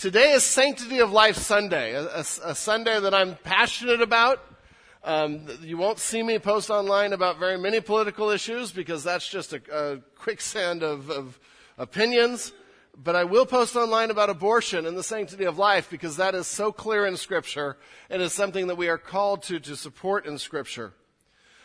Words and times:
Today 0.00 0.32
is 0.32 0.44
Sanctity 0.44 1.00
of 1.00 1.12
Life 1.12 1.36
Sunday, 1.36 1.92
a, 1.92 2.06
a, 2.06 2.20
a 2.20 2.54
Sunday 2.54 2.98
that 2.98 3.12
I'm 3.12 3.36
passionate 3.44 4.00
about. 4.00 4.42
Um, 5.04 5.46
you 5.60 5.76
won't 5.76 5.98
see 5.98 6.22
me 6.22 6.38
post 6.38 6.70
online 6.70 7.12
about 7.12 7.38
very 7.38 7.58
many 7.58 7.82
political 7.82 8.30
issues 8.30 8.72
because 8.72 9.04
that's 9.04 9.28
just 9.28 9.52
a, 9.52 9.60
a 9.70 9.98
quicksand 10.18 10.82
of, 10.82 11.10
of 11.10 11.38
opinions. 11.76 12.54
But 12.96 13.14
I 13.14 13.24
will 13.24 13.44
post 13.44 13.76
online 13.76 14.10
about 14.10 14.30
abortion 14.30 14.86
and 14.86 14.96
the 14.96 15.02
sanctity 15.02 15.44
of 15.44 15.58
life 15.58 15.90
because 15.90 16.16
that 16.16 16.34
is 16.34 16.46
so 16.46 16.72
clear 16.72 17.04
in 17.04 17.18
Scripture 17.18 17.76
and 18.08 18.22
is 18.22 18.32
something 18.32 18.68
that 18.68 18.76
we 18.76 18.88
are 18.88 18.96
called 18.96 19.42
to 19.42 19.60
to 19.60 19.76
support 19.76 20.24
in 20.24 20.38
Scripture. 20.38 20.94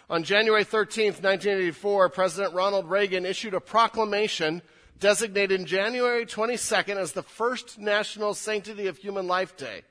On 0.10 0.26
January 0.26 0.66
13th, 0.66 1.24
1984, 1.24 2.10
President 2.10 2.54
Ronald 2.54 2.90
Reagan 2.90 3.26
issued 3.26 3.54
a 3.54 3.62
proclamation 3.62 4.62
designated 5.00 5.66
January 5.66 6.25
22nd 6.25 6.95
as 6.95 7.12
the 7.12 7.23
first 7.23 7.77
National 7.80 8.34
Sanctity 8.34 8.88
of 8.88 8.98
Human 8.98 9.27
Life 9.27 9.57
Day. 9.57 9.82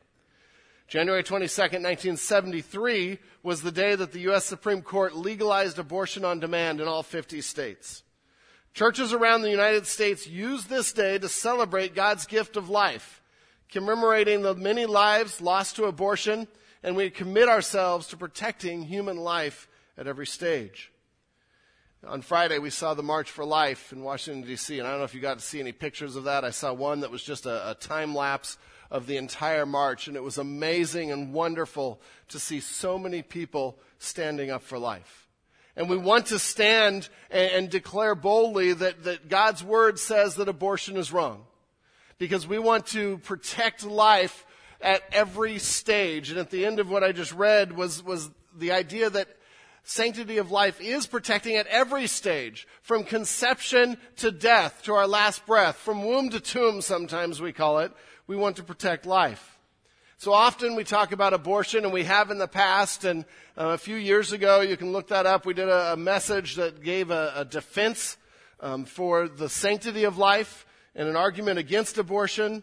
January 0.88 1.22
22nd, 1.22 1.82
1973 1.82 3.18
was 3.42 3.62
the 3.62 3.72
day 3.72 3.94
that 3.94 4.12
the 4.12 4.20
U.S. 4.20 4.44
Supreme 4.44 4.82
Court 4.82 5.14
legalized 5.16 5.78
abortion 5.78 6.24
on 6.24 6.40
demand 6.40 6.80
in 6.80 6.88
all 6.88 7.02
50 7.02 7.40
states. 7.40 8.02
Churches 8.74 9.12
around 9.12 9.42
the 9.42 9.50
United 9.50 9.86
States 9.86 10.26
use 10.26 10.64
this 10.64 10.92
day 10.92 11.18
to 11.18 11.28
celebrate 11.28 11.94
God's 11.94 12.26
gift 12.26 12.56
of 12.56 12.68
life, 12.68 13.22
commemorating 13.70 14.42
the 14.42 14.54
many 14.54 14.84
lives 14.84 15.40
lost 15.40 15.76
to 15.76 15.84
abortion, 15.84 16.48
and 16.82 16.96
we 16.96 17.08
commit 17.10 17.48
ourselves 17.48 18.08
to 18.08 18.16
protecting 18.16 18.82
human 18.82 19.16
life 19.16 19.68
at 19.96 20.06
every 20.06 20.26
stage. 20.26 20.90
On 22.06 22.20
Friday, 22.20 22.58
we 22.58 22.70
saw 22.70 22.92
the 22.92 23.02
March 23.02 23.30
for 23.30 23.44
Life 23.44 23.92
in 23.92 24.02
Washington, 24.02 24.42
D.C., 24.42 24.78
and 24.78 24.86
I 24.86 24.90
don't 24.90 24.98
know 24.98 25.04
if 25.04 25.14
you 25.14 25.20
got 25.20 25.38
to 25.38 25.44
see 25.44 25.60
any 25.60 25.72
pictures 25.72 26.16
of 26.16 26.24
that. 26.24 26.44
I 26.44 26.50
saw 26.50 26.72
one 26.72 27.00
that 27.00 27.10
was 27.10 27.22
just 27.22 27.46
a, 27.46 27.70
a 27.70 27.74
time 27.74 28.14
lapse 28.14 28.58
of 28.90 29.06
the 29.06 29.16
entire 29.16 29.64
march, 29.64 30.06
and 30.06 30.16
it 30.16 30.22
was 30.22 30.36
amazing 30.36 31.12
and 31.12 31.32
wonderful 31.32 32.00
to 32.28 32.38
see 32.38 32.60
so 32.60 32.98
many 32.98 33.22
people 33.22 33.78
standing 33.98 34.50
up 34.50 34.62
for 34.62 34.78
life. 34.78 35.28
And 35.76 35.88
we 35.88 35.96
want 35.96 36.26
to 36.26 36.38
stand 36.38 37.08
and, 37.30 37.52
and 37.52 37.70
declare 37.70 38.14
boldly 38.14 38.74
that, 38.74 39.04
that 39.04 39.28
God's 39.28 39.64
word 39.64 39.98
says 39.98 40.34
that 40.34 40.48
abortion 40.48 40.96
is 40.96 41.12
wrong. 41.12 41.44
Because 42.18 42.46
we 42.46 42.58
want 42.58 42.86
to 42.88 43.18
protect 43.18 43.84
life 43.84 44.44
at 44.80 45.02
every 45.12 45.58
stage. 45.58 46.30
And 46.30 46.38
at 46.38 46.50
the 46.50 46.66
end 46.66 46.80
of 46.80 46.90
what 46.90 47.02
I 47.02 47.12
just 47.12 47.32
read 47.32 47.72
was, 47.72 48.02
was 48.02 48.30
the 48.56 48.72
idea 48.72 49.08
that 49.10 49.28
sanctity 49.84 50.38
of 50.38 50.50
life 50.50 50.80
is 50.80 51.06
protecting 51.06 51.56
at 51.56 51.66
every 51.68 52.06
stage, 52.06 52.66
from 52.82 53.04
conception 53.04 53.98
to 54.16 54.30
death, 54.30 54.82
to 54.84 54.94
our 54.94 55.06
last 55.06 55.46
breath, 55.46 55.76
from 55.76 56.04
womb 56.04 56.30
to 56.30 56.40
tomb, 56.40 56.80
sometimes 56.80 57.40
we 57.40 57.52
call 57.52 57.78
it. 57.78 57.92
We 58.26 58.36
want 58.36 58.56
to 58.56 58.62
protect 58.62 59.06
life. 59.06 59.58
So 60.16 60.32
often 60.32 60.74
we 60.74 60.84
talk 60.84 61.12
about 61.12 61.34
abortion, 61.34 61.84
and 61.84 61.92
we 61.92 62.04
have 62.04 62.30
in 62.30 62.38
the 62.38 62.48
past, 62.48 63.04
and 63.04 63.26
uh, 63.58 63.68
a 63.68 63.78
few 63.78 63.96
years 63.96 64.32
ago, 64.32 64.62
you 64.62 64.76
can 64.78 64.90
look 64.90 65.08
that 65.08 65.26
up, 65.26 65.44
we 65.44 65.52
did 65.52 65.68
a, 65.68 65.96
message 65.96 66.56
that 66.56 66.82
gave 66.82 67.10
a, 67.10 67.32
a 67.36 67.44
defense 67.44 68.16
um, 68.60 68.86
for 68.86 69.28
the 69.28 69.50
sanctity 69.50 70.04
of 70.04 70.16
life 70.16 70.64
and 70.94 71.08
an 71.08 71.16
argument 71.16 71.58
against 71.58 71.98
abortion. 71.98 72.62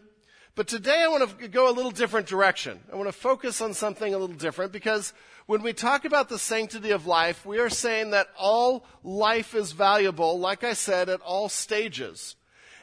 But 0.54 0.68
today 0.68 1.02
I 1.02 1.08
want 1.08 1.38
to 1.38 1.48
go 1.48 1.70
a 1.70 1.72
little 1.72 1.90
different 1.90 2.26
direction. 2.26 2.78
I 2.92 2.96
want 2.96 3.08
to 3.08 3.12
focus 3.12 3.62
on 3.62 3.72
something 3.72 4.12
a 4.12 4.18
little 4.18 4.36
different 4.36 4.70
because 4.70 5.14
when 5.46 5.62
we 5.62 5.72
talk 5.72 6.04
about 6.04 6.28
the 6.28 6.38
sanctity 6.38 6.90
of 6.90 7.06
life, 7.06 7.46
we 7.46 7.58
are 7.58 7.70
saying 7.70 8.10
that 8.10 8.28
all 8.38 8.84
life 9.02 9.54
is 9.54 9.72
valuable, 9.72 10.38
like 10.38 10.62
I 10.62 10.74
said, 10.74 11.08
at 11.08 11.22
all 11.22 11.48
stages. 11.48 12.36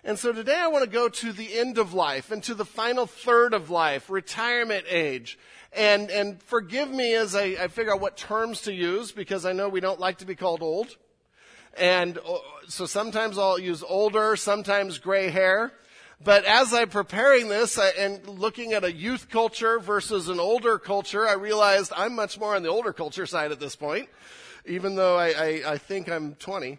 And 0.03 0.17
so 0.17 0.34
today 0.34 0.56
I 0.56 0.66
want 0.66 0.84
to 0.84 0.90
go 0.90 1.09
to 1.09 1.31
the 1.31 1.59
end 1.59 1.78
of 1.78 1.94
life 1.94 2.31
and 2.31 2.42
to 2.44 2.56
the 2.56 2.66
final 2.66 3.06
third 3.06 3.53
of 3.53 3.70
life, 3.70 4.09
retirement 4.09 4.86
age. 4.90 5.38
And, 5.72 6.09
and 6.09 6.42
forgive 6.42 6.90
me 6.90 7.14
as 7.14 7.36
I, 7.36 7.56
I 7.59 7.67
figure 7.67 7.94
out 7.94 8.02
what 8.02 8.17
terms 8.17 8.62
to 8.62 8.73
use 8.73 9.12
because 9.12 9.45
I 9.45 9.53
know 9.53 9.70
we 9.70 9.80
don't 9.80 10.00
like 10.00 10.17
to 10.20 10.25
be 10.25 10.34
called 10.34 10.64
old. 10.64 10.97
And 11.78 12.18
uh, 12.18 12.38
so 12.68 12.88
sometimes 12.88 13.38
I'll 13.38 13.59
use 13.59 13.84
older, 13.84 14.36
sometimes 14.36 14.97
gray 14.97 15.30
hair. 15.30 15.72
But 16.22 16.44
as 16.44 16.74
I'm 16.74 16.90
preparing 16.90 17.47
this 17.47 17.78
and 17.78 18.28
looking 18.28 18.74
at 18.74 18.84
a 18.84 18.91
youth 18.91 19.30
culture 19.30 19.80
versus 19.80 20.28
an 20.28 20.40
older 20.40 20.78
culture, 20.78 21.25
I 21.25 21.34
realized 21.34 21.94
I'm 21.96 22.13
much 22.16 22.38
more 22.38 22.56
on 22.56 22.63
the 22.63 22.69
older 22.69 22.91
culture 22.91 23.25
side 23.25 23.53
at 23.53 23.59
this 23.62 23.78
point, 23.78 24.09
even 24.66 24.96
though 24.96 25.16
I, 25.16 25.28
I, 25.30 25.62
I 25.74 25.78
think 25.78 26.09
I'm 26.09 26.35
20. 26.35 26.78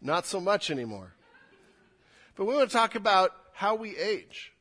Not 0.00 0.26
so 0.26 0.40
much 0.40 0.70
anymore. 0.70 1.12
But 2.36 2.44
we 2.44 2.54
want 2.54 2.70
to 2.70 2.76
talk 2.76 2.94
about 2.94 3.32
how 3.52 3.74
we 3.74 3.96
age 3.96 4.51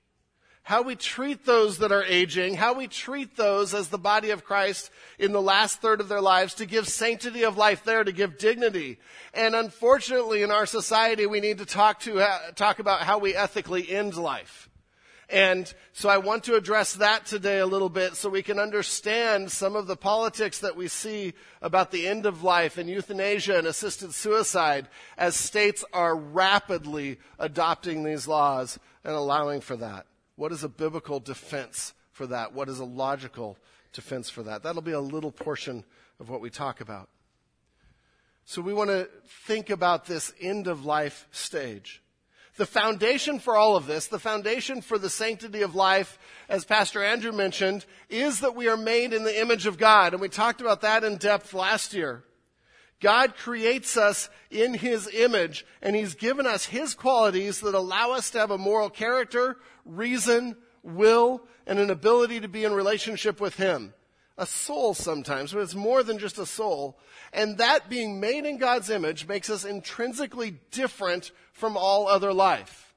how 0.64 0.84
we 0.84 0.96
treat 0.96 1.46
those 1.46 1.80
that 1.80 1.92
are 1.92 2.04
aging, 2.04 2.56
how 2.56 2.74
we 2.74 2.88
treat 2.88 3.36
those 3.36 3.74
as 3.74 3.88
the 3.88 3.98
body 3.98 4.30
of 4.30 4.44
Christ 4.44 4.92
in 5.18 5.32
the 5.32 5.42
last 5.42 5.82
third 5.82 6.00
of 6.00 6.08
their 6.08 6.22
lives 6.22 6.54
to 6.56 6.66
give 6.66 6.88
sanctity 6.88 7.44
of 7.44 7.58
life 7.58 7.84
there, 7.84 8.04
to 8.04 8.12
give 8.12 8.38
dignity. 8.38 9.00
And 9.34 9.56
unfortunately 9.56 10.44
in 10.44 10.52
our 10.52 10.66
society, 10.66 11.26
we 11.26 11.40
need 11.40 11.58
to 11.58 11.66
talk 11.66 12.00
to, 12.02 12.20
uh, 12.20 12.52
talk 12.52 12.80
about 12.80 13.02
how 13.02 13.18
we 13.18 13.36
ethically 13.36 13.90
end 13.90 14.16
life. 14.16 14.70
And 15.32 15.74
so 15.94 16.10
I 16.10 16.18
want 16.18 16.44
to 16.44 16.56
address 16.56 16.94
that 16.96 17.26
today 17.26 17.60
a 17.60 17.66
little 17.66 17.90
bit 17.90 18.16
so 18.16 18.28
we 18.30 18.44
can 18.44 18.60
understand 18.60 19.50
some 19.50 19.78
of 19.78 19.88
the 19.88 19.96
politics 19.96 20.60
that 20.60 20.76
we 20.76 20.90
see 20.90 21.34
about 21.62 21.92
the 21.92 22.06
end 22.06 22.26
of 22.26 22.44
life 22.44 22.78
and 22.78 22.90
euthanasia 22.90 23.58
and 23.58 23.66
assisted 23.66 24.14
suicide 24.14 24.90
as 25.18 25.36
states 25.36 25.86
are 25.94 26.16
rapidly 26.16 27.18
adopting 27.40 28.04
these 28.04 28.28
laws 28.28 28.78
and 29.06 29.14
allowing 29.14 29.62
for 29.62 29.78
that. 29.78 30.06
What 30.42 30.52
is 30.52 30.64
a 30.64 30.70
biblical 30.70 31.20
defense 31.20 31.94
for 32.14 32.26
that? 32.26 32.52
What 32.52 32.68
is 32.68 32.80
a 32.80 32.84
logical 32.84 33.60
defense 33.94 34.28
for 34.28 34.42
that? 34.42 34.64
That'll 34.64 34.82
be 34.82 34.92
a 34.92 35.00
little 35.00 35.32
portion 35.32 35.84
of 36.20 36.30
what 36.30 36.42
we 36.42 36.50
talk 36.50 36.82
about. 36.82 37.10
So 38.44 38.60
we 38.64 38.74
want 38.74 38.90
to 38.90 39.08
think 39.46 39.70
about 39.70 40.08
this 40.08 40.34
end 40.42 40.66
of 40.66 40.84
life 40.84 41.28
stage. 41.30 42.02
The 42.56 42.66
foundation 42.66 43.38
for 43.38 43.56
all 43.56 43.76
of 43.76 43.86
this, 43.86 44.08
the 44.08 44.18
foundation 44.18 44.82
for 44.82 44.98
the 44.98 45.12
sanctity 45.12 45.62
of 45.62 45.76
life, 45.76 46.18
as 46.50 46.66
Pastor 46.66 47.04
Andrew 47.04 47.32
mentioned, 47.32 47.86
is 48.10 48.40
that 48.40 48.56
we 48.56 48.68
are 48.68 48.76
made 48.76 49.14
in 49.14 49.24
the 49.24 49.40
image 49.40 49.68
of 49.68 49.78
God. 49.78 50.14
And 50.14 50.22
we 50.24 50.28
talked 50.28 50.60
about 50.60 50.82
that 50.82 51.04
in 51.04 51.18
depth 51.18 51.54
last 51.54 51.94
year. 51.94 52.24
God 53.00 53.36
creates 53.36 53.98
us 53.98 54.30
in 54.50 54.76
His 54.76 55.08
image, 55.14 55.66
and 55.82 55.96
He's 55.96 56.14
given 56.14 56.46
us 56.46 56.66
His 56.66 56.94
qualities 56.94 57.60
that 57.62 57.76
allow 57.76 58.12
us 58.12 58.30
to 58.32 58.40
have 58.40 58.52
a 58.52 58.58
moral 58.58 58.90
character, 58.90 59.58
reason, 59.86 60.56
will, 60.84 61.44
and 61.66 61.80
an 61.80 61.90
ability 61.90 62.40
to 62.40 62.48
be 62.48 62.64
in 62.64 62.74
relationship 62.74 63.40
with 63.40 63.56
Him. 63.56 63.94
A 64.38 64.46
soul 64.46 64.94
sometimes, 64.94 65.54
but 65.54 65.60
it's 65.60 65.76
more 65.76 66.04
than 66.04 66.18
just 66.18 66.40
a 66.40 66.46
soul. 66.46 66.98
And 67.34 67.58
that 67.58 67.90
being 67.90 68.20
made 68.20 68.46
in 68.46 68.58
God's 68.58 68.90
image 68.90 69.28
makes 69.28 69.50
us 69.50 69.66
intrinsically 69.66 70.58
different 70.72 71.32
from 71.54 71.78
all 71.78 72.08
other 72.08 72.34
life. 72.34 72.92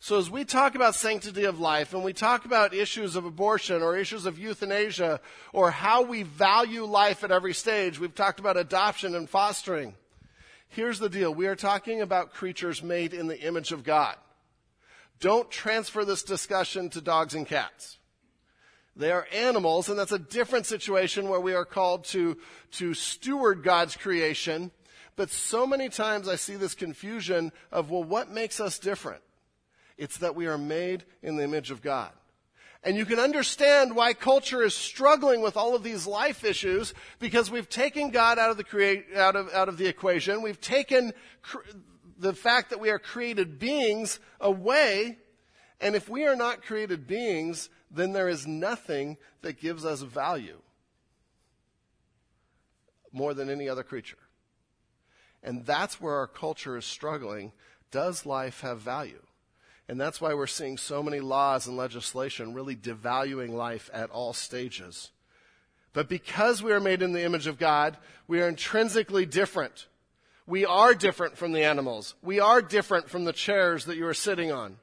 So 0.00 0.18
as 0.18 0.28
we 0.28 0.44
talk 0.44 0.74
about 0.74 0.96
sanctity 0.96 1.44
of 1.44 1.60
life 1.60 1.94
and 1.94 2.02
we 2.02 2.12
talk 2.12 2.44
about 2.44 2.74
issues 2.74 3.14
of 3.14 3.24
abortion 3.24 3.82
or 3.82 3.96
issues 3.96 4.26
of 4.26 4.36
euthanasia 4.36 5.20
or 5.52 5.70
how 5.70 6.02
we 6.02 6.24
value 6.24 6.84
life 6.84 7.22
at 7.22 7.30
every 7.30 7.54
stage, 7.54 8.00
we've 8.00 8.12
talked 8.12 8.40
about 8.40 8.56
adoption 8.56 9.14
and 9.14 9.30
fostering. 9.30 9.94
Here's 10.68 10.98
the 10.98 11.08
deal. 11.08 11.32
We 11.32 11.46
are 11.46 11.54
talking 11.54 12.00
about 12.00 12.34
creatures 12.34 12.82
made 12.82 13.14
in 13.14 13.28
the 13.28 13.40
image 13.40 13.70
of 13.70 13.84
God. 13.84 14.16
Don't 15.22 15.48
transfer 15.52 16.04
this 16.04 16.24
discussion 16.24 16.90
to 16.90 17.00
dogs 17.00 17.34
and 17.34 17.46
cats. 17.46 17.98
They 18.96 19.12
are 19.12 19.28
animals, 19.32 19.88
and 19.88 19.96
that's 19.96 20.10
a 20.10 20.18
different 20.18 20.66
situation 20.66 21.28
where 21.28 21.40
we 21.40 21.54
are 21.54 21.64
called 21.64 22.04
to, 22.06 22.36
to 22.72 22.92
steward 22.92 23.62
God's 23.62 23.96
creation. 23.96 24.72
But 25.14 25.30
so 25.30 25.64
many 25.64 25.88
times 25.88 26.26
I 26.28 26.34
see 26.34 26.56
this 26.56 26.74
confusion 26.74 27.52
of, 27.70 27.88
well, 27.88 28.02
what 28.02 28.32
makes 28.32 28.58
us 28.58 28.80
different? 28.80 29.22
It's 29.96 30.18
that 30.18 30.34
we 30.34 30.48
are 30.48 30.58
made 30.58 31.04
in 31.22 31.36
the 31.36 31.44
image 31.44 31.70
of 31.70 31.82
God. 31.82 32.10
And 32.82 32.96
you 32.96 33.06
can 33.06 33.20
understand 33.20 33.94
why 33.94 34.14
culture 34.14 34.64
is 34.64 34.74
struggling 34.74 35.40
with 35.40 35.56
all 35.56 35.76
of 35.76 35.84
these 35.84 36.04
life 36.04 36.42
issues 36.42 36.94
because 37.20 37.48
we've 37.48 37.68
taken 37.68 38.10
God 38.10 38.40
out 38.40 38.50
of 38.50 38.56
the 38.56 38.64
create, 38.64 39.06
out 39.16 39.36
of, 39.36 39.54
out 39.54 39.68
of 39.68 39.78
the 39.78 39.86
equation. 39.86 40.42
We've 40.42 40.60
taken 40.60 41.12
the 42.22 42.32
fact 42.32 42.70
that 42.70 42.80
we 42.80 42.88
are 42.88 42.98
created 42.98 43.58
beings 43.58 44.20
away. 44.40 45.18
And 45.80 45.96
if 45.96 46.08
we 46.08 46.24
are 46.24 46.36
not 46.36 46.62
created 46.62 47.06
beings, 47.06 47.68
then 47.90 48.12
there 48.12 48.28
is 48.28 48.46
nothing 48.46 49.18
that 49.42 49.60
gives 49.60 49.84
us 49.84 50.00
value 50.02 50.60
more 53.12 53.34
than 53.34 53.50
any 53.50 53.68
other 53.68 53.82
creature. 53.82 54.18
And 55.42 55.66
that's 55.66 56.00
where 56.00 56.14
our 56.14 56.28
culture 56.28 56.76
is 56.76 56.84
struggling. 56.84 57.52
Does 57.90 58.24
life 58.24 58.60
have 58.60 58.80
value? 58.80 59.22
And 59.88 60.00
that's 60.00 60.20
why 60.20 60.32
we're 60.32 60.46
seeing 60.46 60.78
so 60.78 61.02
many 61.02 61.18
laws 61.18 61.66
and 61.66 61.76
legislation 61.76 62.54
really 62.54 62.76
devaluing 62.76 63.50
life 63.50 63.90
at 63.92 64.10
all 64.10 64.32
stages. 64.32 65.10
But 65.92 66.08
because 66.08 66.62
we 66.62 66.72
are 66.72 66.80
made 66.80 67.02
in 67.02 67.12
the 67.12 67.24
image 67.24 67.48
of 67.48 67.58
God, 67.58 67.98
we 68.28 68.40
are 68.40 68.48
intrinsically 68.48 69.26
different. 69.26 69.88
We 70.46 70.64
are 70.64 70.94
different 70.94 71.36
from 71.36 71.52
the 71.52 71.64
animals. 71.64 72.14
We 72.22 72.40
are 72.40 72.60
different 72.60 73.08
from 73.08 73.24
the 73.24 73.32
chairs 73.32 73.84
that 73.84 73.96
you 73.96 74.06
are 74.06 74.14
sitting 74.14 74.50
on. 74.50 74.78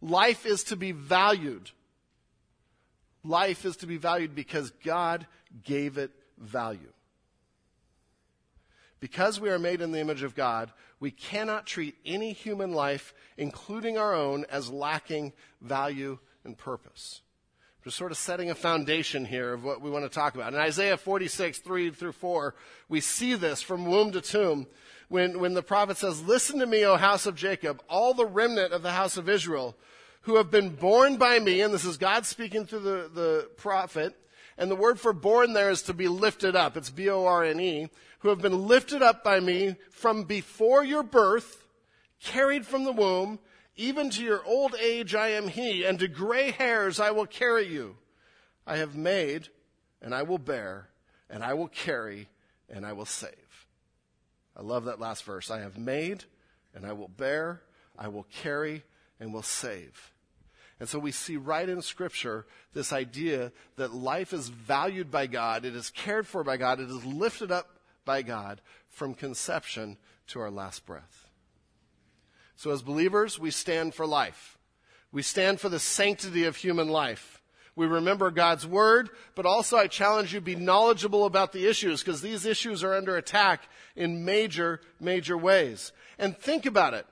Life 0.00 0.46
is 0.46 0.64
to 0.64 0.76
be 0.76 0.92
valued. 0.92 1.70
Life 3.24 3.64
is 3.64 3.76
to 3.78 3.86
be 3.86 3.96
valued 3.96 4.34
because 4.34 4.70
God 4.84 5.26
gave 5.64 5.98
it 5.98 6.10
value. 6.38 6.92
Because 9.00 9.40
we 9.40 9.50
are 9.50 9.58
made 9.58 9.80
in 9.80 9.92
the 9.92 10.00
image 10.00 10.22
of 10.22 10.34
God, 10.34 10.72
we 11.00 11.10
cannot 11.10 11.66
treat 11.66 11.96
any 12.06 12.32
human 12.32 12.72
life, 12.72 13.12
including 13.36 13.98
our 13.98 14.14
own, 14.14 14.46
as 14.50 14.70
lacking 14.70 15.32
value 15.60 16.18
and 16.44 16.56
purpose. 16.56 17.20
Just 17.86 17.98
sort 17.98 18.10
of 18.10 18.18
setting 18.18 18.50
a 18.50 18.54
foundation 18.56 19.24
here 19.24 19.52
of 19.52 19.62
what 19.62 19.80
we 19.80 19.90
want 19.90 20.04
to 20.04 20.08
talk 20.08 20.34
about. 20.34 20.52
In 20.52 20.58
Isaiah 20.58 20.96
46, 20.96 21.58
3 21.58 21.90
through 21.90 22.10
4, 22.10 22.52
we 22.88 23.00
see 23.00 23.36
this 23.36 23.62
from 23.62 23.86
womb 23.86 24.10
to 24.10 24.20
tomb 24.20 24.66
when, 25.08 25.38
when 25.38 25.54
the 25.54 25.62
prophet 25.62 25.96
says, 25.96 26.20
Listen 26.20 26.58
to 26.58 26.66
me, 26.66 26.84
O 26.84 26.96
house 26.96 27.26
of 27.26 27.36
Jacob, 27.36 27.80
all 27.88 28.12
the 28.12 28.26
remnant 28.26 28.72
of 28.72 28.82
the 28.82 28.90
house 28.90 29.16
of 29.16 29.28
Israel, 29.28 29.76
who 30.22 30.34
have 30.34 30.50
been 30.50 30.70
borne 30.70 31.16
by 31.16 31.38
me, 31.38 31.60
and 31.60 31.72
this 31.72 31.84
is 31.84 31.96
God 31.96 32.26
speaking 32.26 32.66
through 32.66 32.80
the, 32.80 33.10
the 33.14 33.50
prophet, 33.56 34.16
and 34.58 34.68
the 34.68 34.74
word 34.74 34.98
for 34.98 35.12
borne 35.12 35.52
there 35.52 35.70
is 35.70 35.82
to 35.82 35.94
be 35.94 36.08
lifted 36.08 36.56
up. 36.56 36.76
It's 36.76 36.90
B 36.90 37.08
O 37.08 37.24
R 37.24 37.44
N 37.44 37.60
E, 37.60 37.88
who 38.18 38.30
have 38.30 38.42
been 38.42 38.66
lifted 38.66 39.00
up 39.00 39.22
by 39.22 39.38
me 39.38 39.76
from 39.92 40.24
before 40.24 40.82
your 40.82 41.04
birth, 41.04 41.64
carried 42.20 42.66
from 42.66 42.82
the 42.82 42.90
womb, 42.90 43.38
even 43.76 44.10
to 44.10 44.22
your 44.22 44.44
old 44.44 44.74
age 44.80 45.14
I 45.14 45.28
am 45.28 45.48
he, 45.48 45.84
and 45.84 45.98
to 45.98 46.08
gray 46.08 46.50
hairs 46.50 46.98
I 46.98 47.10
will 47.10 47.26
carry 47.26 47.66
you. 47.66 47.96
I 48.66 48.78
have 48.78 48.96
made, 48.96 49.48
and 50.02 50.14
I 50.14 50.22
will 50.22 50.38
bear, 50.38 50.88
and 51.30 51.44
I 51.44 51.54
will 51.54 51.68
carry, 51.68 52.28
and 52.68 52.86
I 52.86 52.92
will 52.92 53.06
save. 53.06 53.66
I 54.56 54.62
love 54.62 54.86
that 54.86 55.00
last 55.00 55.24
verse. 55.24 55.50
I 55.50 55.60
have 55.60 55.76
made, 55.76 56.24
and 56.74 56.86
I 56.86 56.92
will 56.92 57.08
bear, 57.08 57.62
I 57.98 58.08
will 58.08 58.26
carry, 58.42 58.82
and 59.20 59.32
will 59.32 59.42
save. 59.42 60.12
And 60.78 60.88
so 60.88 60.98
we 60.98 61.12
see 61.12 61.36
right 61.36 61.68
in 61.68 61.80
Scripture 61.80 62.46
this 62.74 62.92
idea 62.92 63.52
that 63.76 63.94
life 63.94 64.32
is 64.32 64.48
valued 64.48 65.10
by 65.10 65.26
God, 65.26 65.64
it 65.64 65.74
is 65.74 65.90
cared 65.90 66.26
for 66.26 66.44
by 66.44 66.56
God, 66.56 66.80
it 66.80 66.90
is 66.90 67.04
lifted 67.04 67.50
up 67.50 67.78
by 68.04 68.22
God 68.22 68.60
from 68.88 69.14
conception 69.14 69.96
to 70.28 70.40
our 70.40 70.50
last 70.50 70.84
breath. 70.86 71.25
So 72.56 72.70
as 72.70 72.82
believers, 72.82 73.38
we 73.38 73.50
stand 73.50 73.94
for 73.94 74.06
life. 74.06 74.58
We 75.12 75.22
stand 75.22 75.60
for 75.60 75.68
the 75.68 75.78
sanctity 75.78 76.44
of 76.44 76.56
human 76.56 76.88
life. 76.88 77.42
We 77.76 77.86
remember 77.86 78.30
God's 78.30 78.66
word, 78.66 79.10
but 79.34 79.44
also 79.44 79.76
I 79.76 79.86
challenge 79.86 80.32
you 80.32 80.40
be 80.40 80.56
knowledgeable 80.56 81.26
about 81.26 81.52
the 81.52 81.66
issues 81.68 82.02
because 82.02 82.22
these 82.22 82.46
issues 82.46 82.82
are 82.82 82.94
under 82.94 83.16
attack 83.18 83.68
in 83.94 84.24
major, 84.24 84.80
major 84.98 85.36
ways. 85.36 85.92
And 86.18 86.36
think 86.36 86.64
about 86.64 86.94
it. 86.94 87.06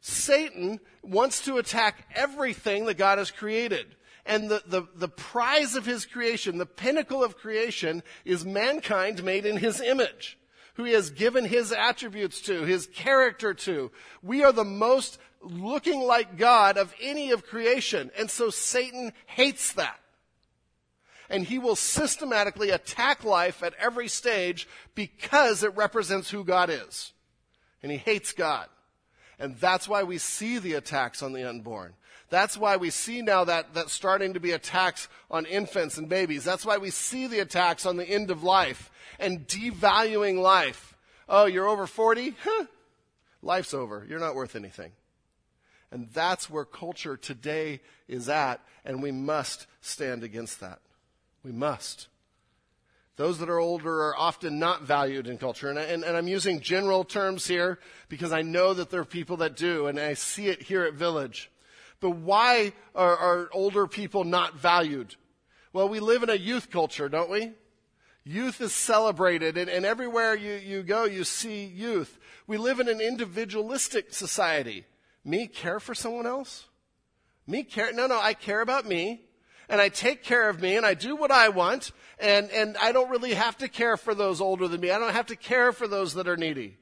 Satan 0.00 0.80
wants 1.02 1.44
to 1.44 1.58
attack 1.58 2.08
everything 2.14 2.86
that 2.86 2.98
God 2.98 3.18
has 3.18 3.30
created. 3.30 3.94
And 4.26 4.50
the, 4.50 4.62
the, 4.66 4.82
the 4.96 5.08
prize 5.08 5.76
of 5.76 5.86
his 5.86 6.06
creation, 6.06 6.58
the 6.58 6.66
pinnacle 6.66 7.22
of 7.22 7.36
creation, 7.36 8.02
is 8.24 8.44
mankind 8.44 9.22
made 9.22 9.46
in 9.46 9.58
his 9.58 9.80
image, 9.80 10.36
who 10.74 10.84
he 10.84 10.92
has 10.92 11.10
given 11.10 11.44
his 11.44 11.72
attributes 11.72 12.40
to, 12.42 12.62
his 12.64 12.86
character 12.86 13.54
to. 13.54 13.90
We 14.22 14.42
are 14.44 14.52
the 14.52 14.64
most 14.64 15.18
looking 15.40 16.00
like 16.00 16.36
God 16.36 16.76
of 16.76 16.94
any 17.00 17.30
of 17.30 17.46
creation. 17.46 18.10
And 18.18 18.30
so 18.30 18.50
Satan 18.50 19.12
hates 19.26 19.72
that. 19.74 19.98
And 21.30 21.44
he 21.44 21.58
will 21.58 21.76
systematically 21.76 22.70
attack 22.70 23.24
life 23.24 23.62
at 23.62 23.74
every 23.78 24.08
stage 24.08 24.68
because 24.94 25.62
it 25.62 25.74
represents 25.76 26.30
who 26.30 26.44
God 26.44 26.70
is. 26.70 27.12
And 27.82 27.90
he 27.90 27.98
hates 27.98 28.32
God. 28.32 28.68
And 29.38 29.56
that's 29.56 29.88
why 29.88 30.02
we 30.02 30.18
see 30.18 30.58
the 30.58 30.74
attacks 30.74 31.22
on 31.22 31.32
the 31.32 31.48
unborn. 31.48 31.94
That's 32.34 32.56
why 32.56 32.78
we 32.78 32.90
see 32.90 33.22
now 33.22 33.44
that, 33.44 33.74
that 33.74 33.90
starting 33.90 34.34
to 34.34 34.40
be 34.40 34.50
attacks 34.50 35.06
on 35.30 35.46
infants 35.46 35.98
and 35.98 36.08
babies. 36.08 36.42
That's 36.42 36.66
why 36.66 36.78
we 36.78 36.90
see 36.90 37.28
the 37.28 37.38
attacks 37.38 37.86
on 37.86 37.96
the 37.96 38.04
end 38.04 38.28
of 38.32 38.42
life 38.42 38.90
and 39.20 39.46
devaluing 39.46 40.42
life. 40.42 40.96
Oh, 41.28 41.44
you're 41.44 41.68
over 41.68 41.86
40? 41.86 42.34
Huh. 42.42 42.64
Life's 43.40 43.72
over. 43.72 44.04
You're 44.08 44.18
not 44.18 44.34
worth 44.34 44.56
anything. 44.56 44.90
And 45.92 46.08
that's 46.12 46.50
where 46.50 46.64
culture 46.64 47.16
today 47.16 47.80
is 48.08 48.28
at, 48.28 48.60
and 48.84 49.00
we 49.00 49.12
must 49.12 49.68
stand 49.80 50.24
against 50.24 50.58
that. 50.58 50.80
We 51.44 51.52
must. 51.52 52.08
Those 53.14 53.38
that 53.38 53.48
are 53.48 53.60
older 53.60 54.08
are 54.08 54.16
often 54.16 54.58
not 54.58 54.82
valued 54.82 55.28
in 55.28 55.38
culture. 55.38 55.70
And, 55.70 55.78
and, 55.78 56.02
and, 56.02 56.16
I'm 56.16 56.26
using 56.26 56.58
general 56.58 57.04
terms 57.04 57.46
here 57.46 57.78
because 58.08 58.32
I 58.32 58.42
know 58.42 58.74
that 58.74 58.90
there 58.90 59.02
are 59.02 59.04
people 59.04 59.36
that 59.36 59.54
do, 59.54 59.86
and 59.86 60.00
I 60.00 60.14
see 60.14 60.48
it 60.48 60.62
here 60.62 60.82
at 60.82 60.94
Village. 60.94 61.48
But 62.04 62.16
why 62.16 62.74
are, 62.94 63.16
are 63.16 63.48
older 63.50 63.86
people 63.86 64.24
not 64.24 64.56
valued? 64.56 65.16
Well, 65.72 65.88
we 65.88 66.00
live 66.00 66.22
in 66.22 66.28
a 66.28 66.34
youth 66.34 66.70
culture, 66.70 67.08
don't 67.08 67.30
we? 67.30 67.52
Youth 68.24 68.60
is 68.60 68.74
celebrated, 68.74 69.56
and, 69.56 69.70
and 69.70 69.86
everywhere 69.86 70.34
you, 70.34 70.52
you 70.52 70.82
go, 70.82 71.04
you 71.04 71.24
see 71.24 71.64
youth. 71.64 72.18
We 72.46 72.58
live 72.58 72.78
in 72.78 72.90
an 72.90 73.00
individualistic 73.00 74.12
society. 74.12 74.84
Me 75.24 75.46
care 75.46 75.80
for 75.80 75.94
someone 75.94 76.26
else? 76.26 76.66
Me 77.46 77.62
care? 77.62 77.90
No, 77.94 78.06
no, 78.06 78.20
I 78.20 78.34
care 78.34 78.60
about 78.60 78.84
me 78.84 79.22
and 79.70 79.80
I 79.80 79.88
take 79.88 80.22
care 80.22 80.50
of 80.50 80.60
me 80.60 80.76
and 80.76 80.84
I 80.84 80.92
do 80.92 81.16
what 81.16 81.30
I 81.30 81.48
want 81.48 81.92
and, 82.18 82.50
and 82.50 82.76
I 82.76 82.92
don't 82.92 83.08
really 83.08 83.32
have 83.32 83.56
to 83.58 83.68
care 83.68 83.96
for 83.96 84.14
those 84.14 84.42
older 84.42 84.68
than 84.68 84.82
me. 84.82 84.90
I 84.90 84.98
don't 84.98 85.14
have 85.14 85.28
to 85.28 85.36
care 85.36 85.72
for 85.72 85.88
those 85.88 86.12
that 86.14 86.28
are 86.28 86.36
needy. 86.36 86.76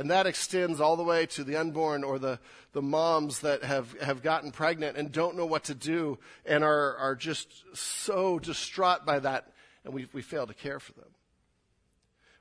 And 0.00 0.10
that 0.10 0.26
extends 0.26 0.80
all 0.80 0.96
the 0.96 1.02
way 1.02 1.26
to 1.26 1.44
the 1.44 1.56
unborn 1.56 2.04
or 2.04 2.18
the, 2.18 2.38
the 2.72 2.80
moms 2.80 3.40
that 3.40 3.64
have, 3.64 3.94
have 4.00 4.22
gotten 4.22 4.50
pregnant 4.50 4.96
and 4.96 5.12
don't 5.12 5.36
know 5.36 5.44
what 5.44 5.64
to 5.64 5.74
do 5.74 6.18
and 6.46 6.64
are, 6.64 6.96
are 6.96 7.14
just 7.14 7.52
so 7.76 8.38
distraught 8.38 9.04
by 9.04 9.18
that 9.18 9.52
and 9.84 9.92
we, 9.92 10.08
we 10.14 10.22
fail 10.22 10.46
to 10.46 10.54
care 10.54 10.80
for 10.80 10.94
them. 10.94 11.10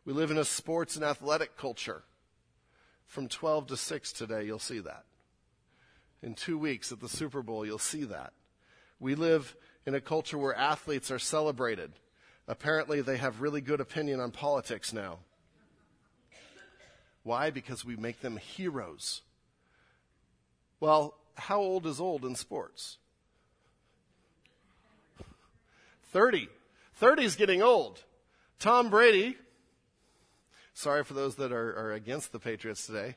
We 0.06 0.14
live 0.14 0.32
in 0.32 0.38
a 0.38 0.46
sports 0.46 0.96
and 0.96 1.04
athletic 1.04 1.58
culture. 1.58 2.04
From 3.08 3.28
12 3.28 3.68
to 3.68 3.76
6 3.76 4.14
today, 4.14 4.46
you'll 4.46 4.60
see 4.60 4.80
that. 4.80 5.04
In 6.24 6.36
two 6.36 6.58
weeks 6.58 6.94
at 6.94 7.02
the 7.02 7.10
Super 7.10 7.42
Bowl, 7.42 7.66
you'll 7.66 7.78
see 7.78 8.06
that. 8.06 8.32
We 9.02 9.16
live 9.16 9.54
in 9.86 9.96
a 9.96 10.00
culture 10.00 10.38
where 10.38 10.56
athletes 10.56 11.12
are 11.12 11.20
celebrated. 11.20 11.92
Apparently, 12.48 13.02
they 13.02 13.18
have 13.18 13.42
really 13.42 13.60
good 13.60 13.82
opinion 13.82 14.22
on 14.22 14.32
politics 14.32 14.94
now. 14.94 15.20
Why? 17.24 17.50
Because 17.50 17.84
we 17.84 17.96
make 17.96 18.22
them 18.22 18.38
heroes. 18.38 19.22
Well, 20.80 21.16
how 21.36 21.60
old 21.60 21.86
is 21.86 22.00
old 22.00 22.26
in 22.26 22.36
sports? 22.36 22.98
30. 26.12 26.50
30 26.96 27.24
is 27.24 27.36
getting 27.36 27.62
old. 27.62 28.04
Tom 28.60 28.90
Brady, 28.90 29.38
sorry 30.74 31.04
for 31.04 31.14
those 31.14 31.36
that 31.36 31.52
are, 31.52 31.78
are 31.78 31.94
against 31.94 32.32
the 32.32 32.40
Patriots 32.40 32.86
today, 32.86 33.16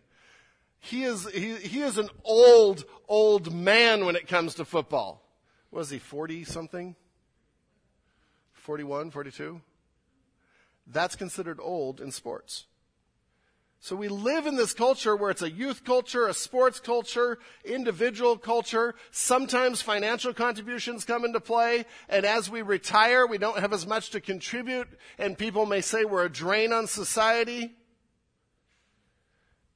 he 0.78 1.04
is, 1.04 1.28
he, 1.30 1.54
he 1.56 1.80
is 1.80 1.99
an 1.99 2.09
old, 2.25 2.85
old 3.09 3.52
man 3.52 4.04
when 4.04 4.16
it 4.16 4.26
comes 4.26 4.54
to 4.56 4.64
football 4.64 5.23
was 5.73 5.88
he, 5.88 5.99
40 5.99 6.44
something? 6.44 6.94
41, 8.52 9.11
42? 9.11 9.61
That's 10.87 11.16
considered 11.16 11.59
old 11.61 12.00
in 12.00 12.12
sports. 12.12 12.66
So 13.82 13.96
we 13.96 14.06
live 14.06 14.46
in 14.46 14.54
this 14.54 14.74
culture 14.74 15.16
where 15.16 15.32
it's 15.32 15.42
a 15.42 15.50
youth 15.50 15.82
culture, 15.82 16.28
a 16.28 16.34
sports 16.34 16.78
culture, 16.78 17.40
individual 17.64 18.38
culture. 18.38 18.94
Sometimes 19.10 19.82
financial 19.82 20.32
contributions 20.32 21.04
come 21.04 21.24
into 21.24 21.40
play. 21.40 21.84
And 22.08 22.24
as 22.24 22.48
we 22.48 22.62
retire, 22.62 23.26
we 23.26 23.38
don't 23.38 23.58
have 23.58 23.72
as 23.72 23.84
much 23.84 24.10
to 24.10 24.20
contribute. 24.20 24.86
And 25.18 25.36
people 25.36 25.66
may 25.66 25.80
say 25.80 26.04
we're 26.04 26.26
a 26.26 26.30
drain 26.30 26.72
on 26.72 26.86
society. 26.86 27.74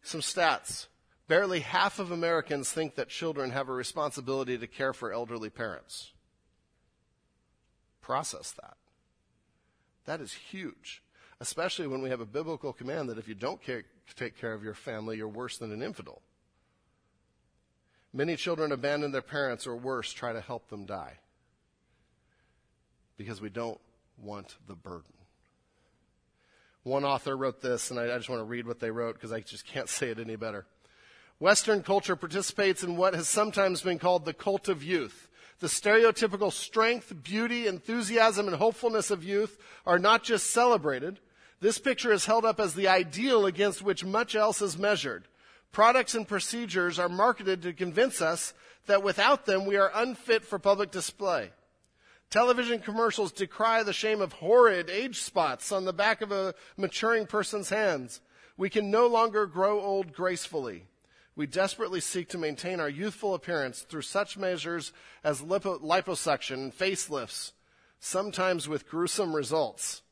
Some 0.03 0.21
stats. 0.21 0.87
Barely 1.27 1.59
half 1.59 1.99
of 1.99 2.13
Americans 2.13 2.71
think 2.71 2.95
that 2.95 3.09
children 3.09 3.51
have 3.51 3.69
a 3.69 3.73
responsibility 3.73 4.57
to 4.57 4.69
care 4.69 4.93
for 4.93 5.13
elderly 5.13 5.51
parents. 5.51 6.13
Process 8.03 8.53
that. 8.53 8.77
That 10.05 10.21
is 10.21 10.33
huge, 10.33 11.03
especially 11.41 11.89
when 11.89 12.03
we 12.03 12.11
have 12.11 12.21
a 12.21 12.25
biblical 12.25 12.73
command 12.73 13.09
that 13.09 13.19
if 13.19 13.27
you 13.27 13.35
don't 13.35 13.61
care, 13.61 13.83
take 14.15 14.39
care 14.39 14.53
of 14.53 14.63
your 14.63 14.75
family, 14.75 15.17
you're 15.17 15.29
worse 15.29 15.59
than 15.59 15.73
an 15.73 15.83
infidel. 15.83 16.23
Many 18.13 18.37
children 18.37 18.73
abandon 18.73 19.13
their 19.13 19.23
parents 19.23 19.67
or 19.67 19.77
worse, 19.77 20.13
try 20.13 20.33
to 20.33 20.41
help 20.41 20.69
them 20.69 20.87
die 20.87 21.19
because 23.17 23.41
we 23.41 23.49
don't 23.51 23.81
want 24.19 24.57
the 24.67 24.75
burden. 24.75 25.13
One 26.83 27.05
author 27.05 27.37
wrote 27.37 27.61
this, 27.63 27.91
and 27.91 27.99
I, 27.99 28.17
just 28.17 28.29
want 28.29 28.41
to 28.41 28.45
read 28.45 28.67
what 28.67 28.79
they 28.79 28.91
wrote 28.91 29.15
because 29.15 29.33
I 29.33 29.41
just 29.41 29.67
can't 29.67 29.89
say 29.91 30.11
it 30.11 30.19
any 30.19 30.37
better. 30.37 30.67
Western 31.39 31.83
culture 31.83 32.17
participates 32.17 32.83
in 32.83 32.97
what 32.97 33.15
has 33.15 33.29
sometimes 33.29 33.83
been 33.83 33.99
called 33.99 34.25
the 34.25 34.33
cult 34.33 34.69
of 34.69 34.83
youth. 34.83 35.29
The 35.59 35.67
stereotypical 35.67 36.53
strength, 36.53 37.13
beauty, 37.23 37.67
enthusiasm, 37.67 38.47
and 38.47 38.57
hopefulness 38.57 39.11
of 39.11 39.25
youth 39.25 39.59
are 39.85 39.99
not 39.99 40.23
just 40.23 40.51
celebrated. 40.51 41.19
This 41.61 41.79
picture 41.79 42.13
is 42.13 42.27
held 42.27 42.45
up 42.45 42.61
as 42.61 42.75
the 42.75 42.89
ideal 42.89 43.47
against 43.47 43.83
which 43.83 44.05
much 44.05 44.35
else 44.35 44.61
is 44.61 44.79
measured. 44.79 45.25
Products 45.73 46.15
and 46.15 46.29
procedures 46.29 46.99
are 46.99 47.09
marketed 47.09 47.63
to 47.63 47.73
convince 47.73 48.21
us 48.21 48.53
that 48.87 49.03
without 49.03 49.47
them 49.47 49.67
we 49.67 49.77
are 49.77 49.91
unfit 49.95 50.45
for 50.45 50.59
public 50.59 50.91
display. 50.91 51.51
Television 52.29 52.81
commercials 52.81 53.33
decry 53.33 53.83
the 53.83 53.93
shame 53.93 54.21
of 54.21 54.33
horrid 54.35 54.91
age 54.91 55.21
spots 55.21 55.73
on 55.73 55.85
the 55.85 55.93
back 55.93 56.23
of 56.23 56.33
a 56.33 56.55
maturing 56.77 57.27
person's 57.27 57.69
hands. 57.69 58.21
We 58.57 58.69
can 58.69 58.91
no 58.91 59.07
longer 59.07 59.47
grow 59.47 59.81
old 59.81 60.13
gracefully. 60.13 60.85
We 61.37 61.47
desperately 61.47 62.01
seek 62.01 62.29
to 62.31 62.39
maintain 62.39 62.81
our 62.81 62.89
youthful 62.89 63.35
appearance 63.35 63.83
through 63.83 64.03
such 64.03 64.39
measures 64.39 64.93
as 65.23 65.43
lipo- 65.43 65.81
liposuction 65.83 66.55
and 66.55 66.77
facelifts, 66.77 67.53
sometimes 68.01 68.67
with 68.67 68.89
gruesome 68.89 69.37
results. 69.37 70.03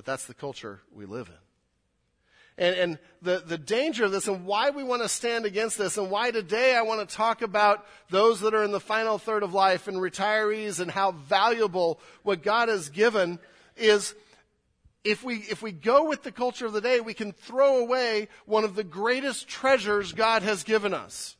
But 0.00 0.06
that's 0.06 0.24
the 0.24 0.32
culture 0.32 0.80
we 0.94 1.04
live 1.04 1.28
in. 1.28 2.64
And, 2.64 2.74
and, 2.74 2.98
the, 3.20 3.42
the 3.46 3.58
danger 3.58 4.06
of 4.06 4.12
this 4.12 4.28
and 4.28 4.46
why 4.46 4.70
we 4.70 4.82
want 4.82 5.02
to 5.02 5.10
stand 5.10 5.44
against 5.44 5.76
this 5.76 5.98
and 5.98 6.10
why 6.10 6.30
today 6.30 6.74
I 6.74 6.80
want 6.80 7.06
to 7.06 7.14
talk 7.14 7.42
about 7.42 7.84
those 8.08 8.40
that 8.40 8.54
are 8.54 8.64
in 8.64 8.70
the 8.70 8.80
final 8.80 9.18
third 9.18 9.42
of 9.42 9.52
life 9.52 9.88
and 9.88 9.98
retirees 9.98 10.80
and 10.80 10.90
how 10.90 11.12
valuable 11.12 12.00
what 12.22 12.42
God 12.42 12.70
has 12.70 12.88
given 12.88 13.38
is 13.76 14.14
if 15.04 15.22
we, 15.22 15.34
if 15.34 15.60
we 15.60 15.70
go 15.70 16.08
with 16.08 16.22
the 16.22 16.32
culture 16.32 16.64
of 16.64 16.72
the 16.72 16.80
day, 16.80 17.00
we 17.00 17.12
can 17.12 17.32
throw 17.32 17.80
away 17.82 18.28
one 18.46 18.64
of 18.64 18.76
the 18.76 18.84
greatest 18.84 19.48
treasures 19.48 20.14
God 20.14 20.42
has 20.42 20.64
given 20.64 20.94
us. 20.94 21.36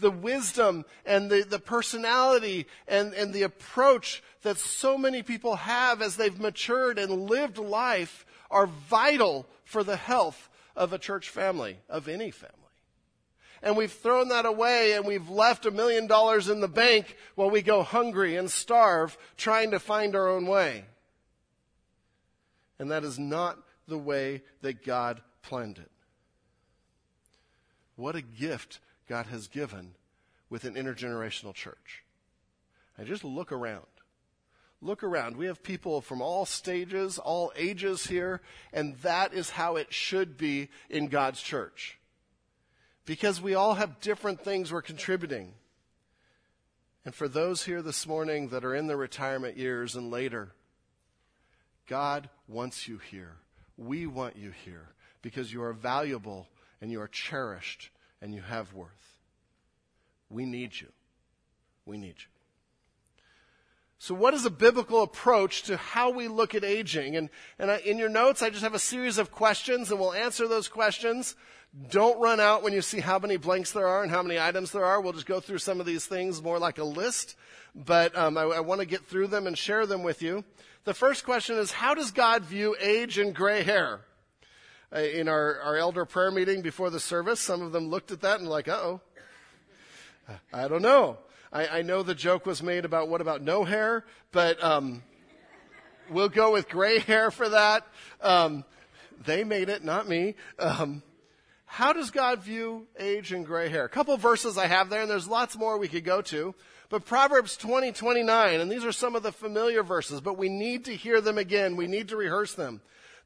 The 0.00 0.10
wisdom 0.10 0.84
and 1.06 1.30
the, 1.30 1.42
the 1.42 1.58
personality 1.58 2.66
and, 2.88 3.14
and 3.14 3.32
the 3.32 3.42
approach 3.42 4.22
that 4.42 4.58
so 4.58 4.98
many 4.98 5.22
people 5.22 5.56
have 5.56 6.02
as 6.02 6.16
they've 6.16 6.40
matured 6.40 6.98
and 6.98 7.30
lived 7.30 7.58
life 7.58 8.26
are 8.50 8.66
vital 8.66 9.46
for 9.64 9.84
the 9.84 9.96
health 9.96 10.48
of 10.74 10.92
a 10.92 10.98
church 10.98 11.28
family, 11.28 11.78
of 11.88 12.08
any 12.08 12.30
family. 12.30 12.56
And 13.62 13.76
we've 13.76 13.92
thrown 13.92 14.28
that 14.28 14.44
away 14.44 14.94
and 14.94 15.06
we've 15.06 15.28
left 15.28 15.66
a 15.66 15.70
million 15.70 16.08
dollars 16.08 16.48
in 16.48 16.60
the 16.60 16.68
bank 16.68 17.16
while 17.36 17.50
we 17.50 17.62
go 17.62 17.82
hungry 17.82 18.36
and 18.36 18.50
starve 18.50 19.16
trying 19.36 19.70
to 19.70 19.78
find 19.78 20.16
our 20.16 20.28
own 20.28 20.46
way. 20.46 20.84
And 22.78 22.90
that 22.90 23.04
is 23.04 23.18
not 23.18 23.58
the 23.86 23.98
way 23.98 24.42
that 24.62 24.84
God 24.84 25.20
planned 25.42 25.78
it. 25.78 25.90
What 27.94 28.16
a 28.16 28.22
gift 28.22 28.80
God 29.12 29.26
has 29.26 29.46
given 29.46 29.94
with 30.48 30.64
an 30.64 30.72
intergenerational 30.72 31.52
church. 31.52 32.02
And 32.96 33.06
just 33.06 33.24
look 33.24 33.52
around. 33.52 33.84
Look 34.80 35.02
around. 35.02 35.36
We 35.36 35.44
have 35.44 35.62
people 35.62 36.00
from 36.00 36.22
all 36.22 36.46
stages, 36.46 37.18
all 37.18 37.52
ages 37.54 38.06
here, 38.06 38.40
and 38.72 38.96
that 39.02 39.34
is 39.34 39.50
how 39.50 39.76
it 39.76 39.92
should 39.92 40.38
be 40.38 40.70
in 40.88 41.08
God's 41.08 41.42
church. 41.42 41.98
Because 43.04 43.38
we 43.38 43.54
all 43.54 43.74
have 43.74 44.00
different 44.00 44.42
things 44.42 44.72
we're 44.72 44.80
contributing. 44.80 45.52
And 47.04 47.14
for 47.14 47.28
those 47.28 47.64
here 47.64 47.82
this 47.82 48.06
morning 48.06 48.48
that 48.48 48.64
are 48.64 48.74
in 48.74 48.86
the 48.86 48.96
retirement 48.96 49.58
years 49.58 49.94
and 49.94 50.10
later, 50.10 50.54
God 51.86 52.30
wants 52.48 52.88
you 52.88 52.96
here. 52.96 53.36
We 53.76 54.06
want 54.06 54.36
you 54.36 54.52
here 54.64 54.88
because 55.20 55.52
you 55.52 55.62
are 55.64 55.74
valuable 55.74 56.48
and 56.80 56.90
you 56.90 57.02
are 57.02 57.08
cherished 57.08 57.90
and 58.22 58.32
you 58.32 58.40
have 58.40 58.72
worth. 58.72 59.18
We 60.30 60.46
need 60.46 60.80
you. 60.80 60.88
We 61.84 61.98
need 61.98 62.14
you. 62.18 62.28
So, 63.98 64.14
what 64.14 64.34
is 64.34 64.44
a 64.44 64.50
biblical 64.50 65.02
approach 65.02 65.64
to 65.64 65.76
how 65.76 66.10
we 66.10 66.26
look 66.28 66.54
at 66.54 66.64
aging? 66.64 67.16
And, 67.16 67.28
and 67.58 67.70
I, 67.70 67.76
in 67.78 67.98
your 67.98 68.08
notes, 68.08 68.42
I 68.42 68.50
just 68.50 68.62
have 68.62 68.74
a 68.74 68.78
series 68.78 69.18
of 69.18 69.30
questions, 69.30 69.90
and 69.90 70.00
we'll 70.00 70.12
answer 70.12 70.48
those 70.48 70.66
questions. 70.68 71.36
Don't 71.90 72.20
run 72.20 72.40
out 72.40 72.62
when 72.62 72.72
you 72.72 72.82
see 72.82 73.00
how 73.00 73.18
many 73.18 73.36
blanks 73.36 73.70
there 73.70 73.86
are 73.86 74.02
and 74.02 74.10
how 74.10 74.22
many 74.22 74.40
items 74.40 74.72
there 74.72 74.84
are. 74.84 75.00
We'll 75.00 75.12
just 75.12 75.26
go 75.26 75.40
through 75.40 75.58
some 75.58 75.78
of 75.78 75.86
these 75.86 76.04
things 76.04 76.42
more 76.42 76.58
like 76.58 76.78
a 76.78 76.84
list, 76.84 77.36
but 77.74 78.16
um, 78.16 78.36
I, 78.36 78.42
I 78.42 78.60
want 78.60 78.80
to 78.80 78.86
get 78.86 79.06
through 79.06 79.28
them 79.28 79.46
and 79.46 79.56
share 79.56 79.86
them 79.86 80.02
with 80.02 80.20
you. 80.20 80.44
The 80.84 80.94
first 80.94 81.24
question 81.24 81.56
is 81.56 81.72
How 81.72 81.94
does 81.94 82.10
God 82.10 82.42
view 82.42 82.76
age 82.80 83.18
and 83.18 83.34
gray 83.34 83.62
hair? 83.62 84.00
Uh, 84.94 84.98
in 84.98 85.26
our, 85.26 85.58
our 85.60 85.76
elder 85.76 86.04
prayer 86.04 86.30
meeting 86.30 86.60
before 86.60 86.90
the 86.90 87.00
service, 87.00 87.40
some 87.40 87.62
of 87.62 87.72
them 87.72 87.88
looked 87.88 88.10
at 88.10 88.20
that 88.20 88.40
and 88.40 88.48
like, 88.48 88.68
oh. 88.68 89.00
I 90.52 90.68
don't 90.68 90.82
know. 90.82 91.18
I, 91.52 91.66
I 91.78 91.82
know 91.82 92.02
the 92.02 92.14
joke 92.14 92.46
was 92.46 92.62
made 92.62 92.84
about 92.84 93.08
what 93.08 93.20
about 93.20 93.42
no 93.42 93.64
hair, 93.64 94.04
but 94.32 94.62
um, 94.62 95.02
we'll 96.10 96.28
go 96.28 96.52
with 96.52 96.68
gray 96.68 96.98
hair 97.00 97.30
for 97.30 97.48
that. 97.48 97.86
Um, 98.20 98.64
they 99.24 99.44
made 99.44 99.68
it, 99.68 99.84
not 99.84 100.08
me. 100.08 100.34
Um, 100.58 101.02
how 101.64 101.92
does 101.92 102.10
God 102.10 102.42
view 102.42 102.86
age 102.98 103.32
and 103.32 103.46
gray 103.46 103.68
hair? 103.68 103.84
A 103.84 103.88
couple 103.88 104.16
verses 104.18 104.58
I 104.58 104.66
have 104.66 104.90
there, 104.90 105.02
and 105.02 105.10
there's 105.10 105.28
lots 105.28 105.56
more 105.56 105.78
we 105.78 105.88
could 105.88 106.04
go 106.04 106.20
to. 106.22 106.54
But 106.90 107.06
Proverbs 107.06 107.56
20, 107.56 107.92
29, 107.92 108.60
and 108.60 108.70
these 108.70 108.84
are 108.84 108.92
some 108.92 109.16
of 109.16 109.22
the 109.22 109.32
familiar 109.32 109.82
verses, 109.82 110.20
but 110.20 110.36
we 110.36 110.50
need 110.50 110.84
to 110.84 110.94
hear 110.94 111.22
them 111.22 111.38
again. 111.38 111.76
We 111.76 111.86
need 111.86 112.08
to 112.08 112.16
rehearse 112.16 112.52
them. 112.52 112.82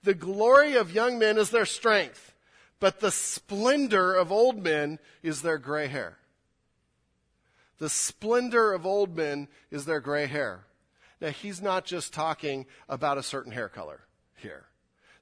The 0.06 0.14
glory 0.14 0.76
of 0.76 0.94
young 0.94 1.18
men 1.18 1.36
is 1.36 1.50
their 1.50 1.66
strength, 1.66 2.32
but 2.78 3.00
the 3.00 3.10
splendor 3.10 4.14
of 4.14 4.30
old 4.30 4.62
men 4.62 5.00
is 5.20 5.42
their 5.42 5.58
gray 5.58 5.88
hair. 5.88 6.16
The 7.78 7.90
splendor 7.90 8.72
of 8.72 8.86
old 8.86 9.16
men 9.16 9.48
is 9.68 9.84
their 9.84 9.98
gray 9.98 10.26
hair. 10.26 10.60
Now, 11.20 11.30
he's 11.30 11.60
not 11.60 11.86
just 11.86 12.14
talking 12.14 12.66
about 12.88 13.18
a 13.18 13.22
certain 13.24 13.50
hair 13.50 13.68
color 13.68 13.98
here. 14.36 14.66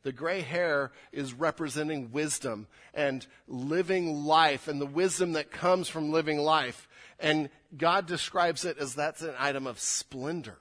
The 0.02 0.12
gray 0.12 0.42
hair 0.42 0.92
is 1.12 1.32
representing 1.32 2.12
wisdom 2.12 2.66
and 2.92 3.26
living 3.48 4.26
life 4.26 4.68
and 4.68 4.78
the 4.78 4.84
wisdom 4.86 5.32
that 5.32 5.50
comes 5.50 5.88
from 5.88 6.12
living 6.12 6.36
life. 6.36 6.88
And 7.18 7.48
God 7.74 8.04
describes 8.04 8.66
it 8.66 8.76
as 8.76 8.94
that's 8.94 9.22
an 9.22 9.34
item 9.38 9.66
of 9.66 9.80
splendor. 9.80 10.58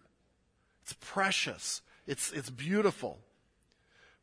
It's 0.84 0.96
precious. 1.02 1.82
It's, 2.08 2.32
it's 2.32 2.50
beautiful. 2.50 3.20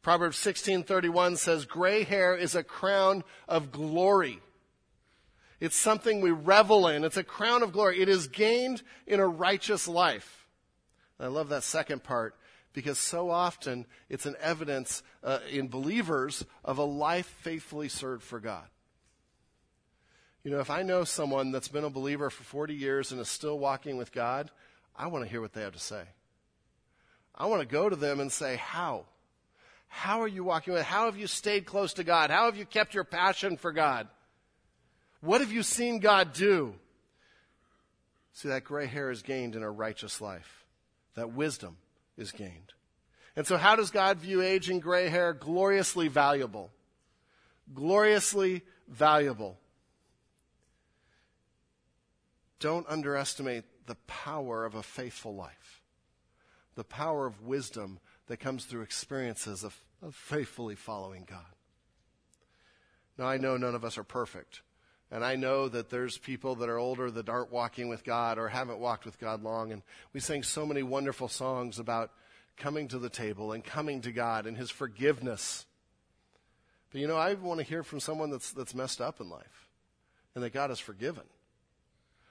Proverbs 0.02 0.38
16:31 0.38 1.36
says 1.36 1.66
gray 1.66 2.04
hair 2.04 2.34
is 2.34 2.54
a 2.54 2.64
crown 2.64 3.22
of 3.48 3.70
glory. 3.70 4.40
It's 5.60 5.76
something 5.76 6.20
we 6.20 6.30
revel 6.30 6.88
in. 6.88 7.04
It's 7.04 7.18
a 7.18 7.24
crown 7.24 7.62
of 7.62 7.72
glory. 7.72 8.00
It 8.00 8.08
is 8.08 8.28
gained 8.28 8.82
in 9.06 9.20
a 9.20 9.28
righteous 9.28 9.86
life. 9.86 10.46
And 11.18 11.26
I 11.26 11.28
love 11.28 11.50
that 11.50 11.64
second 11.64 12.02
part 12.02 12.34
because 12.72 12.98
so 12.98 13.30
often 13.30 13.86
it's 14.08 14.24
an 14.24 14.36
evidence 14.40 15.02
uh, 15.22 15.40
in 15.50 15.68
believers 15.68 16.46
of 16.64 16.78
a 16.78 16.84
life 16.84 17.26
faithfully 17.42 17.90
served 17.90 18.22
for 18.22 18.40
God. 18.40 18.66
You 20.44 20.50
know, 20.50 20.60
if 20.60 20.70
I 20.70 20.82
know 20.82 21.04
someone 21.04 21.52
that's 21.52 21.68
been 21.68 21.84
a 21.84 21.90
believer 21.90 22.30
for 22.30 22.42
40 22.42 22.74
years 22.74 23.12
and 23.12 23.20
is 23.20 23.28
still 23.28 23.58
walking 23.58 23.98
with 23.98 24.12
God, 24.12 24.50
I 24.96 25.08
want 25.08 25.24
to 25.24 25.30
hear 25.30 25.42
what 25.42 25.52
they 25.52 25.60
have 25.60 25.74
to 25.74 25.78
say. 25.78 26.04
I 27.34 27.46
want 27.46 27.60
to 27.60 27.68
go 27.68 27.90
to 27.90 27.96
them 27.96 28.20
and 28.20 28.32
say, 28.32 28.56
How? 28.56 29.04
How 29.92 30.22
are 30.22 30.28
you 30.28 30.44
walking 30.44 30.72
with? 30.72 30.84
How 30.84 31.06
have 31.06 31.18
you 31.18 31.26
stayed 31.26 31.66
close 31.66 31.94
to 31.94 32.04
God? 32.04 32.30
How 32.30 32.46
have 32.46 32.56
you 32.56 32.64
kept 32.64 32.94
your 32.94 33.04
passion 33.04 33.56
for 33.56 33.72
God? 33.72 34.08
What 35.20 35.40
have 35.40 35.52
you 35.52 35.62
seen 35.62 35.98
God 35.98 36.32
do? 36.32 36.74
See, 38.32 38.48
that 38.48 38.64
gray 38.64 38.86
hair 38.86 39.10
is 39.10 39.22
gained 39.22 39.56
in 39.56 39.62
a 39.62 39.70
righteous 39.70 40.20
life. 40.20 40.64
That 41.16 41.32
wisdom 41.32 41.76
is 42.16 42.30
gained. 42.30 42.72
And 43.34 43.46
so, 43.46 43.56
how 43.56 43.76
does 43.76 43.90
God 43.90 44.18
view 44.18 44.42
age 44.42 44.70
and 44.70 44.80
gray 44.80 45.08
hair? 45.08 45.32
Gloriously 45.32 46.08
valuable. 46.08 46.70
Gloriously 47.74 48.62
valuable. 48.88 49.58
Don't 52.60 52.86
underestimate 52.88 53.64
the 53.86 53.96
power 54.06 54.64
of 54.64 54.76
a 54.76 54.82
faithful 54.82 55.34
life, 55.34 55.82
the 56.76 56.84
power 56.84 57.26
of 57.26 57.42
wisdom 57.42 57.98
that 58.30 58.38
comes 58.38 58.64
through 58.64 58.82
experiences 58.82 59.64
of, 59.64 59.76
of 60.00 60.14
faithfully 60.14 60.76
following 60.76 61.26
God. 61.28 61.40
Now, 63.18 63.26
I 63.26 63.38
know 63.38 63.56
none 63.56 63.74
of 63.74 63.84
us 63.84 63.98
are 63.98 64.04
perfect. 64.04 64.62
And 65.10 65.24
I 65.24 65.34
know 65.34 65.68
that 65.68 65.90
there's 65.90 66.16
people 66.16 66.54
that 66.54 66.68
are 66.68 66.78
older 66.78 67.10
that 67.10 67.28
aren't 67.28 67.50
walking 67.50 67.88
with 67.88 68.04
God 68.04 68.38
or 68.38 68.46
haven't 68.46 68.78
walked 68.78 69.04
with 69.04 69.18
God 69.18 69.42
long. 69.42 69.72
And 69.72 69.82
we 70.12 70.20
sang 70.20 70.44
so 70.44 70.64
many 70.64 70.84
wonderful 70.84 71.26
songs 71.26 71.80
about 71.80 72.12
coming 72.56 72.86
to 72.86 73.00
the 73.00 73.10
table 73.10 73.50
and 73.50 73.64
coming 73.64 74.00
to 74.02 74.12
God 74.12 74.46
and 74.46 74.56
His 74.56 74.70
forgiveness. 74.70 75.66
But 76.92 77.00
you 77.00 77.08
know, 77.08 77.16
I 77.16 77.34
want 77.34 77.58
to 77.58 77.66
hear 77.66 77.82
from 77.82 77.98
someone 77.98 78.30
that's, 78.30 78.52
that's 78.52 78.76
messed 78.76 79.00
up 79.00 79.20
in 79.20 79.28
life 79.28 79.68
and 80.36 80.44
that 80.44 80.52
God 80.52 80.70
has 80.70 80.78
forgiven. 80.78 81.24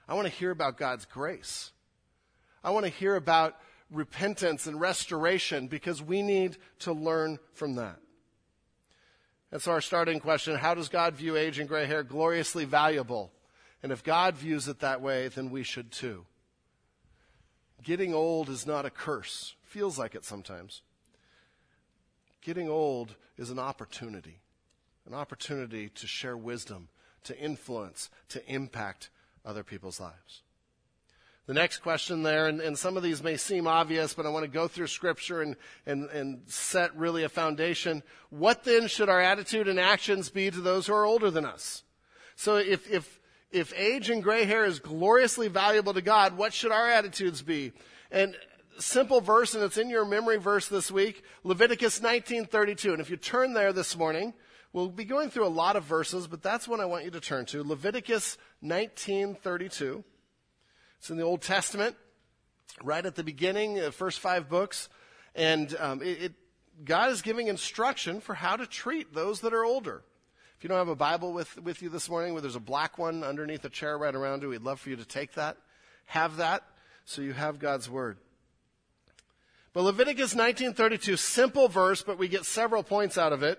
I 0.08 0.14
want 0.14 0.28
to 0.28 0.32
hear 0.32 0.50
about 0.50 0.78
God's 0.78 1.04
grace. 1.04 1.72
I 2.64 2.70
want 2.70 2.86
to 2.86 2.90
hear 2.90 3.16
about 3.16 3.56
repentance 3.90 4.66
and 4.66 4.80
restoration 4.80 5.66
because 5.66 6.00
we 6.00 6.22
need 6.22 6.56
to 6.80 6.92
learn 6.92 7.38
from 7.52 7.74
that. 7.74 7.98
And 9.52 9.60
so 9.60 9.72
our 9.72 9.80
starting 9.80 10.20
question. 10.20 10.56
How 10.56 10.74
does 10.74 10.88
God 10.88 11.14
view 11.14 11.36
age 11.36 11.58
and 11.58 11.68
gray 11.68 11.86
hair? 11.86 12.02
Gloriously 12.04 12.64
valuable. 12.64 13.32
And 13.82 13.90
if 13.90 14.04
God 14.04 14.36
views 14.36 14.68
it 14.68 14.80
that 14.80 15.00
way, 15.00 15.28
then 15.28 15.50
we 15.50 15.62
should 15.64 15.90
too. 15.90 16.26
Getting 17.82 18.14
old 18.14 18.48
is 18.48 18.66
not 18.66 18.84
a 18.84 18.90
curse. 18.90 19.54
Feels 19.62 19.98
like 19.98 20.14
it 20.14 20.24
sometimes. 20.24 20.82
Getting 22.42 22.68
old 22.68 23.16
is 23.36 23.50
an 23.50 23.58
opportunity. 23.58 24.40
an 25.06 25.14
opportunity 25.14 25.88
to 25.88 26.06
share 26.06 26.36
wisdom, 26.36 26.88
to 27.24 27.36
influence, 27.38 28.10
to 28.28 28.46
impact 28.52 29.10
other 29.44 29.64
people's 29.64 29.98
lives. 30.00 30.42
The 31.50 31.54
next 31.54 31.78
question 31.78 32.22
there, 32.22 32.46
and, 32.46 32.60
and, 32.60 32.78
some 32.78 32.96
of 32.96 33.02
these 33.02 33.24
may 33.24 33.36
seem 33.36 33.66
obvious, 33.66 34.14
but 34.14 34.24
I 34.24 34.28
want 34.28 34.44
to 34.44 34.48
go 34.48 34.68
through 34.68 34.86
Scripture 34.86 35.42
and, 35.42 35.56
and, 35.84 36.08
and 36.10 36.42
set 36.46 36.96
really 36.96 37.24
a 37.24 37.28
foundation. 37.28 38.04
What 38.28 38.62
then 38.62 38.86
should 38.86 39.08
our 39.08 39.20
attitude 39.20 39.66
and 39.66 39.80
actions 39.80 40.30
be 40.30 40.48
to 40.48 40.60
those 40.60 40.86
who 40.86 40.92
are 40.92 41.04
older 41.04 41.28
than 41.28 41.44
us? 41.44 41.82
So 42.36 42.54
if, 42.54 42.88
if, 42.88 43.18
if 43.50 43.72
age 43.76 44.10
and 44.10 44.22
gray 44.22 44.44
hair 44.44 44.64
is 44.64 44.78
gloriously 44.78 45.48
valuable 45.48 45.92
to 45.92 46.00
God, 46.00 46.36
what 46.36 46.54
should 46.54 46.70
our 46.70 46.88
attitudes 46.88 47.42
be? 47.42 47.72
And 48.12 48.36
simple 48.78 49.20
verse, 49.20 49.52
and 49.52 49.64
it's 49.64 49.76
in 49.76 49.90
your 49.90 50.04
memory 50.04 50.36
verse 50.36 50.68
this 50.68 50.88
week, 50.88 51.24
Leviticus 51.42 51.98
19:32. 51.98 52.92
And 52.92 53.00
if 53.00 53.10
you 53.10 53.16
turn 53.16 53.54
there 53.54 53.72
this 53.72 53.96
morning, 53.96 54.34
we'll 54.72 54.88
be 54.88 55.04
going 55.04 55.30
through 55.30 55.48
a 55.48 55.48
lot 55.48 55.74
of 55.74 55.82
verses, 55.82 56.28
but 56.28 56.44
that's 56.44 56.68
one 56.68 56.80
I 56.80 56.84
want 56.84 57.06
you 57.06 57.10
to 57.10 57.20
turn 57.20 57.44
to. 57.46 57.64
Leviticus 57.64 58.38
19:32. 58.62 60.04
It's 61.00 61.08
in 61.08 61.16
the 61.16 61.22
Old 61.22 61.40
Testament, 61.40 61.96
right 62.82 63.06
at 63.06 63.14
the 63.14 63.24
beginning, 63.24 63.72
the 63.76 63.90
first 63.90 64.20
five 64.20 64.50
books, 64.50 64.90
and 65.34 65.74
um, 65.78 66.02
it, 66.02 66.22
it, 66.22 66.32
God 66.84 67.10
is 67.10 67.22
giving 67.22 67.46
instruction 67.46 68.20
for 68.20 68.34
how 68.34 68.56
to 68.56 68.66
treat 68.66 69.14
those 69.14 69.40
that 69.40 69.54
are 69.54 69.64
older. 69.64 70.02
If 70.58 70.64
you 70.64 70.68
don't 70.68 70.76
have 70.76 70.88
a 70.88 70.94
Bible 70.94 71.32
with, 71.32 71.56
with 71.62 71.80
you 71.80 71.88
this 71.88 72.10
morning, 72.10 72.34
where 72.34 72.42
there's 72.42 72.54
a 72.54 72.60
black 72.60 72.98
one 72.98 73.24
underneath 73.24 73.64
a 73.64 73.70
chair 73.70 73.96
right 73.96 74.14
around 74.14 74.42
you, 74.42 74.50
we'd 74.50 74.60
love 74.60 74.78
for 74.78 74.90
you 74.90 74.96
to 74.96 75.06
take 75.06 75.32
that. 75.36 75.56
Have 76.04 76.36
that 76.36 76.64
so 77.06 77.22
you 77.22 77.32
have 77.32 77.58
God's 77.58 77.88
Word. 77.88 78.18
But 79.72 79.84
Leviticus 79.84 80.34
19:32, 80.34 81.18
simple 81.18 81.68
verse, 81.68 82.02
but 82.02 82.18
we 82.18 82.28
get 82.28 82.44
several 82.44 82.82
points 82.82 83.16
out 83.16 83.32
of 83.32 83.42
it. 83.42 83.58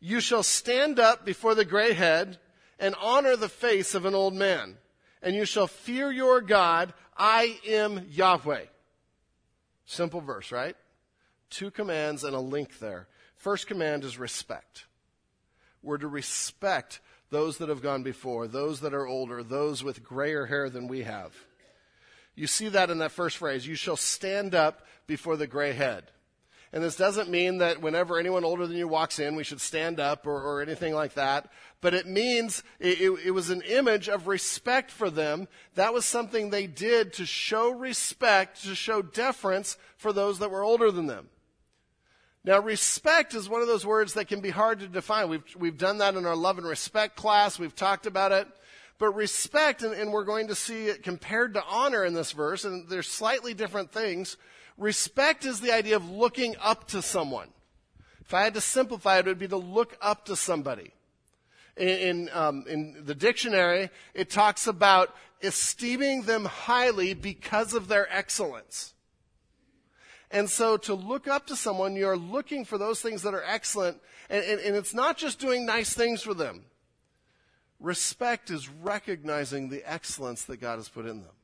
You 0.00 0.18
shall 0.18 0.42
stand 0.42 0.98
up 0.98 1.24
before 1.24 1.54
the 1.54 1.64
gray 1.64 1.92
head 1.92 2.40
and 2.80 2.96
honor 3.00 3.36
the 3.36 3.48
face 3.48 3.94
of 3.94 4.06
an 4.06 4.16
old 4.16 4.34
man, 4.34 4.78
and 5.22 5.34
you 5.34 5.44
shall 5.44 5.66
fear 5.66 6.10
your 6.10 6.40
God. 6.40 6.92
I 7.16 7.58
am 7.66 8.06
Yahweh. 8.10 8.64
Simple 9.86 10.20
verse, 10.20 10.52
right? 10.52 10.76
Two 11.50 11.70
commands 11.70 12.24
and 12.24 12.36
a 12.36 12.40
link 12.40 12.78
there. 12.78 13.08
First 13.36 13.66
command 13.66 14.04
is 14.04 14.18
respect. 14.18 14.86
We're 15.82 15.98
to 15.98 16.08
respect 16.08 17.00
those 17.30 17.58
that 17.58 17.68
have 17.68 17.82
gone 17.82 18.02
before, 18.02 18.48
those 18.48 18.80
that 18.80 18.94
are 18.94 19.06
older, 19.06 19.42
those 19.42 19.84
with 19.84 20.02
grayer 20.02 20.46
hair 20.46 20.70
than 20.70 20.88
we 20.88 21.02
have. 21.02 21.32
You 22.34 22.46
see 22.46 22.68
that 22.68 22.90
in 22.90 22.98
that 22.98 23.12
first 23.12 23.36
phrase. 23.36 23.66
You 23.66 23.74
shall 23.74 23.96
stand 23.96 24.54
up 24.54 24.86
before 25.06 25.36
the 25.36 25.46
gray 25.46 25.72
head. 25.72 26.04
And 26.72 26.84
this 26.84 26.96
doesn't 26.96 27.30
mean 27.30 27.58
that 27.58 27.80
whenever 27.80 28.18
anyone 28.18 28.44
older 28.44 28.66
than 28.66 28.76
you 28.76 28.86
walks 28.86 29.18
in, 29.18 29.36
we 29.36 29.44
should 29.44 29.60
stand 29.60 29.98
up 29.98 30.26
or, 30.26 30.40
or 30.40 30.60
anything 30.60 30.94
like 30.94 31.14
that. 31.14 31.50
But 31.80 31.94
it 31.94 32.06
means 32.06 32.62
it, 32.78 33.00
it, 33.00 33.10
it 33.26 33.30
was 33.30 33.48
an 33.48 33.62
image 33.62 34.08
of 34.08 34.26
respect 34.26 34.90
for 34.90 35.08
them. 35.08 35.48
That 35.76 35.94
was 35.94 36.04
something 36.04 36.50
they 36.50 36.66
did 36.66 37.14
to 37.14 37.24
show 37.24 37.70
respect, 37.70 38.64
to 38.64 38.74
show 38.74 39.00
deference 39.00 39.78
for 39.96 40.12
those 40.12 40.40
that 40.40 40.50
were 40.50 40.62
older 40.62 40.90
than 40.90 41.06
them. 41.06 41.28
Now, 42.44 42.60
respect 42.60 43.34
is 43.34 43.48
one 43.48 43.62
of 43.62 43.68
those 43.68 43.86
words 43.86 44.14
that 44.14 44.28
can 44.28 44.40
be 44.40 44.50
hard 44.50 44.80
to 44.80 44.88
define. 44.88 45.28
We've, 45.28 45.56
we've 45.56 45.78
done 45.78 45.98
that 45.98 46.14
in 46.14 46.26
our 46.26 46.36
love 46.36 46.58
and 46.58 46.66
respect 46.66 47.16
class. 47.16 47.58
We've 47.58 47.74
talked 47.74 48.06
about 48.06 48.32
it. 48.32 48.46
But 48.98 49.14
respect, 49.14 49.82
and, 49.82 49.94
and 49.94 50.12
we're 50.12 50.24
going 50.24 50.48
to 50.48 50.54
see 50.54 50.86
it 50.86 51.02
compared 51.02 51.54
to 51.54 51.64
honor 51.64 52.04
in 52.04 52.14
this 52.14 52.32
verse, 52.32 52.64
and 52.64 52.88
they're 52.88 53.02
slightly 53.02 53.54
different 53.54 53.92
things. 53.92 54.36
Respect 54.78 55.44
is 55.44 55.60
the 55.60 55.72
idea 55.72 55.96
of 55.96 56.08
looking 56.08 56.54
up 56.60 56.86
to 56.88 57.02
someone. 57.02 57.48
If 58.20 58.32
I 58.32 58.44
had 58.44 58.54
to 58.54 58.60
simplify 58.60 59.18
it, 59.18 59.26
it 59.26 59.30
would 59.30 59.38
be 59.38 59.48
to 59.48 59.56
look 59.56 59.96
up 60.00 60.26
to 60.26 60.36
somebody. 60.36 60.92
In, 61.76 61.88
in, 61.88 62.30
um, 62.32 62.64
in 62.68 63.02
the 63.04 63.14
dictionary, 63.14 63.90
it 64.14 64.30
talks 64.30 64.66
about 64.66 65.14
esteeming 65.42 66.22
them 66.22 66.44
highly 66.44 67.14
because 67.14 67.74
of 67.74 67.88
their 67.88 68.12
excellence. 68.14 68.94
And 70.30 70.48
so 70.48 70.76
to 70.78 70.94
look 70.94 71.26
up 71.26 71.46
to 71.46 71.56
someone, 71.56 71.96
you're 71.96 72.16
looking 72.16 72.64
for 72.64 72.78
those 72.78 73.00
things 73.00 73.22
that 73.22 73.34
are 73.34 73.44
excellent. 73.44 74.00
And, 74.28 74.44
and, 74.44 74.60
and, 74.60 74.76
it's 74.76 74.92
not 74.92 75.16
just 75.16 75.38
doing 75.38 75.64
nice 75.64 75.94
things 75.94 76.22
for 76.22 76.34
them. 76.34 76.64
Respect 77.80 78.50
is 78.50 78.68
recognizing 78.68 79.70
the 79.70 79.90
excellence 79.90 80.44
that 80.44 80.60
God 80.60 80.76
has 80.76 80.88
put 80.88 81.06
in 81.06 81.22
them. 81.22 81.37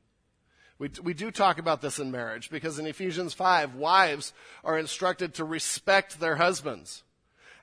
We, 0.77 0.89
we 1.01 1.13
do 1.13 1.31
talk 1.31 1.57
about 1.57 1.81
this 1.81 1.99
in 1.99 2.11
marriage 2.11 2.49
because 2.49 2.79
in 2.79 2.87
Ephesians 2.87 3.33
5, 3.33 3.75
wives 3.75 4.33
are 4.63 4.77
instructed 4.77 5.35
to 5.35 5.45
respect 5.45 6.19
their 6.19 6.35
husbands. 6.35 7.03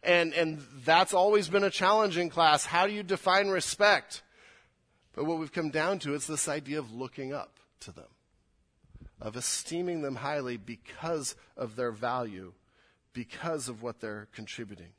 And, 0.02 0.32
and 0.32 0.62
that's 0.84 1.14
always 1.14 1.48
been 1.48 1.62
a 1.62 1.70
challenging 1.70 2.30
class. 2.30 2.64
How 2.64 2.86
do 2.86 2.92
you 2.92 3.02
define 3.02 3.48
respect? 3.48 4.22
But 5.14 5.26
what 5.26 5.38
we've 5.38 5.52
come 5.52 5.70
down 5.70 5.98
to 6.00 6.14
is 6.14 6.26
this 6.26 6.48
idea 6.48 6.78
of 6.78 6.92
looking 6.92 7.32
up 7.32 7.60
to 7.80 7.92
them 7.92 8.06
of 9.22 9.36
esteeming 9.36 10.02
them 10.02 10.16
highly 10.16 10.56
because 10.56 11.36
of 11.56 11.76
their 11.76 11.92
value, 11.92 12.52
because 13.12 13.68
of 13.68 13.82
what 13.82 14.00
they're 14.00 14.26
contributing. 14.34 14.90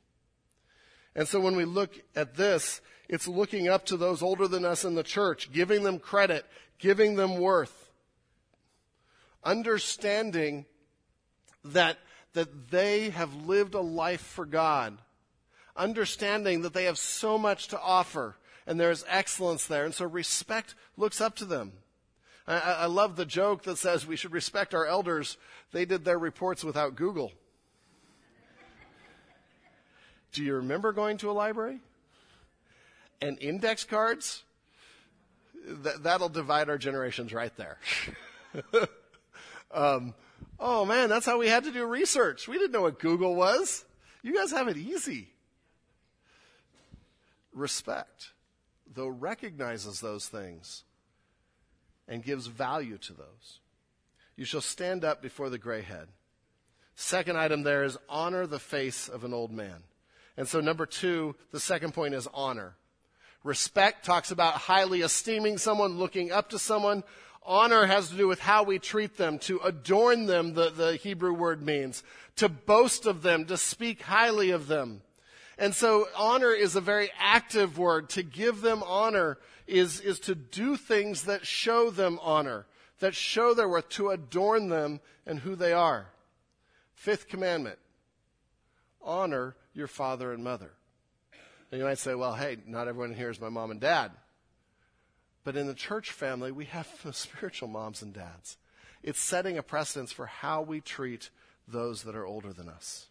And 1.14 1.28
so 1.28 1.38
when 1.38 1.54
we 1.54 1.66
look 1.66 2.00
at 2.16 2.34
this, 2.34 2.80
it's 3.08 3.28
looking 3.28 3.68
up 3.68 3.84
to 3.86 3.96
those 3.98 4.22
older 4.22 4.48
than 4.48 4.64
us 4.64 4.84
in 4.84 4.94
the 4.94 5.02
church, 5.02 5.52
giving 5.52 5.84
them 5.84 5.98
credit, 5.98 6.46
giving 6.78 7.16
them 7.16 7.38
worth, 7.38 7.83
understanding 9.44 10.66
that, 11.64 11.98
that 12.32 12.70
they 12.70 13.10
have 13.10 13.46
lived 13.46 13.74
a 13.74 13.80
life 13.80 14.20
for 14.20 14.46
God, 14.46 14.98
understanding 15.76 16.62
that 16.62 16.74
they 16.74 16.84
have 16.84 16.98
so 16.98 17.38
much 17.38 17.68
to 17.68 17.80
offer 17.80 18.36
and 18.66 18.80
there's 18.80 19.04
excellence 19.08 19.66
there. 19.66 19.84
And 19.84 19.94
so 19.94 20.06
respect 20.06 20.74
looks 20.96 21.20
up 21.20 21.36
to 21.36 21.44
them. 21.44 21.72
I, 22.46 22.58
I 22.58 22.86
love 22.86 23.16
the 23.16 23.26
joke 23.26 23.62
that 23.64 23.78
says 23.78 24.06
we 24.06 24.16
should 24.16 24.32
respect 24.32 24.74
our 24.74 24.86
elders. 24.86 25.36
They 25.72 25.84
did 25.84 26.04
their 26.04 26.18
reports 26.18 26.64
without 26.64 26.94
Google. 26.94 27.32
Do 30.32 30.42
you 30.42 30.54
remember 30.54 30.92
going 30.92 31.18
to 31.18 31.30
a 31.30 31.32
library? 31.32 31.80
And 33.20 33.38
index 33.40 33.84
cards? 33.84 34.42
Th- 35.64 35.96
that'll 36.00 36.28
divide 36.28 36.68
our 36.68 36.76
generations 36.76 37.32
right 37.32 37.52
there. 37.56 37.78
um, 39.74 40.14
oh 40.58 40.84
man, 40.84 41.08
that's 41.08 41.26
how 41.26 41.38
we 41.38 41.48
had 41.48 41.64
to 41.64 41.72
do 41.72 41.84
research. 41.84 42.48
We 42.48 42.58
didn't 42.58 42.72
know 42.72 42.82
what 42.82 42.98
Google 42.98 43.34
was. 43.34 43.84
You 44.22 44.34
guys 44.34 44.50
have 44.52 44.68
it 44.68 44.76
easy. 44.76 45.28
Respect, 47.52 48.30
though 48.92 49.08
recognizes 49.08 50.00
those 50.00 50.26
things, 50.26 50.84
and 52.08 52.22
gives 52.22 52.46
value 52.46 52.98
to 52.98 53.12
those. 53.12 53.60
You 54.36 54.44
shall 54.44 54.60
stand 54.60 55.04
up 55.04 55.22
before 55.22 55.50
the 55.50 55.58
gray 55.58 55.82
head. 55.82 56.08
Second 56.96 57.36
item 57.36 57.62
there 57.62 57.84
is 57.84 57.98
honor 58.08 58.46
the 58.46 58.58
face 58.58 59.08
of 59.08 59.24
an 59.24 59.32
old 59.32 59.52
man. 59.52 59.82
And 60.36 60.48
so, 60.48 60.60
number 60.60 60.86
two, 60.86 61.36
the 61.52 61.60
second 61.60 61.94
point 61.94 62.14
is 62.14 62.28
honor. 62.34 62.74
Respect 63.44 64.04
talks 64.04 64.30
about 64.30 64.54
highly 64.54 65.02
esteeming 65.02 65.58
someone, 65.58 65.98
looking 65.98 66.32
up 66.32 66.50
to 66.50 66.58
someone. 66.58 67.04
Honor 67.44 67.86
has 67.86 68.08
to 68.08 68.16
do 68.16 68.26
with 68.26 68.40
how 68.40 68.62
we 68.62 68.78
treat 68.78 69.16
them, 69.16 69.38
to 69.40 69.58
adorn 69.60 70.26
them, 70.26 70.54
the, 70.54 70.70
the 70.70 70.96
Hebrew 70.96 71.34
word 71.34 71.62
means, 71.62 72.02
to 72.36 72.48
boast 72.48 73.06
of 73.06 73.22
them, 73.22 73.44
to 73.46 73.56
speak 73.56 74.02
highly 74.02 74.50
of 74.50 74.66
them. 74.66 75.02
And 75.58 75.74
so 75.74 76.08
honor 76.16 76.50
is 76.50 76.74
a 76.74 76.80
very 76.80 77.10
active 77.18 77.78
word. 77.78 78.08
To 78.10 78.22
give 78.22 78.60
them 78.60 78.82
honor 78.84 79.38
is, 79.66 80.00
is 80.00 80.18
to 80.20 80.34
do 80.34 80.76
things 80.76 81.24
that 81.24 81.46
show 81.46 81.90
them 81.90 82.18
honor, 82.22 82.66
that 83.00 83.14
show 83.14 83.54
their 83.54 83.68
worth, 83.68 83.88
to 83.90 84.10
adorn 84.10 84.68
them 84.68 85.00
and 85.26 85.38
who 85.38 85.54
they 85.54 85.72
are. 85.72 86.06
Fifth 86.94 87.28
commandment 87.28 87.78
honor 89.02 89.54
your 89.74 89.86
father 89.86 90.32
and 90.32 90.42
mother. 90.42 90.72
And 91.70 91.78
you 91.80 91.86
might 91.86 91.98
say, 91.98 92.14
well, 92.14 92.34
hey, 92.34 92.56
not 92.66 92.88
everyone 92.88 93.14
here 93.14 93.30
is 93.30 93.40
my 93.40 93.48
mom 93.48 93.70
and 93.70 93.80
dad. 93.80 94.12
But 95.44 95.56
in 95.56 95.66
the 95.66 95.74
church 95.74 96.10
family, 96.10 96.50
we 96.50 96.64
have 96.66 96.88
spiritual 97.12 97.68
moms 97.68 98.02
and 98.02 98.12
dads. 98.12 98.56
It's 99.02 99.20
setting 99.20 99.58
a 99.58 99.62
precedence 99.62 100.12
for 100.12 100.26
how 100.26 100.62
we 100.62 100.80
treat 100.80 101.30
those 101.68 102.02
that 102.02 102.16
are 102.16 102.26
older 102.26 102.52
than 102.52 102.68
us. 102.68 103.06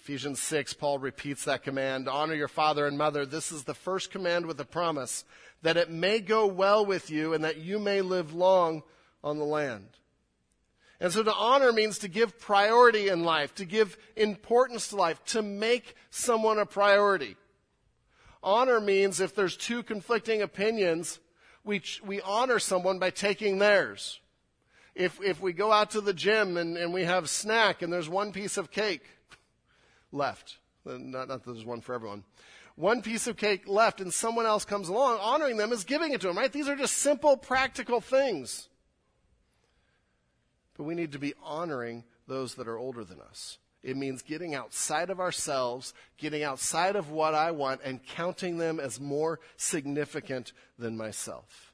Ephesians 0.00 0.40
6, 0.40 0.74
Paul 0.74 0.98
repeats 0.98 1.44
that 1.44 1.62
command 1.62 2.08
honor 2.08 2.34
your 2.34 2.48
father 2.48 2.86
and 2.86 2.96
mother. 2.96 3.26
This 3.26 3.52
is 3.52 3.64
the 3.64 3.74
first 3.74 4.10
command 4.10 4.46
with 4.46 4.58
a 4.60 4.64
promise 4.64 5.24
that 5.62 5.76
it 5.76 5.90
may 5.90 6.20
go 6.20 6.46
well 6.46 6.84
with 6.84 7.10
you 7.10 7.34
and 7.34 7.44
that 7.44 7.58
you 7.58 7.78
may 7.78 8.00
live 8.00 8.32
long 8.32 8.82
on 9.22 9.38
the 9.38 9.44
land. 9.44 9.88
And 11.00 11.12
so 11.12 11.22
to 11.22 11.34
honor 11.34 11.72
means 11.72 11.98
to 11.98 12.08
give 12.08 12.38
priority 12.38 13.08
in 13.08 13.24
life, 13.24 13.54
to 13.56 13.64
give 13.64 13.96
importance 14.16 14.88
to 14.88 14.96
life, 14.96 15.22
to 15.26 15.42
make 15.42 15.94
someone 16.10 16.58
a 16.58 16.66
priority. 16.66 17.36
Honor 18.42 18.80
means 18.80 19.20
if 19.20 19.34
there's 19.34 19.56
two 19.56 19.82
conflicting 19.82 20.40
opinions, 20.40 21.18
we, 21.64 21.82
we 22.04 22.20
honor 22.20 22.58
someone 22.58 22.98
by 22.98 23.10
taking 23.10 23.58
theirs. 23.58 24.20
If, 24.94 25.20
if 25.22 25.40
we 25.40 25.52
go 25.52 25.72
out 25.72 25.92
to 25.92 26.00
the 26.00 26.14
gym 26.14 26.56
and, 26.56 26.76
and 26.76 26.92
we 26.92 27.04
have 27.04 27.30
snack 27.30 27.82
and 27.82 27.92
there's 27.92 28.08
one 28.08 28.32
piece 28.32 28.56
of 28.56 28.70
cake, 28.70 29.04
left. 30.12 30.58
Uh, 30.86 30.98
not, 30.98 31.28
not 31.28 31.44
that 31.44 31.52
there's 31.52 31.64
one 31.64 31.80
for 31.80 31.94
everyone. 31.94 32.24
one 32.76 33.02
piece 33.02 33.26
of 33.26 33.36
cake 33.36 33.68
left 33.68 34.00
and 34.00 34.12
someone 34.12 34.46
else 34.46 34.64
comes 34.64 34.88
along, 34.88 35.18
honoring 35.20 35.56
them 35.56 35.72
is 35.72 35.84
giving 35.84 36.12
it 36.12 36.20
to 36.22 36.28
them, 36.28 36.38
right? 36.38 36.52
These 36.52 36.68
are 36.68 36.76
just 36.76 36.98
simple, 36.98 37.36
practical 37.36 38.00
things. 38.00 38.68
But 40.76 40.84
we 40.84 40.94
need 40.94 41.12
to 41.12 41.18
be 41.18 41.34
honoring 41.42 42.04
those 42.26 42.54
that 42.54 42.68
are 42.68 42.78
older 42.78 43.04
than 43.04 43.20
us. 43.20 43.58
It 43.82 43.96
means 43.96 44.22
getting 44.22 44.54
outside 44.54 45.08
of 45.08 45.20
ourselves, 45.20 45.94
getting 46.18 46.42
outside 46.42 46.96
of 46.96 47.10
what 47.10 47.34
I 47.34 47.50
want, 47.50 47.80
and 47.82 48.04
counting 48.04 48.58
them 48.58 48.78
as 48.78 49.00
more 49.00 49.40
significant 49.56 50.52
than 50.78 50.96
myself. 50.96 51.72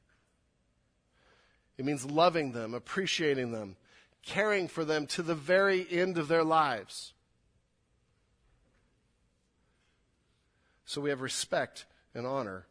It 1.78 1.84
means 1.84 2.04
loving 2.04 2.52
them, 2.52 2.74
appreciating 2.74 3.52
them, 3.52 3.76
caring 4.22 4.68
for 4.68 4.84
them 4.84 5.06
to 5.08 5.22
the 5.22 5.34
very 5.34 5.86
end 5.90 6.16
of 6.16 6.28
their 6.28 6.44
lives. 6.44 7.12
So 10.84 11.00
we 11.00 11.10
have 11.10 11.20
respect 11.20 11.86
and 12.14 12.26
honor 12.26 12.66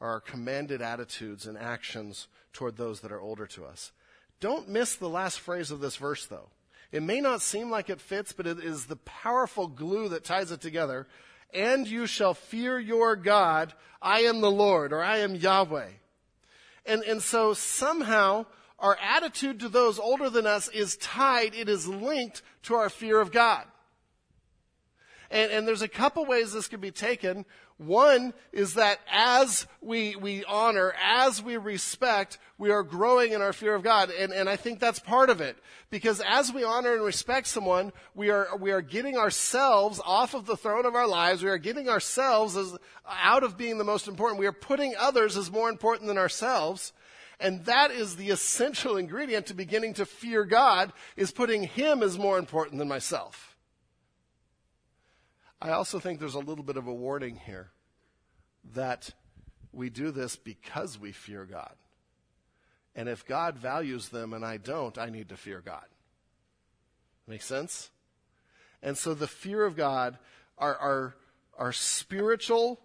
are 0.00 0.12
our 0.12 0.20
commanded 0.20 0.80
attitudes 0.80 1.46
and 1.46 1.58
actions 1.58 2.26
toward 2.54 2.76
those 2.76 3.00
that 3.00 3.12
are 3.12 3.20
older 3.20 3.46
to 3.46 3.66
us. 3.66 3.92
Don't 4.40 4.68
miss 4.68 4.94
the 4.94 5.10
last 5.10 5.38
phrase 5.38 5.70
of 5.70 5.80
this 5.80 5.96
verse, 5.96 6.24
though. 6.24 6.48
It 6.92 7.02
may 7.02 7.20
not 7.20 7.42
seem 7.42 7.70
like 7.70 7.88
it 7.88 8.00
fits, 8.00 8.32
but 8.32 8.46
it 8.46 8.58
is 8.58 8.86
the 8.86 8.96
powerful 8.96 9.68
glue 9.68 10.08
that 10.08 10.24
ties 10.24 10.50
it 10.50 10.60
together. 10.60 11.06
And 11.54 11.86
you 11.86 12.06
shall 12.06 12.34
fear 12.34 12.78
your 12.78 13.16
God. 13.16 13.72
I 14.02 14.20
am 14.20 14.40
the 14.40 14.50
Lord, 14.50 14.92
or 14.92 15.02
I 15.02 15.18
am 15.18 15.34
Yahweh. 15.34 15.88
And, 16.86 17.02
and 17.02 17.22
so 17.22 17.54
somehow 17.54 18.46
our 18.78 18.96
attitude 19.00 19.60
to 19.60 19.68
those 19.68 19.98
older 19.98 20.30
than 20.30 20.46
us 20.46 20.68
is 20.68 20.96
tied, 20.96 21.54
it 21.54 21.68
is 21.68 21.86
linked 21.86 22.42
to 22.64 22.74
our 22.74 22.88
fear 22.88 23.20
of 23.20 23.30
God. 23.30 23.64
And, 25.30 25.52
and 25.52 25.68
there's 25.68 25.82
a 25.82 25.88
couple 25.88 26.24
ways 26.24 26.52
this 26.52 26.66
could 26.66 26.80
be 26.80 26.90
taken. 26.90 27.44
One 27.80 28.34
is 28.52 28.74
that 28.74 29.00
as 29.10 29.66
we, 29.80 30.14
we 30.14 30.44
honor, 30.44 30.92
as 31.02 31.42
we 31.42 31.56
respect, 31.56 32.36
we 32.58 32.70
are 32.70 32.82
growing 32.82 33.32
in 33.32 33.40
our 33.40 33.54
fear 33.54 33.74
of 33.74 33.82
God. 33.82 34.10
And, 34.10 34.34
and 34.34 34.50
I 34.50 34.56
think 34.56 34.80
that's 34.80 34.98
part 34.98 35.30
of 35.30 35.40
it. 35.40 35.56
Because 35.88 36.20
as 36.20 36.52
we 36.52 36.62
honor 36.62 36.92
and 36.92 37.02
respect 37.02 37.46
someone, 37.46 37.94
we 38.14 38.28
are, 38.28 38.48
we 38.58 38.70
are 38.70 38.82
getting 38.82 39.16
ourselves 39.16 39.98
off 40.04 40.34
of 40.34 40.44
the 40.44 40.58
throne 40.58 40.84
of 40.84 40.94
our 40.94 41.06
lives. 41.06 41.42
We 41.42 41.48
are 41.48 41.56
getting 41.56 41.88
ourselves 41.88 42.54
as, 42.54 42.76
out 43.08 43.44
of 43.44 43.56
being 43.56 43.78
the 43.78 43.84
most 43.84 44.08
important. 44.08 44.40
We 44.40 44.46
are 44.46 44.52
putting 44.52 44.94
others 44.98 45.38
as 45.38 45.50
more 45.50 45.70
important 45.70 46.06
than 46.06 46.18
ourselves. 46.18 46.92
And 47.40 47.64
that 47.64 47.90
is 47.90 48.16
the 48.16 48.28
essential 48.28 48.98
ingredient 48.98 49.46
to 49.46 49.54
beginning 49.54 49.94
to 49.94 50.04
fear 50.04 50.44
God, 50.44 50.92
is 51.16 51.30
putting 51.30 51.62
Him 51.62 52.02
as 52.02 52.18
more 52.18 52.38
important 52.38 52.78
than 52.78 52.88
myself. 52.88 53.49
I 55.62 55.70
also 55.70 55.98
think 55.98 56.18
there's 56.18 56.34
a 56.34 56.38
little 56.38 56.64
bit 56.64 56.76
of 56.76 56.86
a 56.86 56.94
warning 56.94 57.36
here 57.36 57.70
that 58.74 59.10
we 59.72 59.90
do 59.90 60.10
this 60.10 60.36
because 60.36 60.98
we 60.98 61.12
fear 61.12 61.44
God. 61.44 61.74
And 62.94 63.08
if 63.08 63.26
God 63.26 63.56
values 63.56 64.08
them 64.08 64.32
and 64.32 64.44
I 64.44 64.56
don't, 64.56 64.96
I 64.98 65.10
need 65.10 65.28
to 65.28 65.36
fear 65.36 65.62
God. 65.64 65.84
Make 67.26 67.42
sense? 67.42 67.90
And 68.82 68.96
so 68.96 69.14
the 69.14 69.28
fear 69.28 69.64
of 69.64 69.76
God, 69.76 70.18
our, 70.58 70.76
our, 70.76 71.14
our 71.58 71.72
spiritual 71.72 72.80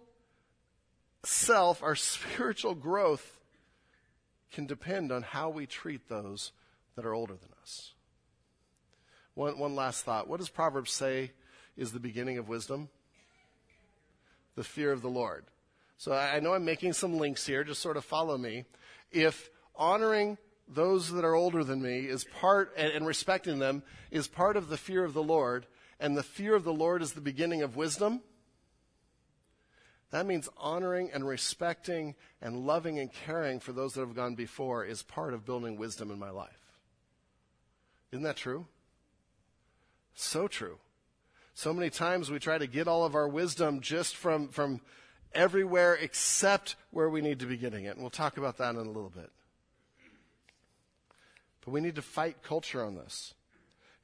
self, 1.24 1.82
our 1.82 1.96
spiritual 1.96 2.74
growth 2.74 3.38
can 4.52 4.66
depend 4.66 5.10
on 5.12 5.22
how 5.22 5.48
we 5.50 5.66
treat 5.66 6.08
those 6.08 6.52
that 6.94 7.04
are 7.04 7.14
older 7.14 7.34
than 7.34 7.50
us. 7.62 7.92
One, 9.34 9.58
one 9.58 9.74
last 9.74 10.04
thought. 10.04 10.28
What 10.28 10.40
does 10.40 10.48
Proverbs 10.48 10.92
say 10.92 11.32
is 11.76 11.92
the 11.92 12.00
beginning 12.00 12.38
of 12.38 12.48
wisdom? 12.48 12.88
The 14.54 14.64
fear 14.64 14.92
of 14.92 15.02
the 15.02 15.10
Lord. 15.10 15.44
So 15.98 16.12
I 16.12 16.40
know 16.40 16.54
I'm 16.54 16.64
making 16.64 16.92
some 16.92 17.18
links 17.18 17.46
here, 17.46 17.64
just 17.64 17.80
sort 17.80 17.96
of 17.96 18.04
follow 18.04 18.36
me. 18.36 18.64
If 19.10 19.50
honoring 19.74 20.38
those 20.68 21.12
that 21.12 21.24
are 21.24 21.34
older 21.34 21.64
than 21.64 21.80
me 21.80 22.00
is 22.00 22.24
part, 22.40 22.72
and, 22.76 22.92
and 22.92 23.06
respecting 23.06 23.58
them 23.58 23.82
is 24.10 24.28
part 24.28 24.56
of 24.56 24.68
the 24.68 24.76
fear 24.76 25.04
of 25.04 25.14
the 25.14 25.22
Lord, 25.22 25.66
and 26.00 26.16
the 26.16 26.22
fear 26.22 26.54
of 26.54 26.64
the 26.64 26.72
Lord 26.72 27.02
is 27.02 27.12
the 27.12 27.20
beginning 27.20 27.62
of 27.62 27.76
wisdom, 27.76 28.20
that 30.10 30.26
means 30.26 30.48
honoring 30.56 31.10
and 31.12 31.26
respecting 31.26 32.14
and 32.40 32.66
loving 32.66 32.98
and 32.98 33.12
caring 33.12 33.60
for 33.60 33.72
those 33.72 33.94
that 33.94 34.00
have 34.00 34.14
gone 34.14 34.34
before 34.34 34.84
is 34.84 35.02
part 35.02 35.34
of 35.34 35.44
building 35.44 35.76
wisdom 35.76 36.10
in 36.10 36.18
my 36.18 36.30
life. 36.30 36.60
Isn't 38.12 38.22
that 38.22 38.36
true? 38.36 38.66
So 40.14 40.46
true. 40.48 40.78
So 41.56 41.72
many 41.72 41.88
times 41.88 42.30
we 42.30 42.38
try 42.38 42.58
to 42.58 42.66
get 42.66 42.86
all 42.86 43.06
of 43.06 43.14
our 43.14 43.26
wisdom 43.26 43.80
just 43.80 44.14
from, 44.14 44.48
from 44.48 44.82
everywhere 45.32 45.94
except 45.94 46.76
where 46.90 47.08
we 47.08 47.22
need 47.22 47.40
to 47.40 47.46
be 47.46 47.56
getting 47.56 47.86
it. 47.86 47.94
And 47.94 48.02
we'll 48.02 48.10
talk 48.10 48.36
about 48.36 48.58
that 48.58 48.74
in 48.74 48.76
a 48.76 48.82
little 48.82 49.08
bit. 49.08 49.30
But 51.64 51.70
we 51.70 51.80
need 51.80 51.94
to 51.94 52.02
fight 52.02 52.42
culture 52.42 52.84
on 52.84 52.94
this. 52.94 53.32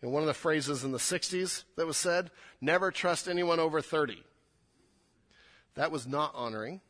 And 0.01 0.12
one 0.12 0.23
of 0.23 0.29
the 0.29 0.35
phrases 0.35 0.83
in 0.83 0.93
the 0.93 0.99
60s 0.99 1.65
that 1.77 1.87
was 1.87 1.99
said, 1.99 2.31
never 2.62 2.91
trust 2.91 3.29
anyone 3.29 3.61
over 3.61 3.83
30. 3.83 4.25
That 5.75 5.93
was 5.93 6.07
not 6.07 6.33
honoring. 6.35 6.81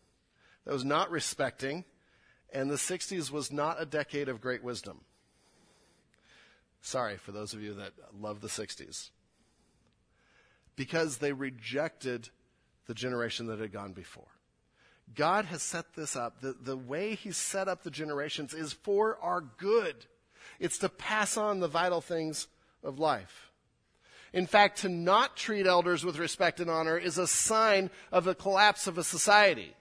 That 0.64 0.74
was 0.74 0.84
not 0.84 1.10
respecting. 1.10 1.84
And 2.52 2.70
the 2.70 2.76
60s 2.76 3.32
was 3.32 3.50
not 3.50 3.82
a 3.82 3.84
decade 3.84 4.28
of 4.28 4.40
great 4.40 4.62
wisdom. 4.62 5.00
Sorry 6.82 7.16
for 7.16 7.32
those 7.32 7.52
of 7.52 7.60
you 7.60 7.74
that 7.74 7.94
love 8.16 8.40
the 8.40 8.46
60s 8.46 9.10
because 10.76 11.18
they 11.18 11.32
rejected 11.32 12.28
the 12.86 12.94
generation 12.94 13.46
that 13.46 13.58
had 13.58 13.72
gone 13.72 13.92
before. 13.92 14.26
God 15.14 15.46
has 15.46 15.62
set 15.62 15.94
this 15.94 16.16
up. 16.16 16.40
The, 16.40 16.54
the 16.60 16.76
way 16.76 17.14
He's 17.14 17.36
set 17.36 17.68
up 17.68 17.82
the 17.82 17.90
generations 17.90 18.54
is 18.54 18.72
for 18.72 19.18
our 19.20 19.40
good. 19.40 20.06
It's 20.58 20.78
to 20.78 20.88
pass 20.88 21.36
on 21.36 21.60
the 21.60 21.68
vital 21.68 22.00
things 22.00 22.46
of 22.82 22.98
life. 22.98 23.50
In 24.32 24.46
fact, 24.46 24.78
to 24.78 24.88
not 24.88 25.36
treat 25.36 25.66
elders 25.66 26.04
with 26.04 26.18
respect 26.18 26.60
and 26.60 26.70
honor 26.70 26.96
is 26.96 27.18
a 27.18 27.26
sign 27.26 27.90
of 28.10 28.24
the 28.24 28.34
collapse 28.34 28.86
of 28.86 28.96
a 28.96 29.04
society. 29.04 29.74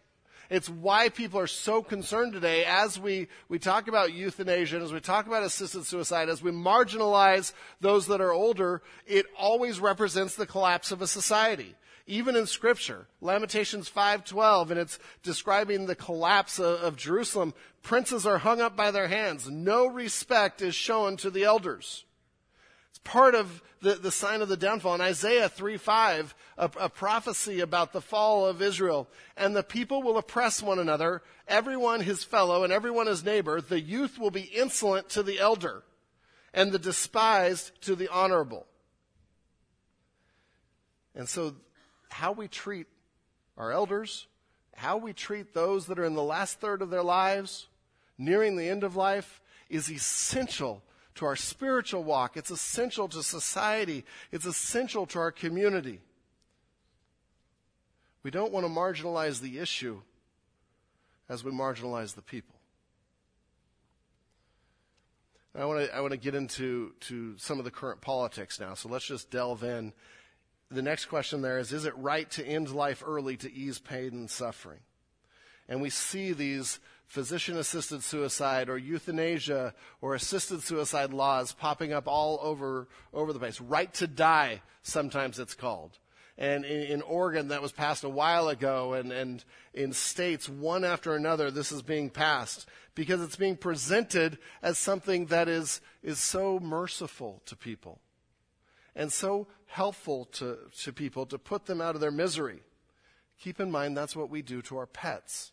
It's 0.51 0.67
why 0.67 1.07
people 1.07 1.39
are 1.39 1.47
so 1.47 1.81
concerned 1.81 2.33
today 2.33 2.65
as 2.65 2.99
we, 2.99 3.29
we 3.47 3.57
talk 3.57 3.87
about 3.87 4.11
euthanasia, 4.11 4.81
as 4.81 4.91
we 4.91 4.99
talk 4.99 5.25
about 5.25 5.43
assisted 5.43 5.85
suicide, 5.85 6.27
as 6.27 6.43
we 6.43 6.51
marginalize 6.51 7.53
those 7.79 8.07
that 8.07 8.19
are 8.19 8.33
older, 8.33 8.81
it 9.07 9.27
always 9.39 9.79
represents 9.79 10.35
the 10.35 10.45
collapse 10.45 10.91
of 10.91 11.01
a 11.01 11.07
society. 11.07 11.73
Even 12.05 12.35
in 12.35 12.47
scripture, 12.47 13.07
Lamentations 13.21 13.89
5:12 13.89 14.71
and 14.71 14.79
it's 14.81 14.99
describing 15.23 15.85
the 15.85 15.95
collapse 15.95 16.59
of, 16.59 16.81
of 16.81 16.97
Jerusalem, 16.97 17.53
princes 17.81 18.25
are 18.25 18.39
hung 18.39 18.59
up 18.59 18.75
by 18.75 18.91
their 18.91 19.07
hands. 19.07 19.49
No 19.49 19.87
respect 19.87 20.61
is 20.61 20.75
shown 20.75 21.15
to 21.17 21.29
the 21.29 21.45
elders 21.45 22.03
part 23.03 23.35
of 23.35 23.61
the, 23.81 23.95
the 23.95 24.11
sign 24.11 24.41
of 24.41 24.49
the 24.49 24.57
downfall. 24.57 24.95
In 24.95 25.01
Isaiah 25.01 25.49
3 25.49 25.77
5, 25.77 26.35
a, 26.57 26.71
a 26.79 26.89
prophecy 26.89 27.59
about 27.59 27.93
the 27.93 28.01
fall 28.01 28.45
of 28.45 28.61
Israel. 28.61 29.07
And 29.35 29.55
the 29.55 29.63
people 29.63 30.03
will 30.03 30.17
oppress 30.17 30.61
one 30.61 30.79
another, 30.79 31.21
everyone 31.47 32.01
his 32.01 32.23
fellow, 32.23 32.63
and 32.63 32.71
everyone 32.71 33.07
his 33.07 33.23
neighbor. 33.23 33.59
The 33.59 33.81
youth 33.81 34.19
will 34.19 34.31
be 34.31 34.41
insolent 34.41 35.09
to 35.09 35.23
the 35.23 35.39
elder, 35.39 35.83
and 36.53 36.71
the 36.71 36.79
despised 36.79 37.81
to 37.81 37.95
the 37.95 38.07
honorable. 38.09 38.67
And 41.15 41.27
so, 41.27 41.55
how 42.09 42.31
we 42.31 42.47
treat 42.47 42.87
our 43.57 43.71
elders, 43.71 44.27
how 44.75 44.97
we 44.97 45.13
treat 45.13 45.53
those 45.53 45.87
that 45.87 45.99
are 45.99 46.05
in 46.05 46.15
the 46.15 46.23
last 46.23 46.59
third 46.59 46.81
of 46.81 46.89
their 46.89 47.03
lives, 47.03 47.67
nearing 48.17 48.55
the 48.55 48.69
end 48.69 48.83
of 48.83 48.95
life, 48.95 49.41
is 49.69 49.91
essential 49.91 50.83
to 51.15 51.25
our 51.25 51.35
spiritual 51.35 52.03
walk. 52.03 52.37
It's 52.37 52.51
essential 52.51 53.07
to 53.09 53.23
society. 53.23 54.05
It's 54.31 54.45
essential 54.45 55.05
to 55.07 55.19
our 55.19 55.31
community. 55.31 55.99
We 58.23 58.31
don't 58.31 58.51
want 58.51 58.65
to 58.65 58.71
marginalize 58.71 59.41
the 59.41 59.59
issue 59.59 60.01
as 61.27 61.43
we 61.43 61.51
marginalize 61.51 62.15
the 62.15 62.21
people. 62.21 62.55
I 65.53 65.65
want 65.65 65.85
to 65.85 65.95
I 65.95 65.99
want 65.99 66.11
to 66.11 66.17
get 66.17 66.33
into 66.33 66.93
to 67.01 67.37
some 67.37 67.59
of 67.59 67.65
the 67.65 67.71
current 67.71 67.99
politics 67.99 68.59
now. 68.59 68.73
So 68.73 68.87
let's 68.87 69.05
just 69.05 69.29
delve 69.29 69.63
in. 69.63 69.91
The 70.69 70.81
next 70.81 71.05
question 71.07 71.41
there 71.41 71.59
is: 71.59 71.73
Is 71.73 71.83
it 71.83 71.97
right 71.97 72.29
to 72.31 72.45
end 72.45 72.69
life 72.69 73.03
early 73.05 73.35
to 73.37 73.51
ease 73.51 73.77
pain 73.77 74.09
and 74.13 74.29
suffering? 74.29 74.79
And 75.67 75.81
we 75.81 75.89
see 75.89 76.31
these 76.31 76.79
physician 77.11 77.57
assisted 77.57 78.01
suicide 78.01 78.69
or 78.69 78.77
euthanasia 78.77 79.73
or 79.99 80.15
assisted 80.15 80.63
suicide 80.63 81.11
laws 81.11 81.51
popping 81.51 81.91
up 81.91 82.07
all 82.07 82.39
over, 82.41 82.87
over 83.13 83.33
the 83.33 83.39
place. 83.39 83.59
Right 83.59 83.93
to 83.95 84.07
die, 84.07 84.61
sometimes 84.81 85.37
it's 85.37 85.53
called. 85.53 85.99
And 86.37 86.63
in, 86.63 86.83
in, 86.83 87.01
Oregon, 87.01 87.49
that 87.49 87.61
was 87.61 87.73
passed 87.73 88.05
a 88.05 88.09
while 88.09 88.47
ago, 88.47 88.93
and, 88.93 89.11
and 89.11 89.43
in 89.73 89.91
states, 89.91 90.47
one 90.47 90.85
after 90.85 91.13
another, 91.13 91.51
this 91.51 91.73
is 91.73 91.81
being 91.81 92.09
passed 92.09 92.65
because 92.95 93.21
it's 93.21 93.35
being 93.35 93.57
presented 93.57 94.37
as 94.63 94.77
something 94.77 95.25
that 95.25 95.49
is, 95.49 95.81
is 96.01 96.17
so 96.17 96.59
merciful 96.59 97.41
to 97.45 97.57
people 97.57 97.99
and 98.95 99.11
so 99.11 99.47
helpful 99.65 100.25
to, 100.25 100.57
to 100.83 100.93
people 100.93 101.25
to 101.25 101.37
put 101.37 101.65
them 101.65 101.81
out 101.81 101.95
of 101.95 102.01
their 102.01 102.09
misery. 102.09 102.61
keep 103.37 103.59
in 103.59 103.69
mind 103.69 103.97
that's 103.97 104.15
what 104.15 104.29
we 104.29 104.41
do 104.41 104.61
to 104.61 104.77
our 104.77 104.87
pets. 104.87 105.51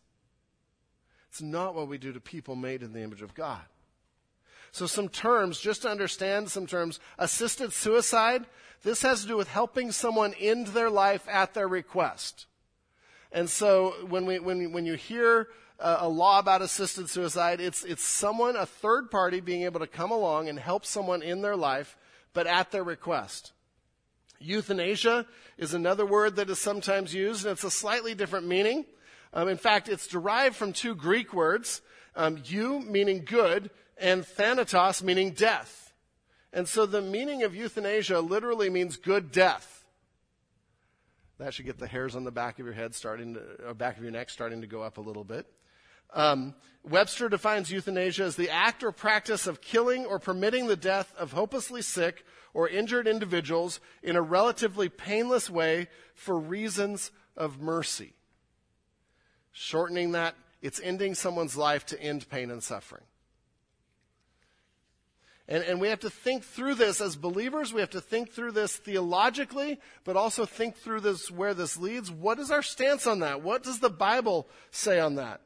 It's 1.28 1.42
not 1.42 1.74
what 1.74 1.88
we 1.88 1.98
do 1.98 2.12
to 2.12 2.20
people 2.20 2.56
made 2.56 2.82
in 2.82 2.92
the 2.92 3.02
image 3.02 3.22
of 3.22 3.34
God. 3.34 3.62
So, 4.70 4.86
some 4.86 5.08
terms, 5.08 5.58
just 5.60 5.82
to 5.82 5.88
understand 5.88 6.50
some 6.50 6.66
terms 6.66 7.00
assisted 7.18 7.72
suicide, 7.72 8.44
this 8.82 9.02
has 9.02 9.22
to 9.22 9.28
do 9.28 9.36
with 9.36 9.48
helping 9.48 9.92
someone 9.92 10.34
end 10.38 10.68
their 10.68 10.90
life 10.90 11.26
at 11.28 11.54
their 11.54 11.68
request. 11.68 12.46
And 13.32 13.48
so, 13.48 13.94
when, 14.08 14.26
we, 14.26 14.38
when, 14.38 14.72
when 14.72 14.86
you 14.86 14.94
hear 14.94 15.48
a 15.78 16.08
law 16.08 16.38
about 16.38 16.60
assisted 16.60 17.08
suicide, 17.08 17.60
it's, 17.60 17.84
it's 17.84 18.02
someone, 18.02 18.56
a 18.56 18.66
third 18.66 19.10
party, 19.10 19.40
being 19.40 19.62
able 19.62 19.80
to 19.80 19.86
come 19.86 20.10
along 20.10 20.48
and 20.48 20.58
help 20.58 20.84
someone 20.84 21.22
in 21.22 21.40
their 21.40 21.56
life, 21.56 21.96
but 22.32 22.46
at 22.46 22.70
their 22.72 22.82
request. 22.82 23.52
Euthanasia 24.40 25.26
is 25.56 25.74
another 25.74 26.04
word 26.06 26.36
that 26.36 26.50
is 26.50 26.58
sometimes 26.58 27.14
used, 27.14 27.44
and 27.44 27.52
it's 27.52 27.64
a 27.64 27.70
slightly 27.70 28.14
different 28.14 28.46
meaning. 28.46 28.84
Um, 29.32 29.48
in 29.48 29.56
fact, 29.56 29.88
it's 29.88 30.06
derived 30.06 30.56
from 30.56 30.72
two 30.72 30.94
Greek 30.94 31.32
words, 31.32 31.82
um, 32.16 32.42
meaning 32.86 33.24
good, 33.24 33.70
and 33.96 34.24
thanatos 34.24 35.02
meaning 35.02 35.32
death. 35.32 35.92
And 36.52 36.66
so 36.66 36.86
the 36.86 37.02
meaning 37.02 37.42
of 37.42 37.54
euthanasia 37.54 38.20
literally 38.20 38.70
means 38.70 38.96
good 38.96 39.30
death. 39.30 39.84
That 41.38 41.54
should 41.54 41.66
get 41.66 41.78
the 41.78 41.86
hairs 41.86 42.16
on 42.16 42.24
the 42.24 42.32
back 42.32 42.58
of 42.58 42.66
your 42.66 42.74
head 42.74 42.94
starting 42.94 43.34
to, 43.34 43.40
or 43.64 43.70
uh, 43.70 43.74
back 43.74 43.96
of 43.96 44.02
your 44.02 44.10
neck 44.10 44.30
starting 44.30 44.62
to 44.62 44.66
go 44.66 44.82
up 44.82 44.98
a 44.98 45.00
little 45.00 45.24
bit. 45.24 45.46
Um, 46.12 46.54
Webster 46.82 47.28
defines 47.28 47.70
euthanasia 47.70 48.24
as 48.24 48.36
the 48.36 48.50
act 48.50 48.82
or 48.82 48.92
practice 48.92 49.46
of 49.46 49.60
killing 49.60 50.06
or 50.06 50.18
permitting 50.18 50.66
the 50.66 50.76
death 50.76 51.14
of 51.18 51.32
hopelessly 51.32 51.82
sick 51.82 52.24
or 52.54 52.68
injured 52.68 53.06
individuals 53.06 53.78
in 54.02 54.16
a 54.16 54.22
relatively 54.22 54.88
painless 54.88 55.50
way 55.50 55.88
for 56.14 56.38
reasons 56.38 57.10
of 57.36 57.60
mercy. 57.60 58.14
Shortening 59.60 60.12
that, 60.12 60.36
it's 60.62 60.80
ending 60.80 61.16
someone's 61.16 61.56
life 61.56 61.84
to 61.86 62.00
end 62.00 62.28
pain 62.28 62.52
and 62.52 62.62
suffering. 62.62 63.02
And, 65.48 65.64
and 65.64 65.80
we 65.80 65.88
have 65.88 65.98
to 66.00 66.10
think 66.10 66.44
through 66.44 66.76
this 66.76 67.00
as 67.00 67.16
believers. 67.16 67.72
We 67.72 67.80
have 67.80 67.90
to 67.90 68.00
think 68.00 68.30
through 68.30 68.52
this 68.52 68.76
theologically, 68.76 69.80
but 70.04 70.16
also 70.16 70.46
think 70.46 70.76
through 70.76 71.00
this 71.00 71.28
where 71.28 71.54
this 71.54 71.76
leads. 71.76 72.08
What 72.08 72.38
is 72.38 72.52
our 72.52 72.62
stance 72.62 73.04
on 73.04 73.18
that? 73.18 73.42
What 73.42 73.64
does 73.64 73.80
the 73.80 73.90
Bible 73.90 74.46
say 74.70 75.00
on 75.00 75.16
that? 75.16 75.40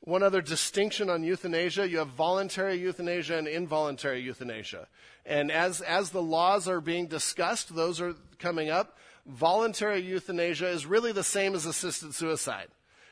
One 0.00 0.24
other 0.24 0.42
distinction 0.42 1.08
on 1.08 1.22
euthanasia, 1.22 1.88
you 1.88 1.98
have 1.98 2.08
voluntary 2.08 2.80
euthanasia 2.80 3.38
and 3.38 3.46
involuntary 3.46 4.20
euthanasia. 4.20 4.88
And 5.24 5.52
as, 5.52 5.80
as 5.80 6.10
the 6.10 6.22
laws 6.22 6.66
are 6.66 6.80
being 6.80 7.06
discussed, 7.06 7.72
those 7.72 8.00
are 8.00 8.14
coming 8.40 8.68
up, 8.68 8.98
voluntary 9.26 10.00
euthanasia 10.00 10.68
is 10.68 10.86
really 10.86 11.12
the 11.12 11.22
same 11.22 11.54
as 11.54 11.66
assisted 11.66 12.16
suicide. 12.16 12.68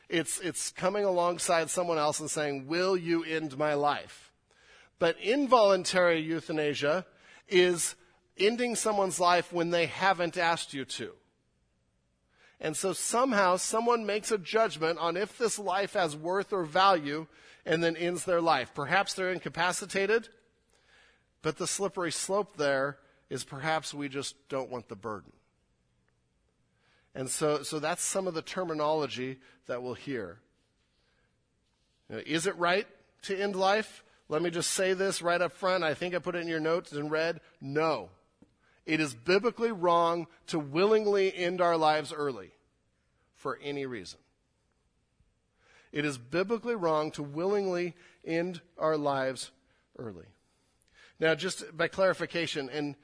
It's, 0.09 0.39
it's 0.39 0.71
coming 0.71 1.03
alongside 1.03 1.69
someone 1.69 1.97
else 1.97 2.19
and 2.19 2.31
saying, 2.31 2.67
will 2.67 2.95
you 2.95 3.23
end 3.23 3.57
my 3.57 3.73
life? 3.73 4.31
But 4.99 5.19
involuntary 5.19 6.21
euthanasia 6.21 7.05
is 7.49 7.95
ending 8.37 8.75
someone's 8.75 9.19
life 9.19 9.51
when 9.51 9.69
they 9.69 9.85
haven't 9.85 10.37
asked 10.37 10.73
you 10.73 10.85
to. 10.85 11.13
And 12.59 12.75
so 12.75 12.93
somehow 12.93 13.57
someone 13.57 14.05
makes 14.05 14.31
a 14.31 14.37
judgment 14.37 14.97
on 14.97 15.17
if 15.17 15.37
this 15.37 15.59
life 15.59 15.93
has 15.93 16.15
worth 16.15 16.51
or 16.51 16.63
value 16.63 17.27
and 17.65 17.83
then 17.83 17.95
ends 17.95 18.25
their 18.25 18.41
life. 18.41 18.71
Perhaps 18.73 19.13
they're 19.13 19.31
incapacitated, 19.31 20.29
but 21.41 21.57
the 21.57 21.67
slippery 21.67 22.11
slope 22.11 22.57
there 22.57 22.97
is 23.29 23.43
perhaps 23.43 23.93
we 23.93 24.09
just 24.09 24.35
don't 24.49 24.71
want 24.71 24.87
the 24.87 24.95
burden. 24.95 25.33
And 27.15 27.29
so, 27.29 27.63
so 27.63 27.79
that's 27.79 28.03
some 28.03 28.27
of 28.27 28.33
the 28.33 28.41
terminology 28.41 29.39
that 29.67 29.81
we'll 29.81 29.95
hear. 29.95 30.39
is 32.09 32.47
it 32.47 32.57
right 32.57 32.87
to 33.23 33.35
end 33.35 33.55
life? 33.55 34.03
Let 34.29 34.41
me 34.41 34.49
just 34.49 34.71
say 34.71 34.93
this 34.93 35.21
right 35.21 35.41
up 35.41 35.53
front. 35.53 35.83
I 35.83 35.93
think 35.93 36.13
I 36.13 36.19
put 36.19 36.35
it 36.35 36.39
in 36.39 36.47
your 36.47 36.59
notes 36.59 36.91
in 36.91 37.09
red. 37.09 37.39
No. 37.61 38.09
It 38.85 38.99
is 38.99 39.13
biblically 39.13 39.71
wrong 39.71 40.27
to 40.47 40.59
willingly 40.59 41.33
end 41.35 41.61
our 41.61 41.77
lives 41.77 42.13
early 42.13 42.51
for 43.35 43.59
any 43.61 43.85
reason. 43.85 44.19
It 45.91 46.05
is 46.05 46.17
biblically 46.17 46.75
wrong 46.75 47.11
to 47.11 47.23
willingly 47.23 47.95
end 48.25 48.61
our 48.77 48.97
lives 48.97 49.51
early. 49.97 50.25
Now, 51.19 51.33
just 51.35 51.75
by 51.75 51.87
clarification, 51.87 52.69
and 52.69 52.95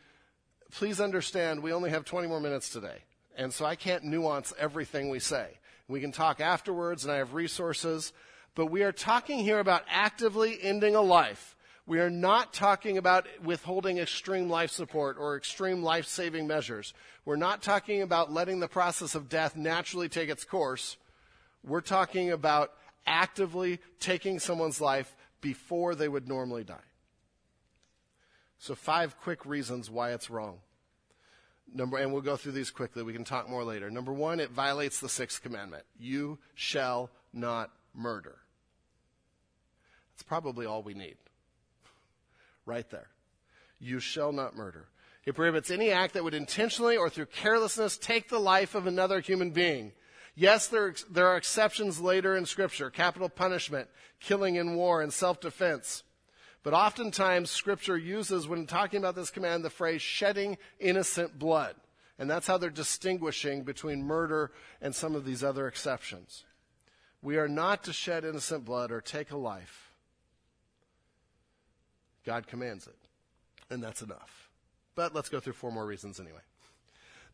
please 0.72 1.02
understand, 1.02 1.63
we 1.63 1.74
only 1.74 1.89
have 1.89 2.06
20 2.06 2.28
more 2.28 2.39
minutes 2.39 2.70
today. 2.70 3.00
And 3.36 3.54
so 3.54 3.65
I 3.65 3.76
can't 3.76 4.04
nuance 4.04 4.54
everything 4.60 5.10
we 5.10 5.19
say. 5.19 5.58
We 5.88 6.02
can 6.02 6.12
talk 6.12 6.39
afterwards, 6.39 7.04
and 7.04 7.12
I 7.12 7.17
have 7.17 7.34
resources 7.34 8.13
but 8.56 8.67
we 8.67 8.84
are 8.84 8.91
talking 8.91 9.39
here 9.39 9.60
about 9.60 9.84
actively 9.89 10.60
ending 10.62 10.96
a 10.96 11.02
life. 11.02 11.56
We 11.86 12.00
are 12.00 12.10
not 12.10 12.54
talking 12.54 12.98
about 12.98 13.28
withholding 13.43 13.98
extreme 13.98 14.50
life 14.50 14.72
support 14.72 15.17
or 15.19 15.36
extreme 15.36 15.84
life 15.84 16.06
saving 16.06 16.48
measures. 16.48 16.93
We're 17.26 17.36
not 17.36 17.62
talking 17.62 18.02
about 18.02 18.32
letting 18.32 18.60
the 18.60 18.67
process 18.67 19.15
of 19.15 19.28
death 19.28 19.56
naturally 19.56 20.08
take 20.08 20.30
its 20.30 20.46
course. 20.46 20.98
We're 21.63 21.82
talking 21.82 22.32
about 22.32 22.72
actively 23.06 23.80
taking 24.00 24.39
someone's 24.39 24.80
life 24.80 25.13
before 25.41 25.96
they 25.96 26.08
would 26.08 26.28
normally 26.28 26.63
die. 26.63 26.76
So, 28.60 28.76
five 28.76 29.19
quick 29.19 29.46
reasons 29.46 29.89
why 29.89 30.12
it's 30.12 30.30
wrong. 30.30 30.60
Number, 31.74 31.98
and 31.98 32.14
we'll 32.14 32.22
go 32.22 32.38
through 32.38 32.52
these 32.52 32.70
quickly. 32.70 33.02
We 33.04 33.14
can 33.14 33.24
talk 33.24 33.50
more 33.50 33.64
later. 33.64 33.90
Number 33.90 34.14
one, 34.14 34.40
it 34.40 34.52
violates 34.52 35.00
the 35.00 35.10
sixth 35.10 35.42
commandment. 35.42 35.84
You 36.00 36.38
shall 36.54 37.10
not 37.34 37.72
murder. 37.94 38.38
That's 40.12 40.24
probably 40.24 40.66
all 40.66 40.84
we 40.84 40.94
need. 40.94 41.18
Right 42.66 42.90
there. 42.90 43.10
You 43.80 44.00
shall 44.00 44.32
not 44.32 44.56
murder. 44.56 44.86
It 45.26 45.36
prohibits 45.36 45.70
any 45.70 45.92
act 45.92 46.14
that 46.14 46.24
would 46.24 46.34
intentionally 46.34 46.96
or 46.96 47.10
through 47.10 47.26
carelessness 47.26 47.98
take 47.98 48.30
the 48.30 48.40
life 48.40 48.74
of 48.74 48.88
another 48.88 49.20
human 49.20 49.52
being. 49.52 49.92
Yes, 50.36 50.68
there, 50.68 50.96
there 51.10 51.28
are 51.28 51.38
exceptions 51.38 52.00
later 52.00 52.38
in 52.38 52.46
Scripture 52.46 52.90
capital 52.90 53.28
punishment, 53.28 53.90
killing 54.20 54.56
in 54.56 54.76
war, 54.76 55.02
and 55.02 55.12
self 55.12 55.42
defense. 55.42 56.04
But 56.63 56.73
oftentimes, 56.73 57.52
Scripture 57.52 57.97
uses, 57.97 58.47
when 58.47 58.65
talking 58.65 58.99
about 58.99 59.15
this 59.15 59.30
command, 59.30 59.65
the 59.65 59.69
phrase 59.69 60.02
shedding 60.02 60.58
innocent 60.80 61.38
blood. 61.38 61.76
And 62.17 62.30
that's 62.30 62.47
how 62.47 62.58
they're 62.58 62.69
distinguishing 62.69 63.63
between 63.63 64.04
murder 64.04 64.52
and 64.82 64.95
some 64.95 65.13
of 65.13 65.26
these 65.26 65.43
other 65.43 65.67
exceptions. 65.67 66.45
We 67.21 67.38
are 67.38 67.49
not 67.49 67.84
to 67.86 67.93
shed 67.93 68.23
innocent 68.23 68.63
blood 68.63 68.91
or 68.91 69.02
take 69.02 69.32
a 69.32 69.38
life. 69.38 69.91
God 72.26 72.47
commands 72.47 72.88
it. 72.88 72.95
And 73.69 73.84
that's 73.84 74.02
enough. 74.02 74.49
But 74.95 75.13
let's 75.13 75.30
go 75.30 75.39
through 75.39 75.54
four 75.54 75.71
more 75.71 75.86
reasons 75.86 76.19
anyway. 76.19 76.41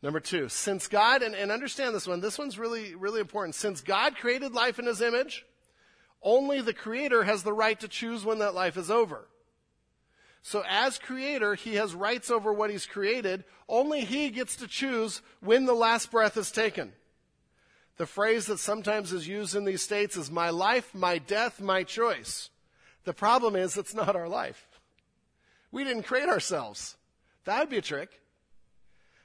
Number 0.02 0.18
two, 0.18 0.48
since 0.48 0.88
God, 0.88 1.22
and, 1.22 1.34
and 1.34 1.52
understand 1.52 1.94
this 1.94 2.06
one, 2.06 2.20
this 2.20 2.38
one's 2.38 2.58
really, 2.58 2.94
really 2.94 3.20
important. 3.20 3.54
Since 3.54 3.82
God 3.82 4.16
created 4.16 4.54
life 4.54 4.78
in 4.78 4.86
his 4.86 5.02
image, 5.02 5.44
only 6.22 6.60
the 6.60 6.74
creator 6.74 7.24
has 7.24 7.42
the 7.42 7.52
right 7.52 7.78
to 7.80 7.88
choose 7.88 8.24
when 8.24 8.38
that 8.40 8.54
life 8.54 8.76
is 8.76 8.90
over. 8.90 9.26
So 10.42 10.62
as 10.68 10.98
creator, 10.98 11.54
he 11.54 11.74
has 11.74 11.94
rights 11.94 12.30
over 12.30 12.52
what 12.52 12.70
he's 12.70 12.86
created. 12.86 13.44
Only 13.68 14.02
he 14.02 14.30
gets 14.30 14.56
to 14.56 14.66
choose 14.66 15.22
when 15.40 15.66
the 15.66 15.74
last 15.74 16.10
breath 16.10 16.36
is 16.36 16.50
taken. 16.50 16.92
The 17.98 18.06
phrase 18.06 18.46
that 18.46 18.58
sometimes 18.58 19.12
is 19.12 19.28
used 19.28 19.54
in 19.54 19.64
these 19.64 19.82
states 19.82 20.16
is 20.16 20.30
my 20.30 20.48
life, 20.48 20.94
my 20.94 21.18
death, 21.18 21.60
my 21.60 21.84
choice. 21.84 22.48
The 23.04 23.12
problem 23.12 23.56
is 23.56 23.76
it's 23.76 23.94
not 23.94 24.16
our 24.16 24.28
life. 24.28 24.66
We 25.70 25.84
didn't 25.84 26.04
create 26.04 26.28
ourselves. 26.28 26.96
That 27.44 27.60
would 27.60 27.68
be 27.68 27.78
a 27.78 27.82
trick. 27.82 28.20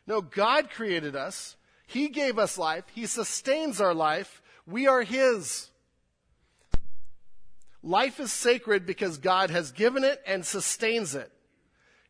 No, 0.08 0.21
God 0.21 0.69
created 0.69 1.15
us. 1.15 1.55
He 1.88 2.10
gave 2.10 2.38
us 2.38 2.58
life. 2.58 2.84
He 2.93 3.05
sustains 3.05 3.79
our 3.79 3.93
life. 3.93 4.41
We 4.67 4.88
are 4.88 5.03
His. 5.03 5.69
Life 7.86 8.19
is 8.19 8.34
sacred 8.34 8.88
because 8.88 9.19
God 9.19 9.52
has 9.52 9.71
given 9.71 10.04
it 10.04 10.19
and 10.26 10.43
sustains 10.43 11.13
it. 11.13 11.32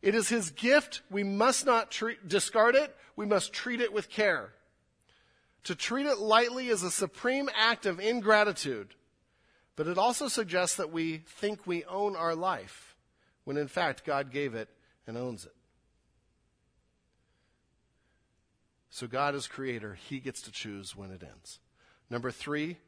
It 0.00 0.14
is 0.14 0.30
His 0.30 0.50
gift. 0.50 1.02
We 1.10 1.22
must 1.22 1.66
not 1.66 1.90
treat, 1.90 2.26
discard 2.26 2.74
it. 2.74 2.96
We 3.14 3.26
must 3.26 3.52
treat 3.52 3.82
it 3.82 3.92
with 3.92 4.08
care. 4.08 4.54
To 5.64 5.74
treat 5.74 6.06
it 6.06 6.18
lightly 6.18 6.68
is 6.68 6.82
a 6.82 6.90
supreme 6.90 7.50
act 7.54 7.84
of 7.84 8.00
ingratitude, 8.00 8.94
but 9.76 9.86
it 9.86 9.98
also 9.98 10.28
suggests 10.28 10.76
that 10.76 10.92
we 10.92 11.18
think 11.18 11.66
we 11.66 11.84
own 11.84 12.16
our 12.16 12.34
life 12.34 12.96
when 13.44 13.58
in 13.58 13.68
fact 13.68 14.06
God 14.06 14.30
gave 14.30 14.54
it 14.54 14.70
and 15.06 15.18
owns 15.18 15.44
it. 15.44 15.54
So 18.88 19.06
God 19.06 19.34
is 19.34 19.46
creator. 19.46 19.92
He 19.92 20.20
gets 20.20 20.40
to 20.42 20.50
choose 20.50 20.96
when 20.96 21.10
it 21.10 21.22
ends. 21.22 21.58
Number 22.08 22.30
three, 22.30 22.78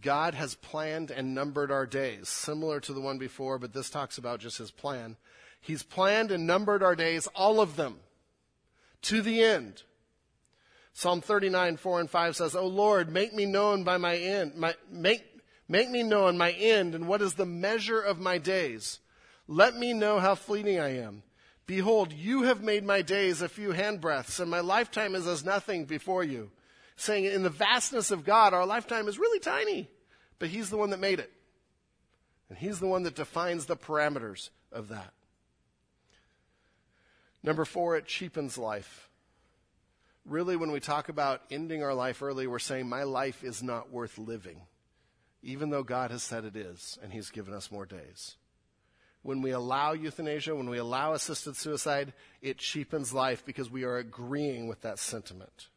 God 0.00 0.34
has 0.34 0.54
planned 0.54 1.10
and 1.10 1.34
numbered 1.34 1.70
our 1.70 1.86
days, 1.86 2.28
similar 2.28 2.80
to 2.80 2.92
the 2.92 3.00
one 3.00 3.18
before, 3.18 3.58
but 3.58 3.72
this 3.72 3.90
talks 3.90 4.18
about 4.18 4.40
just 4.40 4.58
his 4.58 4.70
plan. 4.70 5.16
He's 5.60 5.82
planned 5.82 6.30
and 6.30 6.46
numbered 6.46 6.82
our 6.82 6.94
days, 6.94 7.26
all 7.34 7.60
of 7.60 7.76
them, 7.76 7.98
to 9.02 9.22
the 9.22 9.42
end. 9.42 9.82
Psalm 10.92 11.20
39, 11.20 11.76
4 11.76 12.00
and 12.00 12.10
5 12.10 12.36
says, 12.36 12.54
O 12.54 12.66
Lord, 12.66 13.08
make 13.08 13.32
me 13.32 13.46
known 13.46 13.84
by 13.84 13.98
my 13.98 14.16
end, 14.16 14.54
my, 14.56 14.74
make, 14.90 15.24
make 15.68 15.90
me 15.90 16.02
known 16.02 16.36
my 16.36 16.52
end 16.52 16.94
and 16.94 17.06
what 17.06 17.22
is 17.22 17.34
the 17.34 17.46
measure 17.46 18.00
of 18.00 18.20
my 18.20 18.38
days. 18.38 19.00
Let 19.46 19.76
me 19.76 19.92
know 19.92 20.18
how 20.18 20.34
fleeting 20.34 20.78
I 20.78 20.96
am. 20.98 21.22
Behold, 21.66 22.12
you 22.12 22.42
have 22.42 22.62
made 22.62 22.84
my 22.84 23.02
days 23.02 23.42
a 23.42 23.48
few 23.48 23.72
handbreadths, 23.72 24.40
and 24.40 24.50
my 24.50 24.60
lifetime 24.60 25.14
is 25.14 25.26
as 25.26 25.44
nothing 25.44 25.84
before 25.84 26.24
you. 26.24 26.50
Saying, 27.00 27.24
in 27.24 27.42
the 27.42 27.50
vastness 27.50 28.10
of 28.10 28.24
God, 28.24 28.52
our 28.52 28.66
lifetime 28.66 29.08
is 29.08 29.18
really 29.18 29.40
tiny, 29.40 29.88
but 30.38 30.48
He's 30.48 30.68
the 30.68 30.76
one 30.76 30.90
that 30.90 31.00
made 31.00 31.20
it. 31.20 31.32
And 32.48 32.58
He's 32.58 32.80
the 32.80 32.86
one 32.86 33.04
that 33.04 33.14
defines 33.14 33.66
the 33.66 33.76
parameters 33.76 34.50
of 34.70 34.88
that. 34.88 35.12
Number 37.42 37.64
four, 37.64 37.96
it 37.96 38.06
cheapens 38.06 38.58
life 38.58 39.08
really, 40.28 40.56
when 40.56 40.70
we 40.70 40.80
talk 40.80 41.08
about 41.08 41.42
ending 41.50 41.82
our 41.82 41.94
life 41.94 42.22
early, 42.22 42.46
we're 42.46 42.58
saying, 42.58 42.88
My 42.88 43.02
life 43.02 43.42
is 43.42 43.62
not 43.62 43.90
worth 43.90 44.18
living, 44.18 44.62
even 45.42 45.70
though 45.70 45.82
God 45.82 46.10
has 46.10 46.22
said 46.22 46.44
it 46.44 46.56
is, 46.56 46.98
and 47.02 47.12
He's 47.12 47.30
given 47.30 47.54
us 47.54 47.70
more 47.70 47.86
days. 47.86 48.36
When 49.22 49.42
we 49.42 49.50
allow 49.50 49.92
euthanasia, 49.92 50.54
when 50.54 50.70
we 50.70 50.78
allow 50.78 51.12
assisted 51.12 51.56
suicide, 51.56 52.12
it 52.40 52.58
cheapens 52.58 53.12
life 53.12 53.44
because 53.44 53.70
we 53.70 53.84
are 53.84 53.96
agreeing 53.96 54.68
with 54.68 54.82
that 54.82 54.98
sentiment. 54.98 55.68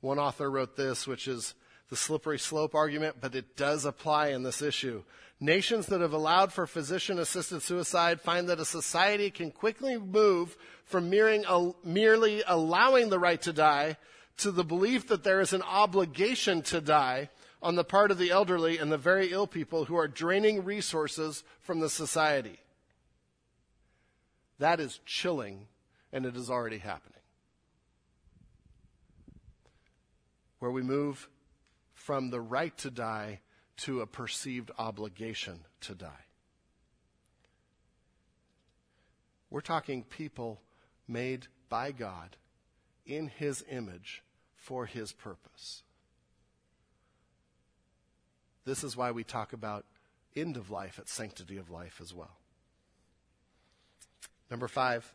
One 0.00 0.18
author 0.18 0.50
wrote 0.50 0.76
this, 0.76 1.06
which 1.06 1.26
is 1.26 1.54
the 1.90 1.96
slippery 1.96 2.38
slope 2.38 2.74
argument, 2.74 3.16
but 3.20 3.34
it 3.34 3.56
does 3.56 3.84
apply 3.84 4.28
in 4.28 4.42
this 4.42 4.62
issue. 4.62 5.02
Nations 5.40 5.86
that 5.86 6.00
have 6.00 6.12
allowed 6.12 6.52
for 6.52 6.66
physician 6.66 7.18
assisted 7.18 7.62
suicide 7.62 8.20
find 8.20 8.48
that 8.48 8.60
a 8.60 8.64
society 8.64 9.30
can 9.30 9.50
quickly 9.50 9.96
move 9.96 10.56
from 10.84 11.12
uh, 11.12 11.70
merely 11.84 12.42
allowing 12.46 13.08
the 13.08 13.18
right 13.18 13.40
to 13.42 13.52
die 13.52 13.96
to 14.38 14.50
the 14.50 14.64
belief 14.64 15.08
that 15.08 15.24
there 15.24 15.40
is 15.40 15.52
an 15.52 15.62
obligation 15.62 16.62
to 16.62 16.80
die 16.80 17.28
on 17.62 17.74
the 17.74 17.84
part 17.84 18.10
of 18.10 18.18
the 18.18 18.30
elderly 18.30 18.78
and 18.78 18.90
the 18.90 18.98
very 18.98 19.32
ill 19.32 19.46
people 19.46 19.84
who 19.84 19.96
are 19.96 20.08
draining 20.08 20.64
resources 20.64 21.42
from 21.60 21.80
the 21.80 21.90
society. 21.90 22.58
That 24.58 24.80
is 24.80 25.00
chilling, 25.06 25.66
and 26.12 26.26
it 26.26 26.36
is 26.36 26.50
already 26.50 26.78
happening. 26.78 27.17
Where 30.58 30.70
we 30.70 30.82
move 30.82 31.28
from 31.94 32.30
the 32.30 32.40
right 32.40 32.76
to 32.78 32.90
die 32.90 33.40
to 33.78 34.00
a 34.00 34.06
perceived 34.06 34.70
obligation 34.78 35.60
to 35.82 35.94
die. 35.94 36.24
We're 39.50 39.60
talking 39.60 40.02
people 40.02 40.60
made 41.06 41.46
by 41.68 41.92
God 41.92 42.36
in 43.06 43.28
His 43.28 43.64
image 43.70 44.22
for 44.54 44.86
His 44.86 45.12
purpose. 45.12 45.82
This 48.64 48.84
is 48.84 48.96
why 48.96 49.12
we 49.12 49.24
talk 49.24 49.52
about 49.52 49.86
end 50.36 50.56
of 50.56 50.70
life 50.70 50.98
at 50.98 51.08
sanctity 51.08 51.56
of 51.56 51.70
life 51.70 52.00
as 52.02 52.12
well. 52.12 52.36
Number 54.50 54.68
five, 54.68 55.10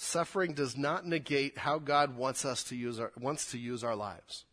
suffering 0.00 0.54
does 0.54 0.76
not 0.76 1.06
negate 1.06 1.58
how 1.58 1.78
God 1.78 2.16
wants 2.16 2.44
us 2.44 2.64
to 2.64 2.76
use 2.76 2.98
our, 2.98 3.12
wants 3.20 3.50
to 3.50 3.58
use 3.58 3.84
our 3.84 3.94
lives. 3.94 4.44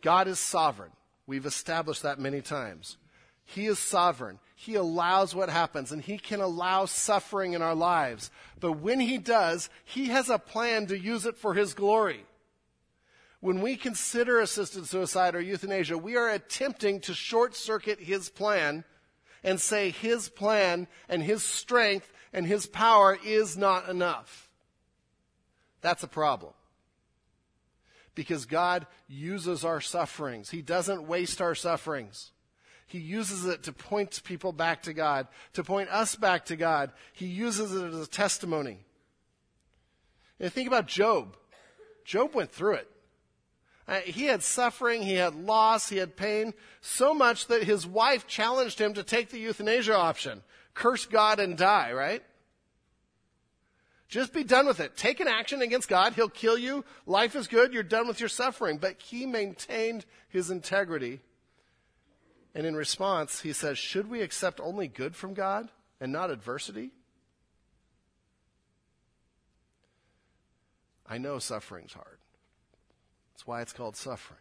God 0.00 0.28
is 0.28 0.38
sovereign. 0.38 0.92
We've 1.26 1.46
established 1.46 2.02
that 2.02 2.20
many 2.20 2.40
times. 2.40 2.98
He 3.44 3.66
is 3.66 3.78
sovereign. 3.78 4.38
He 4.54 4.76
allows 4.76 5.34
what 5.34 5.48
happens 5.48 5.90
and 5.90 6.00
he 6.00 6.18
can 6.18 6.40
allow 6.40 6.84
suffering 6.84 7.54
in 7.54 7.62
our 7.62 7.74
lives. 7.74 8.30
But 8.60 8.72
when 8.72 9.00
he 9.00 9.18
does, 9.18 9.68
he 9.84 10.06
has 10.06 10.30
a 10.30 10.38
plan 10.38 10.86
to 10.86 10.98
use 10.98 11.26
it 11.26 11.36
for 11.36 11.54
his 11.54 11.74
glory. 11.74 12.24
When 13.40 13.60
we 13.60 13.76
consider 13.76 14.40
assisted 14.40 14.86
suicide 14.86 15.34
or 15.34 15.40
euthanasia, 15.40 15.98
we 15.98 16.16
are 16.16 16.30
attempting 16.30 17.00
to 17.00 17.14
short 17.14 17.54
circuit 17.56 18.00
his 18.00 18.28
plan 18.28 18.84
and 19.42 19.60
say 19.60 19.90
his 19.90 20.28
plan 20.28 20.86
and 21.08 21.22
his 21.22 21.42
strength 21.42 22.12
and 22.36 22.46
his 22.46 22.66
power 22.66 23.18
is 23.24 23.56
not 23.56 23.88
enough. 23.88 24.50
That's 25.80 26.02
a 26.02 26.08
problem 26.08 26.52
because 28.14 28.44
God 28.44 28.86
uses 29.08 29.64
our 29.64 29.80
sufferings. 29.80 30.50
He 30.50 30.60
doesn't 30.60 31.08
waste 31.08 31.40
our 31.40 31.54
sufferings. 31.54 32.32
He 32.86 32.98
uses 32.98 33.46
it 33.46 33.62
to 33.64 33.72
point 33.72 34.22
people 34.22 34.52
back 34.52 34.82
to 34.82 34.92
God, 34.92 35.28
to 35.54 35.64
point 35.64 35.88
us 35.88 36.14
back 36.14 36.44
to 36.46 36.56
God. 36.56 36.92
He 37.14 37.26
uses 37.26 37.74
it 37.74 37.84
as 37.84 38.00
a 38.00 38.06
testimony. 38.06 38.84
And 40.38 40.52
think 40.52 40.68
about 40.68 40.86
Job. 40.86 41.36
Job 42.04 42.34
went 42.34 42.52
through 42.52 42.74
it. 42.74 42.90
Uh, 43.88 44.00
he 44.00 44.24
had 44.24 44.42
suffering, 44.42 45.02
he 45.02 45.14
had 45.14 45.34
loss, 45.34 45.88
he 45.88 45.96
had 45.96 46.16
pain, 46.16 46.52
so 46.80 47.14
much 47.14 47.46
that 47.46 47.62
his 47.62 47.86
wife 47.86 48.26
challenged 48.26 48.80
him 48.80 48.92
to 48.94 49.02
take 49.02 49.30
the 49.30 49.38
euthanasia 49.38 49.96
option. 49.96 50.42
Curse 50.76 51.06
God 51.06 51.40
and 51.40 51.56
die, 51.56 51.92
right? 51.92 52.22
Just 54.08 54.34
be 54.34 54.44
done 54.44 54.66
with 54.66 54.78
it. 54.78 54.94
Take 54.94 55.20
an 55.20 55.26
action 55.26 55.62
against 55.62 55.88
God. 55.88 56.12
He'll 56.12 56.28
kill 56.28 56.58
you. 56.58 56.84
Life 57.06 57.34
is 57.34 57.48
good. 57.48 57.72
You're 57.72 57.82
done 57.82 58.06
with 58.06 58.20
your 58.20 58.28
suffering. 58.28 58.76
But 58.76 59.00
he 59.00 59.24
maintained 59.24 60.04
his 60.28 60.50
integrity. 60.50 61.20
And 62.54 62.66
in 62.66 62.76
response, 62.76 63.40
he 63.40 63.54
says, 63.54 63.78
Should 63.78 64.08
we 64.08 64.20
accept 64.20 64.60
only 64.60 64.86
good 64.86 65.16
from 65.16 65.32
God 65.32 65.70
and 65.98 66.12
not 66.12 66.30
adversity? 66.30 66.92
I 71.06 71.16
know 71.16 71.38
suffering's 71.38 71.94
hard. 71.94 72.18
That's 73.32 73.46
why 73.46 73.62
it's 73.62 73.72
called 73.72 73.96
suffering. 73.96 74.40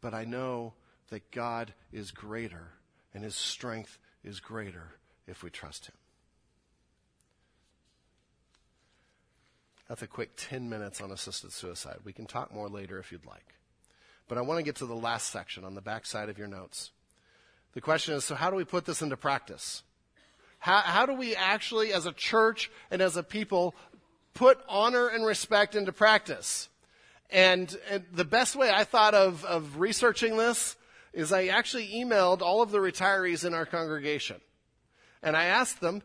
But 0.00 0.14
I 0.14 0.24
know 0.24 0.74
that 1.10 1.32
God 1.32 1.74
is 1.92 2.12
greater 2.12 2.68
and 3.12 3.24
his 3.24 3.34
strength 3.34 3.98
is 4.24 4.40
greater 4.40 4.94
if 5.26 5.42
we 5.42 5.50
trust 5.50 5.86
him. 5.86 5.94
That's 9.88 10.02
a 10.02 10.06
quick 10.06 10.30
10 10.36 10.68
minutes 10.68 11.00
on 11.00 11.10
assisted 11.10 11.52
suicide. 11.52 11.98
We 12.04 12.12
can 12.12 12.26
talk 12.26 12.52
more 12.52 12.68
later 12.68 12.98
if 12.98 13.12
you'd 13.12 13.26
like. 13.26 13.54
But 14.28 14.38
I 14.38 14.40
want 14.40 14.58
to 14.58 14.64
get 14.64 14.76
to 14.76 14.86
the 14.86 14.94
last 14.94 15.30
section 15.30 15.64
on 15.64 15.74
the 15.74 15.82
back 15.82 16.06
side 16.06 16.30
of 16.30 16.38
your 16.38 16.48
notes. 16.48 16.90
The 17.74 17.82
question 17.82 18.14
is 18.14 18.24
so, 18.24 18.34
how 18.34 18.50
do 18.50 18.56
we 18.56 18.64
put 18.64 18.86
this 18.86 19.02
into 19.02 19.16
practice? 19.16 19.82
How, 20.58 20.78
how 20.78 21.04
do 21.04 21.12
we 21.12 21.36
actually, 21.36 21.92
as 21.92 22.06
a 22.06 22.12
church 22.12 22.70
and 22.90 23.02
as 23.02 23.18
a 23.18 23.22
people, 23.22 23.74
put 24.32 24.58
honor 24.66 25.08
and 25.08 25.26
respect 25.26 25.74
into 25.74 25.92
practice? 25.92 26.70
And, 27.28 27.76
and 27.90 28.04
the 28.12 28.24
best 28.24 28.56
way 28.56 28.70
I 28.70 28.84
thought 28.84 29.12
of, 29.12 29.44
of 29.44 29.78
researching 29.78 30.38
this 30.38 30.76
is 31.14 31.32
I 31.32 31.46
actually 31.46 31.88
emailed 31.94 32.42
all 32.42 32.60
of 32.60 32.70
the 32.70 32.78
retirees 32.78 33.44
in 33.44 33.54
our 33.54 33.64
congregation. 33.64 34.40
And 35.22 35.36
I 35.36 35.44
asked 35.44 35.80
them, 35.80 36.02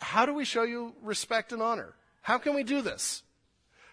how 0.00 0.26
do 0.26 0.34
we 0.34 0.44
show 0.44 0.64
you 0.64 0.94
respect 1.00 1.52
and 1.52 1.62
honor? 1.62 1.94
How 2.22 2.38
can 2.38 2.54
we 2.54 2.64
do 2.64 2.82
this? 2.82 3.22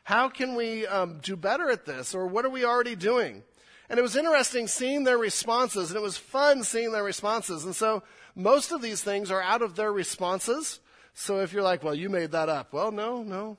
How 0.03 0.27
can 0.27 0.55
we 0.55 0.88
um, 0.88 1.19
do 1.21 1.35
better 1.35 1.69
at 1.69 1.85
this? 1.85 2.15
Or 2.15 2.25
what 2.25 2.45
are 2.45 2.49
we 2.49 2.65
already 2.65 2.95
doing? 2.95 3.43
And 3.89 3.99
it 3.99 4.01
was 4.01 4.15
interesting 4.15 4.67
seeing 4.67 5.03
their 5.03 5.17
responses, 5.17 5.89
and 5.89 5.97
it 5.97 6.03
was 6.03 6.17
fun 6.17 6.63
seeing 6.63 6.91
their 6.91 7.03
responses. 7.03 7.63
And 7.63 7.75
so 7.75 8.03
most 8.35 8.71
of 8.71 8.81
these 8.81 9.03
things 9.03 9.31
are 9.31 9.41
out 9.41 9.62
of 9.62 9.75
their 9.75 9.93
responses. 9.93 10.79
So 11.13 11.39
if 11.39 11.53
you're 11.53 11.63
like, 11.63 11.83
well, 11.83 11.95
you 11.95 12.09
made 12.09 12.31
that 12.31 12.49
up. 12.49 12.73
Well, 12.73 12.91
no, 12.91 13.23
no. 13.23 13.57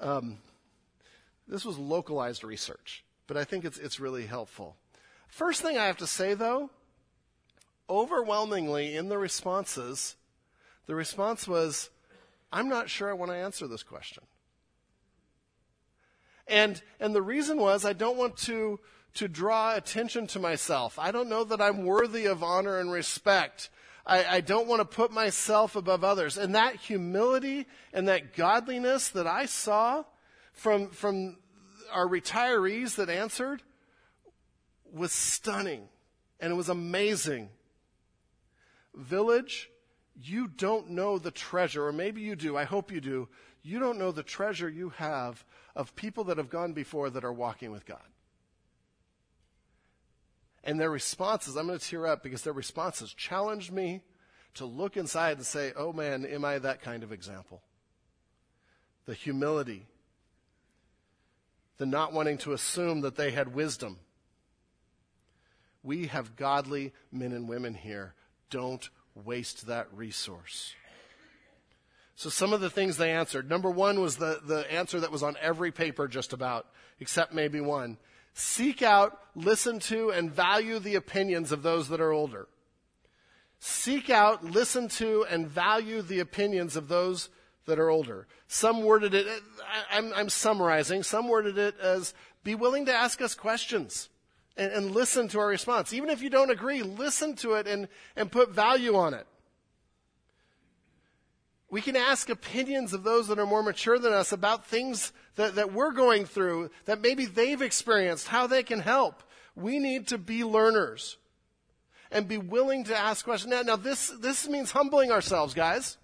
Um, 0.00 0.38
this 1.48 1.64
was 1.64 1.78
localized 1.78 2.44
research, 2.44 3.04
but 3.26 3.36
I 3.36 3.44
think 3.44 3.64
it's, 3.64 3.78
it's 3.78 4.00
really 4.00 4.26
helpful. 4.26 4.76
First 5.36 5.60
thing 5.60 5.76
I 5.76 5.84
have 5.84 5.98
to 5.98 6.06
say, 6.06 6.32
though, 6.32 6.70
overwhelmingly 7.90 8.96
in 8.96 9.10
the 9.10 9.18
responses, 9.18 10.16
the 10.86 10.94
response 10.94 11.46
was, 11.46 11.90
I'm 12.50 12.70
not 12.70 12.88
sure 12.88 13.10
I 13.10 13.12
want 13.12 13.32
to 13.32 13.36
answer 13.36 13.66
this 13.66 13.82
question. 13.82 14.22
And, 16.48 16.80
and 16.98 17.14
the 17.14 17.20
reason 17.20 17.58
was 17.58 17.84
I 17.84 17.92
don't 17.92 18.16
want 18.16 18.38
to, 18.46 18.80
to 19.16 19.28
draw 19.28 19.76
attention 19.76 20.26
to 20.28 20.38
myself. 20.38 20.98
I 20.98 21.10
don't 21.10 21.28
know 21.28 21.44
that 21.44 21.60
I'm 21.60 21.84
worthy 21.84 22.24
of 22.24 22.42
honor 22.42 22.80
and 22.80 22.90
respect. 22.90 23.68
I, 24.06 24.24
I 24.24 24.40
don't 24.40 24.68
want 24.68 24.80
to 24.80 24.96
put 24.96 25.12
myself 25.12 25.76
above 25.76 26.02
others. 26.02 26.38
And 26.38 26.54
that 26.54 26.76
humility 26.76 27.66
and 27.92 28.08
that 28.08 28.34
godliness 28.34 29.10
that 29.10 29.26
I 29.26 29.44
saw 29.44 30.04
from, 30.54 30.88
from 30.88 31.36
our 31.92 32.08
retirees 32.08 32.94
that 32.94 33.10
answered 33.10 33.62
was 34.96 35.12
stunning 35.12 35.88
and 36.40 36.52
it 36.52 36.56
was 36.56 36.68
amazing. 36.68 37.50
Village, 38.94 39.70
you 40.14 40.48
don't 40.48 40.90
know 40.90 41.18
the 41.18 41.30
treasure, 41.30 41.86
or 41.86 41.92
maybe 41.92 42.20
you 42.20 42.36
do, 42.36 42.56
I 42.56 42.64
hope 42.64 42.90
you 42.90 43.00
do, 43.00 43.28
you 43.62 43.78
don't 43.78 43.98
know 43.98 44.12
the 44.12 44.22
treasure 44.22 44.68
you 44.68 44.90
have 44.90 45.44
of 45.74 45.94
people 45.96 46.24
that 46.24 46.38
have 46.38 46.48
gone 46.50 46.72
before 46.72 47.10
that 47.10 47.24
are 47.24 47.32
walking 47.32 47.70
with 47.70 47.84
God. 47.84 47.98
And 50.64 50.80
their 50.80 50.90
responses, 50.90 51.56
I'm 51.56 51.66
going 51.66 51.78
to 51.78 51.84
tear 51.84 52.06
up 52.06 52.22
because 52.22 52.42
their 52.42 52.52
responses 52.52 53.12
challenged 53.12 53.72
me 53.72 54.02
to 54.54 54.64
look 54.64 54.96
inside 54.96 55.36
and 55.36 55.46
say, 55.46 55.72
oh 55.76 55.92
man, 55.92 56.24
am 56.24 56.44
I 56.44 56.58
that 56.58 56.80
kind 56.80 57.02
of 57.02 57.12
example? 57.12 57.62
the 59.06 59.14
humility, 59.14 59.86
the 61.78 61.86
not 61.86 62.12
wanting 62.12 62.38
to 62.38 62.52
assume 62.52 63.00
that 63.00 63.16
they 63.16 63.30
had 63.30 63.54
wisdom. 63.54 63.98
We 65.86 66.08
have 66.08 66.34
godly 66.34 66.92
men 67.12 67.30
and 67.30 67.48
women 67.48 67.74
here. 67.74 68.14
Don't 68.50 68.90
waste 69.14 69.68
that 69.68 69.86
resource. 69.94 70.74
So 72.16 72.28
some 72.28 72.52
of 72.52 72.60
the 72.60 72.70
things 72.70 72.96
they 72.96 73.12
answered. 73.12 73.48
Number 73.48 73.70
one 73.70 74.00
was 74.00 74.16
the, 74.16 74.40
the 74.44 74.70
answer 74.72 74.98
that 74.98 75.12
was 75.12 75.22
on 75.22 75.36
every 75.40 75.70
paper 75.70 76.08
just 76.08 76.32
about, 76.32 76.66
except 76.98 77.32
maybe 77.32 77.60
one. 77.60 77.98
Seek 78.34 78.82
out, 78.82 79.20
listen 79.36 79.78
to, 79.80 80.10
and 80.10 80.30
value 80.30 80.80
the 80.80 80.96
opinions 80.96 81.52
of 81.52 81.62
those 81.62 81.88
that 81.90 82.00
are 82.00 82.12
older. 82.12 82.48
Seek 83.60 84.10
out, 84.10 84.44
listen 84.44 84.88
to, 84.88 85.24
and 85.30 85.46
value 85.46 86.02
the 86.02 86.18
opinions 86.18 86.74
of 86.74 86.88
those 86.88 87.28
that 87.66 87.78
are 87.78 87.90
older. 87.90 88.26
Some 88.48 88.82
worded 88.82 89.14
it, 89.14 89.26
I'm, 89.90 90.12
I'm 90.14 90.30
summarizing, 90.30 91.04
some 91.04 91.28
worded 91.28 91.58
it 91.58 91.78
as 91.80 92.12
be 92.42 92.56
willing 92.56 92.86
to 92.86 92.92
ask 92.92 93.22
us 93.22 93.36
questions 93.36 94.08
and, 94.56 94.72
and, 94.72 94.90
listen 94.90 95.28
to 95.28 95.38
our 95.38 95.48
response. 95.48 95.92
Even 95.92 96.08
if 96.08 96.22
you 96.22 96.30
don't 96.30 96.50
agree, 96.50 96.82
listen 96.82 97.36
to 97.36 97.54
it 97.54 97.66
and, 97.66 97.88
and 98.16 98.32
put 98.32 98.50
value 98.50 98.96
on 98.96 99.14
it. 99.14 99.26
We 101.68 101.80
can 101.80 101.96
ask 101.96 102.30
opinions 102.30 102.92
of 102.92 103.02
those 103.02 103.28
that 103.28 103.38
are 103.38 103.46
more 103.46 103.62
mature 103.62 103.98
than 103.98 104.12
us 104.12 104.32
about 104.32 104.66
things 104.66 105.12
that, 105.34 105.56
that 105.56 105.72
we're 105.72 105.92
going 105.92 106.24
through 106.24 106.70
that 106.84 107.00
maybe 107.00 107.26
they've 107.26 107.60
experienced, 107.60 108.28
how 108.28 108.46
they 108.46 108.62
can 108.62 108.80
help. 108.80 109.22
We 109.54 109.78
need 109.78 110.08
to 110.08 110.18
be 110.18 110.44
learners 110.44 111.16
and 112.10 112.28
be 112.28 112.38
willing 112.38 112.84
to 112.84 112.96
ask 112.96 113.24
questions. 113.24 113.50
Now, 113.50 113.62
now 113.62 113.76
this, 113.76 114.08
this 114.20 114.48
means 114.48 114.70
humbling 114.70 115.10
ourselves, 115.10 115.54
guys. 115.54 115.98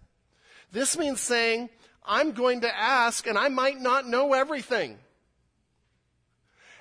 This 0.73 0.99
means 0.99 1.21
saying, 1.21 1.71
I'm 2.05 2.33
going 2.33 2.63
to 2.63 2.77
ask 2.77 3.27
and 3.27 3.39
I 3.39 3.49
might 3.49 3.81
not 3.81 4.09
know 4.09 4.33
everything. 4.33 4.99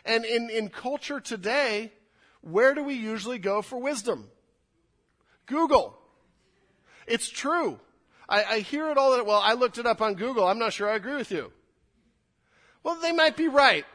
And 0.05 0.25
in, 0.25 0.49
in 0.49 0.69
culture 0.69 1.19
today, 1.19 1.91
where 2.41 2.73
do 2.73 2.83
we 2.83 2.95
usually 2.95 3.39
go 3.39 3.61
for 3.61 3.77
wisdom? 3.77 4.29
Google. 5.45 5.97
It's 7.07 7.29
true. 7.29 7.79
I, 8.27 8.43
I 8.43 8.59
hear 8.59 8.89
it 8.89 8.97
all 8.97 9.11
that, 9.15 9.25
well, 9.25 9.41
I 9.43 9.53
looked 9.53 9.77
it 9.77 9.85
up 9.85 10.01
on 10.01 10.15
Google. 10.15 10.47
I'm 10.47 10.59
not 10.59 10.73
sure 10.73 10.89
I 10.89 10.95
agree 10.95 11.15
with 11.15 11.31
you. 11.31 11.51
Well, 12.83 12.95
they 13.01 13.11
might 13.11 13.37
be 13.37 13.47
right. 13.47 13.85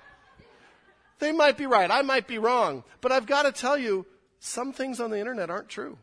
They 1.18 1.32
might 1.32 1.56
be 1.56 1.66
right. 1.66 1.90
I 1.90 2.02
might 2.02 2.26
be 2.26 2.38
wrong. 2.38 2.84
But 3.00 3.10
I've 3.10 3.26
got 3.26 3.42
to 3.42 3.52
tell 3.52 3.78
you, 3.78 4.06
some 4.38 4.72
things 4.72 5.00
on 5.00 5.10
the 5.10 5.18
internet 5.18 5.50
aren't 5.50 5.68
true. 5.68 5.98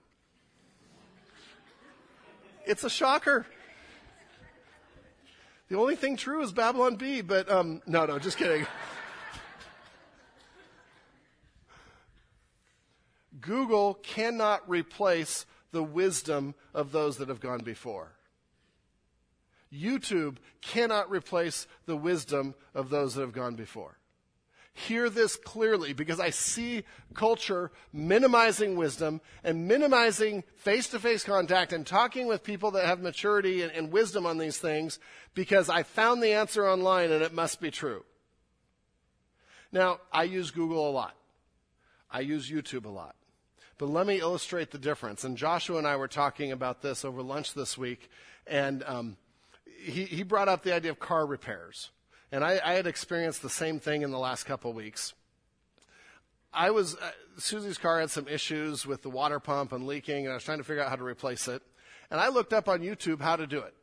It's 2.66 2.84
a 2.84 2.89
shocker. 2.89 3.45
The 5.70 5.78
only 5.78 5.95
thing 5.95 6.18
true 6.18 6.41
is 6.41 6.51
Babylon 6.51 6.95
Bee, 6.95 7.22
but 7.22 7.49
um, 7.49 7.82
no, 7.86 8.06
no, 8.06 8.20
just 8.20 8.38
kidding. 8.38 8.66
Google 13.45 13.95
cannot 13.95 14.67
replace 14.67 15.45
the 15.71 15.83
wisdom 15.83 16.55
of 16.73 16.91
those 16.91 17.17
that 17.17 17.29
have 17.29 17.39
gone 17.39 17.63
before. 17.63 18.13
YouTube 19.71 20.37
cannot 20.61 21.09
replace 21.09 21.67
the 21.85 21.97
wisdom 21.97 22.55
of 22.73 22.89
those 22.89 23.15
that 23.15 23.21
have 23.21 23.33
gone 23.33 23.55
before. 23.55 23.97
Hear 24.75 25.09
this 25.09 25.35
clearly 25.35 25.93
because 25.93 26.19
I 26.19 26.31
see 26.31 26.83
culture 27.13 27.71
minimizing 27.91 28.75
wisdom 28.75 29.21
and 29.43 29.67
minimizing 29.67 30.43
face 30.55 30.87
to 30.89 30.99
face 30.99 31.23
contact 31.23 31.73
and 31.73 31.85
talking 31.85 32.25
with 32.25 32.43
people 32.43 32.71
that 32.71 32.85
have 32.85 32.99
maturity 32.99 33.61
and, 33.61 33.71
and, 33.71 33.91
wisdom 33.91 34.25
on 34.25 34.39
these 34.39 34.57
things 34.57 34.97
because 35.35 35.69
I 35.69 35.83
found 35.83 36.23
the 36.23 36.33
answer 36.33 36.67
online 36.67 37.11
and 37.11 37.23
it 37.23 37.33
must 37.33 37.61
be 37.61 37.69
true. 37.69 38.03
Now, 39.71 39.99
I 40.11 40.23
use 40.23 40.49
Google 40.49 40.89
a 40.89 40.91
lot. 40.91 41.15
I 42.09 42.21
use 42.21 42.49
YouTube 42.49 42.85
a 42.85 42.89
lot. 42.89 43.15
But 43.78 43.89
let 43.89 44.05
me 44.05 44.19
illustrate 44.19 44.71
the 44.71 44.78
difference. 44.78 45.24
And 45.24 45.36
Joshua 45.36 45.78
and 45.78 45.88
I 45.88 45.95
were 45.95 46.07
talking 46.07 46.51
about 46.51 46.82
this 46.82 47.03
over 47.03 47.21
lunch 47.21 47.53
this 47.53 47.78
week, 47.78 48.09
and 48.45 48.84
um, 48.84 49.17
he, 49.65 50.05
he 50.05 50.24
brought 50.24 50.47
up 50.47 50.63
the 50.63 50.74
idea 50.74 50.91
of 50.91 50.99
car 50.99 51.26
repairs. 51.26 51.89
And 52.32 52.43
I, 52.43 52.59
I 52.63 52.74
had 52.74 52.88
experienced 52.88 53.41
the 53.41 53.49
same 53.49 53.80
thing 53.80 54.01
in 54.01 54.11
the 54.11 54.19
last 54.19 54.45
couple 54.45 54.71
of 54.71 54.76
weeks. 54.76 55.13
I 56.53 56.69
was, 56.71 56.95
uh, 56.95 57.11
Susie's 57.38 57.78
car 57.78 57.99
had 57.99 58.11
some 58.11 58.28
issues 58.28 58.86
with 58.86 59.01
the 59.01 59.09
water 59.09 59.39
pump 59.39 59.71
and 59.71 59.88
leaking, 59.88 60.26
and 60.26 60.32
I 60.32 60.36
was 60.36 60.43
trying 60.43 60.59
to 60.59 60.63
figure 60.63 60.84
out 60.84 60.89
how 60.89 60.95
to 60.95 61.03
replace 61.03 61.47
it. 61.47 61.63
And 62.11 62.19
I 62.21 62.30
looked 62.30 62.53
up 62.53 62.69
on 62.69 62.82
YouTube 62.82 63.21
how 63.21 63.36
to 63.36 63.47
do 63.47 63.59
it. 63.59 63.74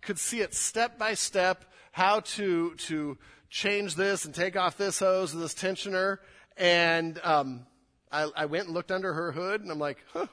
Could 0.00 0.18
see 0.18 0.40
it 0.40 0.52
step 0.52 0.98
by 0.98 1.14
step, 1.14 1.64
how 1.92 2.20
to, 2.20 2.74
to 2.74 3.16
change 3.50 3.94
this 3.94 4.24
and 4.24 4.34
take 4.34 4.56
off 4.56 4.76
this 4.76 4.98
hose 4.98 5.32
and 5.32 5.40
this 5.40 5.54
tensioner. 5.54 6.18
And 6.56 7.20
um, 7.22 7.66
I, 8.14 8.30
I 8.36 8.46
went 8.46 8.66
and 8.66 8.74
looked 8.74 8.92
under 8.92 9.12
her 9.12 9.32
hood, 9.32 9.60
and 9.60 9.70
I'm 9.70 9.78
like, 9.78 9.98
huh, 10.12 10.28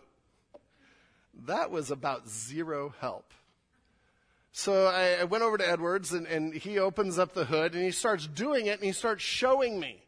that 1.47 1.71
was 1.71 1.89
about 1.89 2.29
zero 2.29 2.93
help. 2.99 3.33
So 4.51 4.87
I, 4.87 5.21
I 5.21 5.23
went 5.23 5.43
over 5.43 5.57
to 5.57 5.67
Edwards 5.67 6.11
and, 6.11 6.27
and 6.27 6.53
he 6.53 6.77
opens 6.77 7.17
up 7.17 7.33
the 7.33 7.45
hood 7.45 7.73
and 7.73 7.83
he 7.83 7.91
starts 7.91 8.27
doing 8.27 8.65
it 8.65 8.79
and 8.79 8.83
he 8.83 8.91
starts 8.91 9.23
showing 9.23 9.79
me. 9.79 10.03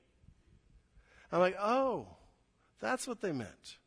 I'm 1.31 1.39
like, 1.39 1.55
oh, 1.59 2.07
that's 2.81 3.07
what 3.07 3.21
they 3.21 3.31
meant. 3.31 3.77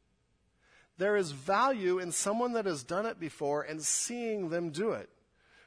There 0.98 1.16
is 1.16 1.32
value 1.32 1.98
in 1.98 2.10
someone 2.10 2.54
that 2.54 2.64
has 2.64 2.82
done 2.82 3.04
it 3.04 3.20
before 3.20 3.62
and 3.62 3.82
seeing 3.82 4.48
them 4.48 4.70
do 4.70 4.92
it. 4.92 5.10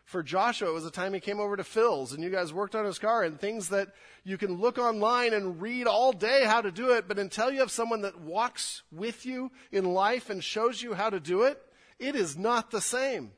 For 0.09 0.23
Joshua, 0.23 0.69
it 0.69 0.73
was 0.73 0.87
a 0.87 0.91
time 0.91 1.13
he 1.13 1.19
came 1.19 1.39
over 1.39 1.55
to 1.55 1.63
Phil's 1.63 2.13
and 2.13 2.23
you 2.23 2.31
guys 2.31 2.51
worked 2.51 2.73
on 2.73 2.83
his 2.83 2.97
car 2.97 3.21
and 3.21 3.39
things 3.39 3.69
that 3.69 3.89
you 4.23 4.39
can 4.39 4.55
look 4.55 4.79
online 4.79 5.35
and 5.35 5.61
read 5.61 5.85
all 5.85 6.13
day 6.13 6.45
how 6.45 6.61
to 6.61 6.71
do 6.71 6.93
it, 6.93 7.07
but 7.07 7.19
until 7.19 7.51
you 7.51 7.59
have 7.59 7.69
someone 7.69 8.01
that 8.01 8.19
walks 8.19 8.81
with 8.91 9.23
you 9.23 9.51
in 9.71 9.85
life 9.85 10.31
and 10.31 10.43
shows 10.43 10.81
you 10.81 10.95
how 10.95 11.11
to 11.11 11.19
do 11.19 11.43
it, 11.43 11.61
it 11.99 12.15
is 12.15 12.35
not 12.35 12.71
the 12.71 12.81
same. 12.81 13.33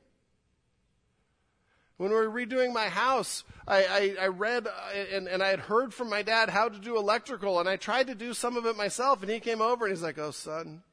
When 1.97 2.09
we 2.09 2.15
were 2.15 2.31
redoing 2.31 2.71
my 2.71 2.87
house, 2.87 3.43
I, 3.67 4.15
I, 4.19 4.23
I 4.23 4.27
read 4.27 4.65
uh, 4.65 4.71
and, 5.11 5.27
and 5.27 5.43
I 5.43 5.49
had 5.49 5.59
heard 5.59 5.93
from 5.93 6.09
my 6.09 6.21
dad 6.21 6.47
how 6.47 6.69
to 6.69 6.79
do 6.79 6.95
electrical, 6.95 7.59
and 7.59 7.67
I 7.67 7.75
tried 7.75 8.07
to 8.07 8.15
do 8.15 8.33
some 8.33 8.55
of 8.55 8.65
it 8.65 8.77
myself, 8.77 9.21
and 9.21 9.29
he 9.29 9.41
came 9.41 9.61
over 9.61 9.87
and 9.87 9.93
he's 9.93 10.01
like, 10.01 10.17
Oh, 10.17 10.31
son, 10.31 10.83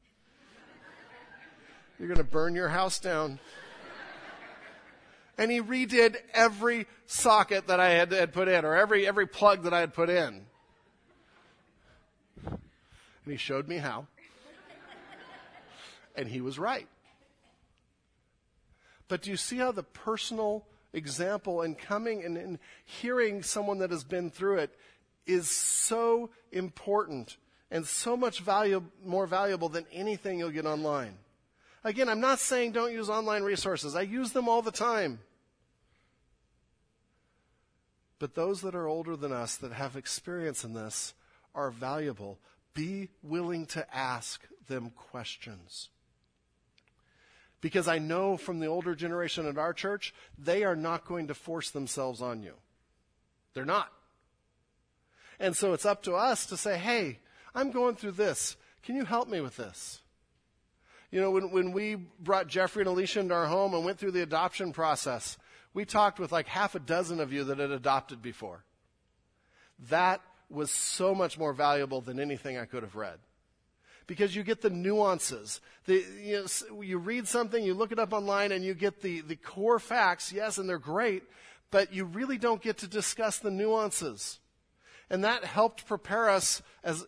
you're 1.97 2.09
going 2.09 2.17
to 2.17 2.25
burn 2.25 2.53
your 2.53 2.67
house 2.67 2.99
down. 2.99 3.39
And 5.39 5.49
he 5.49 5.61
redid 5.61 6.17
every 6.33 6.85
socket 7.05 7.67
that 7.67 7.79
I 7.79 7.91
had, 7.91 8.11
had 8.11 8.33
put 8.33 8.49
in, 8.49 8.65
or 8.65 8.75
every, 8.75 9.07
every 9.07 9.25
plug 9.25 9.63
that 9.63 9.73
I 9.73 9.79
had 9.79 9.93
put 9.93 10.09
in. 10.09 10.45
And 12.45 12.57
he 13.25 13.37
showed 13.37 13.65
me 13.65 13.77
how. 13.77 14.07
And 16.13 16.27
he 16.27 16.41
was 16.41 16.59
right. 16.59 16.89
But 19.07 19.21
do 19.21 19.31
you 19.31 19.37
see 19.37 19.55
how 19.55 19.71
the 19.71 19.81
personal 19.81 20.65
example 20.91 21.61
and 21.61 21.77
coming 21.77 22.25
and, 22.25 22.35
and 22.35 22.59
hearing 22.83 23.41
someone 23.41 23.77
that 23.77 23.91
has 23.91 24.03
been 24.03 24.29
through 24.29 24.57
it 24.57 24.77
is 25.25 25.49
so 25.49 26.31
important 26.51 27.37
and 27.71 27.87
so 27.87 28.17
much 28.17 28.41
value, 28.41 28.83
more 29.05 29.25
valuable 29.25 29.69
than 29.69 29.85
anything 29.93 30.39
you'll 30.39 30.49
get 30.49 30.65
online. 30.65 31.13
Again, 31.85 32.09
I'm 32.09 32.19
not 32.19 32.39
saying 32.39 32.73
don't 32.73 32.91
use 32.91 33.09
online 33.09 33.43
resources. 33.43 33.95
I 33.95 34.01
use 34.01 34.33
them 34.33 34.49
all 34.49 34.61
the 34.61 34.71
time. 34.71 35.19
But 38.19 38.35
those 38.35 38.61
that 38.61 38.75
are 38.75 38.87
older 38.87 39.15
than 39.15 39.31
us 39.31 39.55
that 39.57 39.71
have 39.71 39.95
experience 39.95 40.63
in 40.63 40.73
this 40.73 41.13
are 41.55 41.71
valuable. 41.71 42.37
Be 42.73 43.09
willing 43.23 43.65
to 43.67 43.95
ask 43.95 44.41
them 44.67 44.91
questions. 44.95 45.89
Because 47.61 47.87
I 47.87 47.97
know 47.97 48.37
from 48.37 48.59
the 48.59 48.67
older 48.67 48.95
generation 48.95 49.47
at 49.47 49.57
our 49.57 49.73
church, 49.73 50.13
they 50.37 50.63
are 50.63 50.75
not 50.75 51.05
going 51.05 51.27
to 51.27 51.33
force 51.33 51.71
themselves 51.71 52.21
on 52.21 52.43
you. 52.43 52.53
They're 53.53 53.65
not. 53.65 53.91
And 55.39 55.55
so 55.55 55.73
it's 55.73 55.85
up 55.85 56.03
to 56.03 56.13
us 56.13 56.45
to 56.47 56.57
say, 56.57 56.77
hey, 56.77 57.19
I'm 57.55 57.71
going 57.71 57.95
through 57.95 58.11
this. 58.11 58.55
Can 58.83 58.95
you 58.95 59.05
help 59.05 59.27
me 59.27 59.41
with 59.41 59.57
this? 59.57 60.01
You 61.11 61.19
know, 61.19 61.31
when, 61.31 61.51
when 61.51 61.71
we 61.71 61.95
brought 61.95 62.47
Jeffrey 62.47 62.81
and 62.81 62.89
Alicia 62.89 63.21
into 63.21 63.33
our 63.33 63.47
home 63.47 63.73
and 63.73 63.83
went 63.83 63.97
through 63.97 64.11
the 64.11 64.21
adoption 64.21 64.71
process, 64.71 65.37
we 65.73 65.85
talked 65.85 66.19
with 66.19 66.31
like 66.31 66.47
half 66.47 66.75
a 66.75 66.79
dozen 66.79 67.19
of 67.19 67.31
you 67.31 67.43
that 67.45 67.59
had 67.59 67.71
adopted 67.71 68.21
before. 68.21 68.63
That 69.89 70.21
was 70.49 70.71
so 70.71 71.13
much 71.13 71.37
more 71.37 71.53
valuable 71.53 72.01
than 72.01 72.19
anything 72.19 72.57
I 72.57 72.65
could 72.65 72.83
have 72.83 72.95
read 72.95 73.19
because 74.07 74.35
you 74.35 74.41
get 74.43 74.61
the 74.61 74.71
nuances. 74.71 75.61
The, 75.85 76.03
you, 76.21 76.45
know, 76.71 76.81
you 76.81 76.97
read 76.97 77.27
something, 77.27 77.63
you 77.63 77.75
look 77.75 77.91
it 77.91 77.99
up 77.99 78.11
online, 78.11 78.51
and 78.51 78.65
you 78.65 78.73
get 78.73 79.01
the, 79.01 79.21
the 79.21 79.35
core 79.35 79.79
facts, 79.79 80.33
yes, 80.33 80.57
and 80.57 80.67
they're 80.67 80.79
great, 80.79 81.23
but 81.69 81.93
you 81.93 82.05
really 82.05 82.39
don't 82.39 82.61
get 82.61 82.79
to 82.79 82.87
discuss 82.87 83.37
the 83.37 83.51
nuances. 83.51 84.39
And 85.11 85.23
that 85.23 85.45
helped 85.45 85.85
prepare 85.85 86.29
us 86.29 86.63
as, 86.83 87.05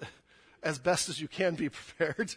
as 0.62 0.78
best 0.78 1.10
as 1.10 1.20
you 1.20 1.28
can 1.28 1.56
be 1.56 1.70
prepared. 1.98 2.36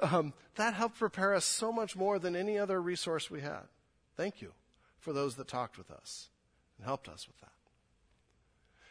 Um, 0.00 0.32
that 0.54 0.74
helped 0.74 0.98
prepare 0.98 1.34
us 1.34 1.44
so 1.44 1.72
much 1.72 1.96
more 1.96 2.20
than 2.20 2.36
any 2.36 2.56
other 2.56 2.80
resource 2.80 3.30
we 3.30 3.40
had. 3.40 3.62
Thank 4.16 4.40
you 4.40 4.52
for 5.04 5.12
those 5.12 5.36
that 5.36 5.46
talked 5.46 5.76
with 5.76 5.90
us. 5.90 6.30
and 6.78 6.86
helped 6.86 7.08
us 7.08 7.28
with 7.28 7.38
that. 7.40 7.52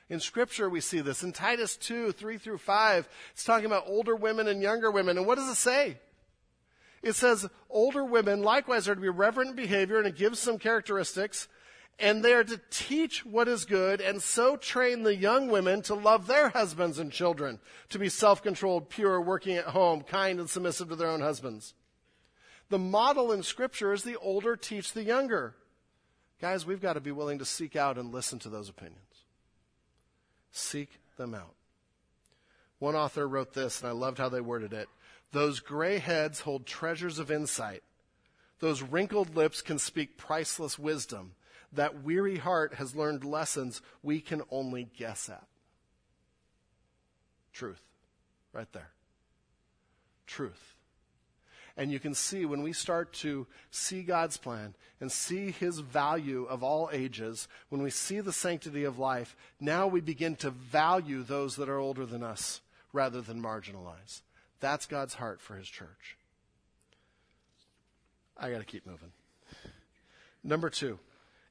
In 0.10 0.20
Scripture, 0.20 0.70
we 0.70 0.80
see 0.80 1.02
this. 1.02 1.24
In 1.24 1.34
Titus 1.34 1.76
2, 1.76 2.12
3 2.12 2.38
through 2.38 2.60
5, 2.60 3.10
it's 3.34 3.44
talking 3.44 3.66
about 3.66 3.86
older 3.88 4.16
women 4.16 4.48
and 4.48 4.62
younger 4.62 4.92
women. 4.92 5.18
And 5.18 5.26
what 5.26 5.36
does 5.36 5.50
it 5.50 5.56
say? 5.56 5.98
It 7.02 7.16
says, 7.16 7.50
older 7.70 8.06
women 8.06 8.44
likewise 8.44 8.88
are 8.88 8.96
to 8.96 9.02
be 9.02 9.10
reverent 9.10 9.50
in 9.50 9.56
behavior, 9.56 9.98
and 9.98 10.08
it 10.08 10.16
gives 10.16 10.40
some 10.40 10.60
characteristics. 10.60 11.48
And 12.00 12.24
they 12.24 12.34
are 12.34 12.44
to 12.44 12.62
teach 12.70 13.26
what 13.26 13.48
is 13.48 13.66
good, 13.66 14.02
and 14.02 14.22
so 14.22 14.56
train 14.56 15.04
the 15.04 15.16
young 15.16 15.50
women 15.50 15.82
to 15.84 15.96
love 15.96 16.28
their 16.28 16.50
husbands 16.50 17.00
and 17.00 17.12
children, 17.12 17.60
to 17.90 18.00
be 18.00 18.10
self 18.10 18.42
controlled, 18.42 18.90
pure, 18.90 19.20
working 19.20 19.58
at 19.58 19.66
home, 19.66 20.02
kind, 20.02 20.40
and 20.40 20.50
submissive 20.50 20.90
to 20.90 20.96
their 20.96 21.10
own 21.10 21.22
husbands. 21.22 21.74
The 22.70 22.80
model 22.80 23.32
in 23.32 23.44
Scripture 23.44 23.94
is 23.94 24.04
the 24.04 24.18
older 24.18 24.56
teach 24.56 24.94
the 24.94 25.04
younger. 25.04 25.56
Guys, 26.44 26.66
we've 26.66 26.82
got 26.82 26.96
to 26.96 27.00
be 27.00 27.14
willing 27.14 27.40
to 27.40 27.46
seek 27.46 27.78
out 27.78 27.98
and 27.98 28.14
listen 28.14 28.38
to 28.38 28.50
those 28.50 28.68
opinions. 28.68 29.24
Seek 30.52 31.00
them 31.16 31.34
out. 31.34 31.56
One 32.80 32.98
author 32.98 33.26
wrote 33.30 33.54
this, 33.54 33.80
and 33.80 33.88
I 33.88 33.94
loved 33.94 34.18
how 34.18 34.28
they 34.28 34.42
worded 34.42 34.74
it. 34.74 34.90
Those 35.32 35.62
gray 35.62 36.00
heads 36.00 36.42
hold 36.42 36.66
treasures 36.66 37.18
of 37.18 37.32
insight. 37.32 37.82
Those 38.60 38.82
wrinkled 38.82 39.38
lips 39.38 39.62
can 39.62 39.80
speak 39.80 40.18
priceless 40.18 40.78
wisdom. 40.78 41.36
That 41.72 42.04
weary 42.04 42.40
heart 42.40 42.74
has 42.74 42.94
learned 42.94 43.24
lessons 43.24 43.82
we 44.02 44.20
can 44.20 44.42
only 44.52 44.90
guess 44.98 45.30
at. 45.30 45.48
Truth. 47.54 47.84
Right 48.52 48.70
there. 48.74 48.90
Truth. 50.28 50.76
And 51.76 51.92
you 51.92 52.00
can 52.00 52.14
see 52.14 52.46
when 52.46 52.62
we 52.62 52.72
start 52.72 53.14
to 53.14 53.48
see 53.72 54.04
God's 54.04 54.38
plan 54.38 54.76
and 55.02 55.12
see 55.12 55.52
His 55.52 55.80
value 55.80 56.46
of 56.46 56.62
all 56.64 56.90
ages, 56.94 57.48
when 57.70 57.82
we 57.82 57.90
see 57.90 58.20
the 58.20 58.32
sanctity 58.32 58.84
of 58.84 59.00
life, 59.00 59.36
now 59.60 59.88
we 59.88 60.00
begin 60.00 60.36
to 60.38 60.52
value 60.52 61.24
those 61.24 61.56
that 61.56 61.70
are 61.70 61.80
older 61.80 62.06
than 62.06 62.22
us 62.22 62.62
rather 62.92 63.22
than 63.22 63.42
marginalize. 63.42 64.22
That's 64.60 64.86
God's 64.86 65.16
heart 65.16 65.42
for 65.42 65.56
His 65.56 65.68
church. 65.68 66.18
I 68.38 68.52
got 68.52 68.60
to 68.60 68.66
keep 68.66 68.86
moving. 68.86 69.12
Number 70.44 70.70
two, 70.70 71.00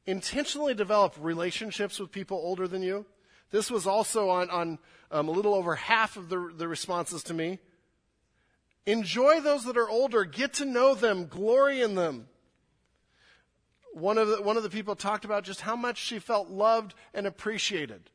intentionally 0.07 0.75
develop 0.75 1.15
relationships 1.19 1.99
with 1.99 2.13
people 2.13 2.37
older 2.37 2.69
than 2.69 2.83
you. 2.83 3.07
This 3.51 3.71
was 3.71 3.87
also 3.87 4.31
on, 4.31 4.51
on 4.51 4.79
um, 5.11 5.29
a 5.29 5.33
little 5.33 5.55
over 5.55 5.75
half 5.75 6.17
of 6.17 6.29
the, 6.29 6.53
the 6.57 6.69
responses 6.69 7.23
to 7.25 7.35
me. 7.35 7.59
Enjoy 8.87 9.41
those 9.41 9.65
that 9.65 9.77
are 9.77 9.89
older. 9.89 10.25
Get 10.25 10.55
to 10.55 10.65
know 10.65 10.95
them. 10.95 11.27
Glory 11.27 11.81
in 11.81 11.95
them. 11.95 12.27
One 13.95 14.19
of, 14.19 14.29
the, 14.29 14.43
one 14.43 14.57
of 14.57 14.63
the 14.63 14.71
people 14.71 14.97
talked 14.97 15.25
about 15.25 15.45
just 15.45 15.61
how 15.61 15.77
much 15.77 15.99
she 15.99 16.19
felt 16.19 16.49
loved 16.49 16.95
and 17.13 17.27
appreciated 17.27 18.11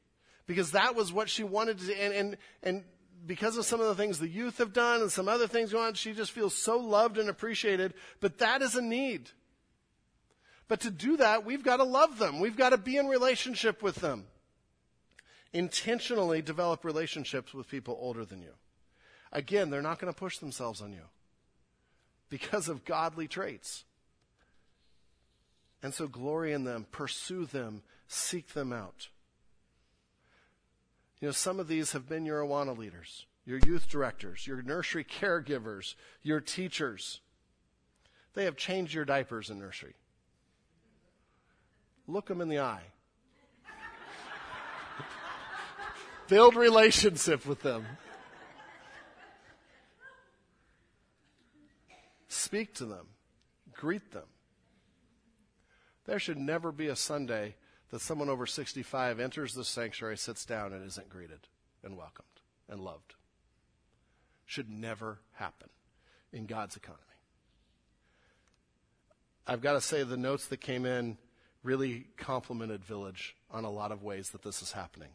because 0.47 0.72
that 0.72 0.95
was 0.95 1.13
what 1.13 1.30
she 1.30 1.43
wanted 1.43 1.78
to, 1.80 2.01
and, 2.01 2.13
and, 2.13 2.38
and 2.63 2.84
because 3.26 3.57
of 3.57 3.65
some 3.65 3.82
of 3.82 3.88
the 3.88 3.95
things 3.95 4.18
the 4.18 4.28
youth 4.28 4.57
have 4.57 4.74
done 4.74 5.01
and 5.01 5.11
some 5.11 5.28
other 5.28 5.45
things 5.45 5.74
going 5.74 5.88
on, 5.88 5.93
she 5.93 6.13
just 6.13 6.32
feels 6.32 6.55
so 6.55 6.78
loved 6.78 7.18
and 7.18 7.30
appreciated. 7.30 7.93
But 8.22 8.39
that 8.39 8.61
is 8.61 8.76
a 8.76 8.82
need. 8.82 9.30
But 10.68 10.80
to 10.82 10.91
do 10.91 11.18
that, 11.18 11.45
we've 11.45 11.63
got 11.63 11.78
to 11.78 11.84
love 11.84 12.18
them. 12.18 12.39
We've 12.39 12.57
got 12.57 12.70
to 12.70 12.78
be 12.78 12.97
in 12.97 13.07
relationship 13.07 13.84
with 13.84 13.95
them. 13.95 14.26
Intentionally 15.53 16.41
develop 16.41 16.84
relationships 16.84 17.53
with 17.53 17.70
people 17.70 17.97
older 17.99 18.26
than 18.26 18.41
you. 18.41 18.53
Again, 19.32 19.70
they're 19.70 19.82
not 19.82 20.00
going 20.00 20.14
to 20.14 20.18
push 20.18 20.38
themselves 20.38 20.82
on 20.82 20.92
you 20.92 21.04
because 22.30 22.70
of 22.70 22.86
godly 22.86 23.28
traits. 23.28 23.84
And 25.84 25.94
so 25.94 26.08
glory 26.08 26.54
in 26.54 26.64
them, 26.64 26.88
pursue 26.92 27.46
them, 27.46 27.84
seek 28.08 28.54
them 28.54 28.74
out. 28.74 29.10
You 31.20 31.28
know, 31.28 31.32
some 31.32 31.60
of 31.60 31.68
these 31.68 31.94
have 31.94 32.08
been 32.08 32.26
your 32.26 32.44
Awana 32.44 32.78
leaders, 32.78 33.26
your 33.46 33.60
youth 33.66 33.90
directors, 33.90 34.46
your 34.46 34.62
nursery 34.62 35.04
caregivers, 35.04 35.96
your 36.22 36.40
teachers. 36.40 37.22
They 38.34 38.46
have 38.46 38.56
changed 38.56 38.94
your 38.94 39.06
diapers 39.06 39.50
in 39.50 39.60
nursery. 39.60 39.96
Look 42.08 42.28
them 42.28 42.42
in 42.42 42.50
the 42.50 42.60
eye. 42.60 42.84
Build 46.28 46.56
relationship 46.56 47.46
with 47.46 47.62
them. 47.62 47.86
Speak 52.38 52.76
to 52.76 52.86
them. 52.86 53.08
Greet 53.74 54.12
them. 54.12 54.28
There 56.06 56.20
should 56.20 56.38
never 56.38 56.72
be 56.72 56.88
a 56.88 56.96
Sunday 56.96 57.56
that 57.90 58.00
someone 58.00 58.30
over 58.30 58.46
65 58.46 59.20
enters 59.20 59.56
the 59.56 59.64
sanctuary, 59.64 60.18
sits 60.18 60.46
down, 60.46 60.72
and 60.72 60.86
isn't 60.86 61.10
greeted 61.10 61.40
and 61.84 61.98
welcomed 61.98 62.28
and 62.70 62.80
loved. 62.80 63.16
Should 64.46 64.70
never 64.70 65.20
happen 65.34 65.70
in 66.32 66.46
God's 66.46 66.78
economy. 66.78 67.02
I've 69.48 69.62
got 69.62 69.74
to 69.74 69.82
say, 69.82 70.04
the 70.04 70.16
notes 70.16 70.46
that 70.46 70.62
came 70.62 70.86
in 70.86 71.18
really 71.64 72.06
complimented 72.18 72.86
Village 72.86 73.36
on 73.50 73.64
a 73.64 73.72
lot 73.72 73.92
of 73.92 74.04
ways 74.04 74.30
that 74.30 74.44
this 74.44 74.62
is 74.62 74.74
happening. 74.74 75.10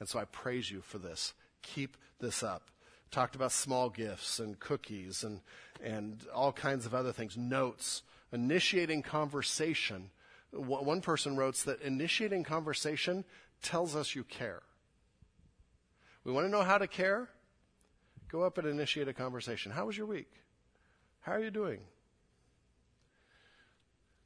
And 0.00 0.08
so 0.08 0.18
I 0.18 0.24
praise 0.24 0.72
you 0.72 0.80
for 0.80 0.98
this. 0.98 1.34
Keep 1.62 1.96
this 2.18 2.42
up. 2.42 2.70
Talked 3.14 3.36
about 3.36 3.52
small 3.52 3.90
gifts 3.90 4.40
and 4.40 4.58
cookies 4.58 5.22
and, 5.22 5.40
and 5.80 6.20
all 6.34 6.52
kinds 6.52 6.84
of 6.84 6.94
other 6.96 7.12
things, 7.12 7.36
notes, 7.36 8.02
initiating 8.32 9.02
conversation 9.02 10.10
one 10.54 11.00
person 11.00 11.36
wrote 11.36 11.56
that 11.64 11.82
initiating 11.82 12.44
conversation 12.44 13.24
tells 13.62 13.96
us 13.96 14.14
you 14.14 14.24
care. 14.24 14.62
We 16.24 16.32
want 16.32 16.46
to 16.46 16.50
know 16.50 16.62
how 16.62 16.78
to 16.78 16.86
care? 16.86 17.28
Go 18.28 18.42
up 18.42 18.58
and 18.58 18.66
initiate 18.66 19.08
a 19.08 19.12
conversation. 19.12 19.72
How 19.72 19.86
was 19.86 19.96
your 19.96 20.06
week? 20.06 20.30
How 21.20 21.32
are 21.32 21.40
you 21.40 21.50
doing? 21.50 21.80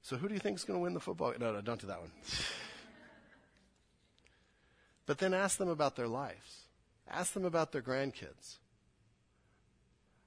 So, 0.03 0.17
who 0.17 0.29
do 0.29 0.35
you 0.35 0.41
think 0.41 0.57
is 0.57 0.65
going 0.65 0.79
to 0.79 0.83
win 0.83 0.95
the 0.95 1.01
football? 1.01 1.35
No, 1.39 1.53
no, 1.53 1.61
don't 1.61 1.81
do 1.81 1.87
that 1.89 2.01
one. 2.01 2.13
but 5.07 5.19
then 5.19 5.35
ask 5.35 5.59
them 5.59 5.69
about 5.69 5.97
their 5.97 6.09
lives. 6.09 6.63
Ask 7.11 7.33
them 7.33 7.45
about 7.45 7.73
their 7.73 7.83
grandkids. 7.83 8.59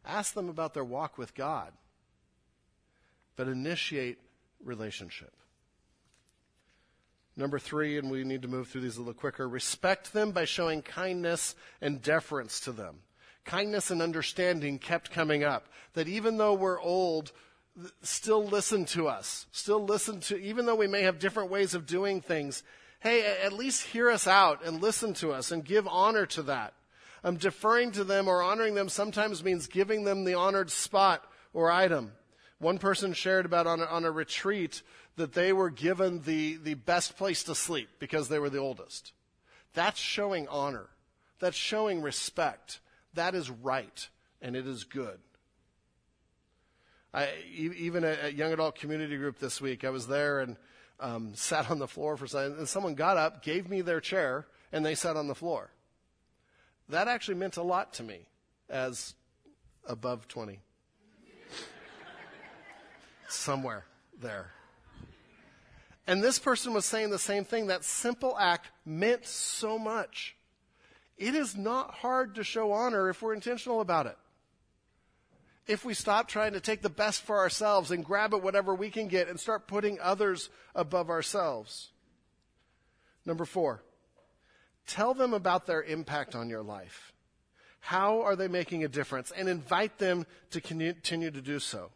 Ask 0.05 0.33
them 0.33 0.49
about 0.49 0.73
their 0.73 0.83
walk 0.83 1.17
with 1.17 1.35
God. 1.35 1.71
But 3.35 3.47
initiate 3.47 4.19
relationship. 4.63 5.33
Number 7.35 7.59
three, 7.59 7.97
and 7.97 8.11
we 8.11 8.23
need 8.23 8.41
to 8.41 8.47
move 8.47 8.67
through 8.67 8.81
these 8.81 8.97
a 8.97 8.99
little 8.99 9.13
quicker 9.13 9.47
respect 9.47 10.13
them 10.13 10.31
by 10.31 10.45
showing 10.45 10.81
kindness 10.81 11.55
and 11.81 12.01
deference 12.01 12.59
to 12.61 12.71
them. 12.71 12.97
Kindness 13.45 13.89
and 13.89 14.01
understanding 14.01 14.77
kept 14.77 15.11
coming 15.11 15.43
up. 15.43 15.67
That 15.93 16.07
even 16.07 16.37
though 16.37 16.53
we're 16.53 16.79
old, 16.79 17.31
still 18.01 18.45
listen 18.45 18.85
to 18.85 19.07
us. 19.07 19.47
Still 19.51 19.83
listen 19.83 20.19
to, 20.21 20.37
even 20.37 20.65
though 20.65 20.75
we 20.75 20.87
may 20.87 21.03
have 21.03 21.19
different 21.19 21.49
ways 21.49 21.73
of 21.73 21.85
doing 21.85 22.21
things, 22.21 22.63
hey, 22.99 23.25
at 23.43 23.53
least 23.53 23.87
hear 23.87 24.09
us 24.09 24.27
out 24.27 24.63
and 24.63 24.81
listen 24.81 25.13
to 25.15 25.31
us 25.31 25.51
and 25.51 25.65
give 25.65 25.87
honor 25.87 26.25
to 26.27 26.43
that. 26.43 26.73
Um, 27.23 27.37
deferring 27.37 27.91
to 27.91 28.03
them 28.03 28.27
or 28.27 28.41
honoring 28.41 28.73
them 28.73 28.89
sometimes 28.89 29.43
means 29.43 29.67
giving 29.67 30.03
them 30.03 30.23
the 30.23 30.33
honored 30.33 30.71
spot 30.71 31.23
or 31.53 31.71
item. 31.71 32.13
One 32.57 32.77
person 32.77 33.13
shared 33.13 33.45
about 33.45 33.67
on 33.67 33.79
a, 33.81 33.85
on 33.85 34.05
a 34.05 34.11
retreat 34.11 34.81
that 35.17 35.33
they 35.33 35.53
were 35.53 35.69
given 35.69 36.21
the, 36.23 36.57
the 36.57 36.73
best 36.73 37.17
place 37.17 37.43
to 37.43 37.55
sleep 37.55 37.89
because 37.99 38.27
they 38.27 38.39
were 38.39 38.49
the 38.49 38.57
oldest. 38.57 39.13
That's 39.73 39.99
showing 39.99 40.47
honor. 40.47 40.87
That's 41.39 41.57
showing 41.57 42.01
respect. 42.01 42.79
That 43.13 43.35
is 43.35 43.49
right, 43.49 44.07
and 44.41 44.55
it 44.55 44.67
is 44.67 44.83
good. 44.83 45.19
I, 47.13 47.29
even 47.53 48.03
at, 48.03 48.35
young 48.35 48.53
adult 48.53 48.75
community 48.75 49.17
group 49.17 49.37
this 49.39 49.59
week, 49.59 49.83
I 49.83 49.89
was 49.89 50.07
there 50.07 50.39
and 50.39 50.55
um, 50.99 51.31
sat 51.35 51.69
on 51.69 51.79
the 51.79 51.87
floor 51.87 52.15
for 52.17 52.27
some, 52.27 52.57
and 52.57 52.69
someone 52.69 52.95
got 52.95 53.17
up, 53.17 53.43
gave 53.43 53.69
me 53.69 53.81
their 53.81 53.99
chair, 53.99 54.47
and 54.71 54.85
they 54.85 54.95
sat 54.95 55.17
on 55.17 55.27
the 55.27 55.35
floor. 55.35 55.71
That 56.91 57.07
actually 57.07 57.35
meant 57.35 57.55
a 57.55 57.63
lot 57.63 57.93
to 57.93 58.03
me 58.03 58.27
as 58.69 59.15
above 59.87 60.27
20. 60.27 60.59
Somewhere 63.29 63.85
there. 64.21 64.51
And 66.05 66.21
this 66.21 66.37
person 66.37 66.73
was 66.73 66.85
saying 66.85 67.09
the 67.09 67.17
same 67.17 67.45
thing. 67.45 67.67
That 67.67 67.85
simple 67.85 68.37
act 68.37 68.71
meant 68.85 69.25
so 69.25 69.79
much. 69.79 70.35
It 71.17 71.33
is 71.33 71.55
not 71.55 71.93
hard 71.93 72.35
to 72.35 72.43
show 72.43 72.73
honor 72.73 73.09
if 73.09 73.21
we're 73.21 73.33
intentional 73.33 73.79
about 73.79 74.07
it. 74.07 74.17
If 75.67 75.85
we 75.85 75.93
stop 75.93 76.27
trying 76.27 76.53
to 76.53 76.59
take 76.59 76.81
the 76.81 76.89
best 76.89 77.21
for 77.21 77.37
ourselves 77.37 77.91
and 77.91 78.03
grab 78.03 78.33
at 78.33 78.43
whatever 78.43 78.75
we 78.75 78.89
can 78.89 79.07
get 79.07 79.29
and 79.29 79.39
start 79.39 79.65
putting 79.65 79.97
others 80.01 80.49
above 80.75 81.09
ourselves. 81.09 81.91
Number 83.25 83.45
four, 83.45 83.81
tell 84.87 85.13
them 85.13 85.33
about 85.33 85.65
their 85.65 85.83
impact 85.83 86.35
on 86.35 86.49
your 86.49 86.63
life. 86.63 87.13
How 87.79 88.21
are 88.21 88.35
they 88.35 88.47
making 88.47 88.83
a 88.83 88.87
difference? 88.87 89.31
And 89.31 89.49
invite 89.49 89.97
them 89.97 90.25
to 90.51 90.61
continue 90.61 91.31
to 91.31 91.41
do 91.41 91.59
so. 91.59 91.91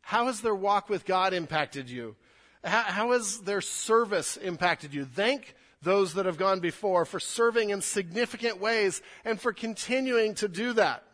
How 0.00 0.26
has 0.26 0.40
their 0.40 0.54
walk 0.54 0.88
with 0.88 1.04
God 1.04 1.34
impacted 1.34 1.90
you? 1.90 2.16
How, 2.64 3.12
has 3.12 3.40
their 3.40 3.60
service 3.60 4.36
impacted 4.36 4.92
you? 4.92 5.04
Thank 5.04 5.54
those 5.82 6.14
that 6.14 6.26
have 6.26 6.36
gone 6.36 6.60
before 6.60 7.04
for 7.04 7.20
serving 7.20 7.70
in 7.70 7.80
significant 7.80 8.60
ways 8.60 9.00
and 9.24 9.40
for 9.40 9.52
continuing 9.52 10.34
to 10.36 10.48
do 10.48 10.72
that. 10.74 11.04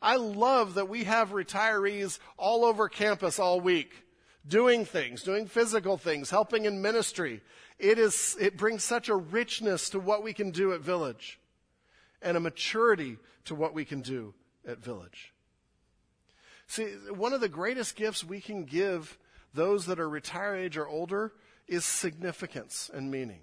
I 0.00 0.16
love 0.16 0.74
that 0.74 0.88
we 0.88 1.04
have 1.04 1.30
retirees 1.30 2.18
all 2.36 2.64
over 2.64 2.88
campus 2.88 3.38
all 3.38 3.60
week 3.60 4.04
doing 4.46 4.84
things, 4.84 5.22
doing 5.22 5.46
physical 5.46 5.96
things, 5.96 6.30
helping 6.30 6.64
in 6.64 6.82
ministry. 6.82 7.40
It 7.78 7.98
is, 7.98 8.36
it 8.40 8.56
brings 8.56 8.84
such 8.84 9.08
a 9.08 9.16
richness 9.16 9.90
to 9.90 10.00
what 10.00 10.22
we 10.22 10.32
can 10.32 10.50
do 10.50 10.72
at 10.72 10.80
Village 10.80 11.38
and 12.22 12.36
a 12.36 12.40
maturity 12.40 13.18
to 13.44 13.54
what 13.54 13.74
we 13.74 13.84
can 13.84 14.00
do 14.00 14.34
at 14.66 14.78
Village. 14.78 15.32
See, 16.66 16.86
one 17.10 17.32
of 17.32 17.40
the 17.40 17.48
greatest 17.48 17.96
gifts 17.96 18.24
we 18.24 18.40
can 18.40 18.64
give 18.64 19.18
those 19.54 19.86
that 19.86 20.00
are 20.00 20.08
retire 20.08 20.56
age 20.56 20.76
or 20.76 20.88
older 20.88 21.32
is 21.68 21.84
significance 21.84 22.90
and 22.92 23.10
meaning. 23.10 23.40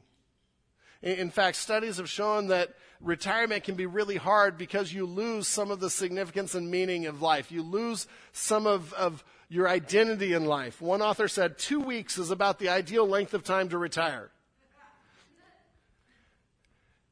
In 1.01 1.29
fact, 1.29 1.57
studies 1.57 1.97
have 1.97 2.09
shown 2.09 2.47
that 2.47 2.73
retirement 3.01 3.65
can 3.65 3.75
be 3.75 3.85
really 3.85 4.15
hard 4.15 4.57
because 4.57 4.93
you 4.93 5.05
lose 5.05 5.47
some 5.47 5.69
of 5.69 5.81
the 5.81 5.89
significance 5.89 6.55
and 6.55 6.71
meaning 6.71 7.05
of 7.05 7.21
life. 7.21 7.51
You 7.51 7.61
lose 7.61 8.07
some 8.31 8.65
of, 8.65 8.93
of 8.93 9.23
your 9.49 9.67
identity 9.67 10.33
in 10.33 10.45
life. 10.45 10.81
One 10.81 11.01
author 11.01 11.27
said 11.27 11.57
two 11.57 11.79
weeks 11.79 12.17
is 12.17 12.31
about 12.31 12.59
the 12.59 12.69
ideal 12.69 13.07
length 13.07 13.33
of 13.33 13.43
time 13.43 13.69
to 13.69 13.77
retire. 13.77 14.31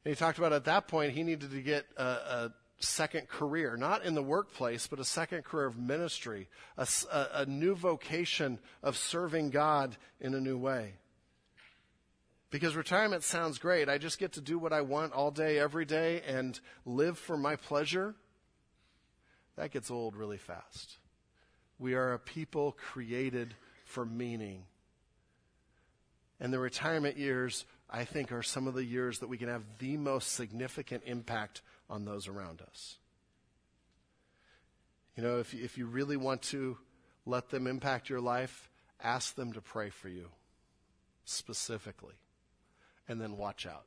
And 0.04 0.12
he 0.12 0.16
talked 0.16 0.38
about 0.38 0.52
at 0.52 0.64
that 0.64 0.88
point 0.88 1.12
he 1.12 1.22
needed 1.22 1.50
to 1.50 1.60
get 1.60 1.86
a, 1.96 2.02
a 2.02 2.52
second 2.80 3.28
career, 3.28 3.76
not 3.76 4.04
in 4.04 4.14
the 4.14 4.22
workplace, 4.22 4.86
but 4.86 4.98
a 4.98 5.04
second 5.04 5.44
career 5.44 5.66
of 5.66 5.78
ministry, 5.78 6.48
a, 6.76 6.86
a, 7.12 7.28
a 7.34 7.46
new 7.46 7.74
vocation 7.74 8.58
of 8.82 8.96
serving 8.96 9.50
God 9.50 9.96
in 10.20 10.34
a 10.34 10.40
new 10.40 10.58
way. 10.58 10.94
Because 12.50 12.76
retirement 12.76 13.22
sounds 13.22 13.58
great. 13.58 13.88
I 13.88 13.96
just 13.96 14.18
get 14.18 14.32
to 14.32 14.40
do 14.40 14.58
what 14.58 14.72
I 14.72 14.82
want 14.82 15.12
all 15.14 15.30
day, 15.30 15.58
every 15.58 15.86
day, 15.86 16.20
and 16.26 16.58
live 16.84 17.18
for 17.18 17.36
my 17.36 17.56
pleasure. 17.56 18.14
That 19.56 19.70
gets 19.70 19.90
old 19.90 20.16
really 20.16 20.36
fast. 20.36 20.98
We 21.82 21.94
are 21.94 22.12
a 22.12 22.18
people 22.20 22.76
created 22.78 23.54
for 23.84 24.06
meaning. 24.06 24.62
And 26.38 26.52
the 26.52 26.60
retirement 26.60 27.18
years, 27.18 27.66
I 27.90 28.04
think, 28.04 28.30
are 28.30 28.44
some 28.44 28.68
of 28.68 28.74
the 28.74 28.84
years 28.84 29.18
that 29.18 29.28
we 29.28 29.36
can 29.36 29.48
have 29.48 29.64
the 29.80 29.96
most 29.96 30.32
significant 30.32 31.02
impact 31.06 31.60
on 31.90 32.04
those 32.04 32.28
around 32.28 32.62
us. 32.62 32.98
You 35.16 35.24
know, 35.24 35.40
if, 35.40 35.54
if 35.54 35.76
you 35.76 35.86
really 35.86 36.16
want 36.16 36.42
to 36.42 36.78
let 37.26 37.50
them 37.50 37.66
impact 37.66 38.08
your 38.08 38.20
life, 38.20 38.70
ask 39.02 39.34
them 39.34 39.52
to 39.54 39.60
pray 39.60 39.90
for 39.90 40.08
you 40.08 40.28
specifically 41.24 42.14
and 43.08 43.20
then 43.20 43.36
watch 43.36 43.66
out. 43.66 43.86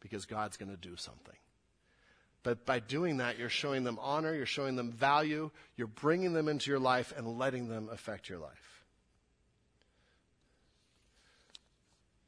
Because 0.00 0.26
God's 0.26 0.56
going 0.56 0.72
to 0.72 0.76
do 0.76 0.96
something. 0.96 1.36
But 2.44 2.66
by 2.66 2.78
doing 2.78 3.16
that, 3.16 3.38
you're 3.38 3.48
showing 3.48 3.82
them 3.84 3.98
honor, 4.00 4.34
you're 4.34 4.46
showing 4.46 4.76
them 4.76 4.92
value, 4.92 5.50
you're 5.76 5.86
bringing 5.88 6.34
them 6.34 6.46
into 6.46 6.70
your 6.70 6.78
life 6.78 7.12
and 7.16 7.38
letting 7.38 7.68
them 7.68 7.88
affect 7.90 8.28
your 8.28 8.38
life. 8.38 8.84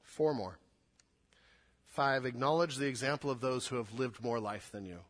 Four 0.02 0.34
more. 0.34 0.58
Five, 1.88 2.24
acknowledge 2.24 2.76
the 2.76 2.86
example 2.86 3.30
of 3.30 3.40
those 3.40 3.66
who 3.66 3.76
have 3.76 3.92
lived 3.92 4.24
more 4.24 4.40
life 4.40 4.70
than 4.72 4.86
you. 4.86 5.00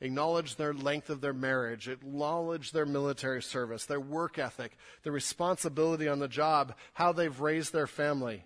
Acknowledge 0.00 0.54
their 0.54 0.72
length 0.72 1.10
of 1.10 1.20
their 1.20 1.32
marriage, 1.32 1.88
acknowledge 1.88 2.70
their 2.70 2.86
military 2.86 3.42
service, 3.42 3.86
their 3.86 4.00
work 4.00 4.38
ethic, 4.38 4.76
the 5.02 5.10
responsibility 5.10 6.06
on 6.08 6.20
the 6.20 6.28
job, 6.28 6.74
how 6.92 7.10
they've 7.10 7.40
raised 7.40 7.72
their 7.72 7.86
family. 7.88 8.44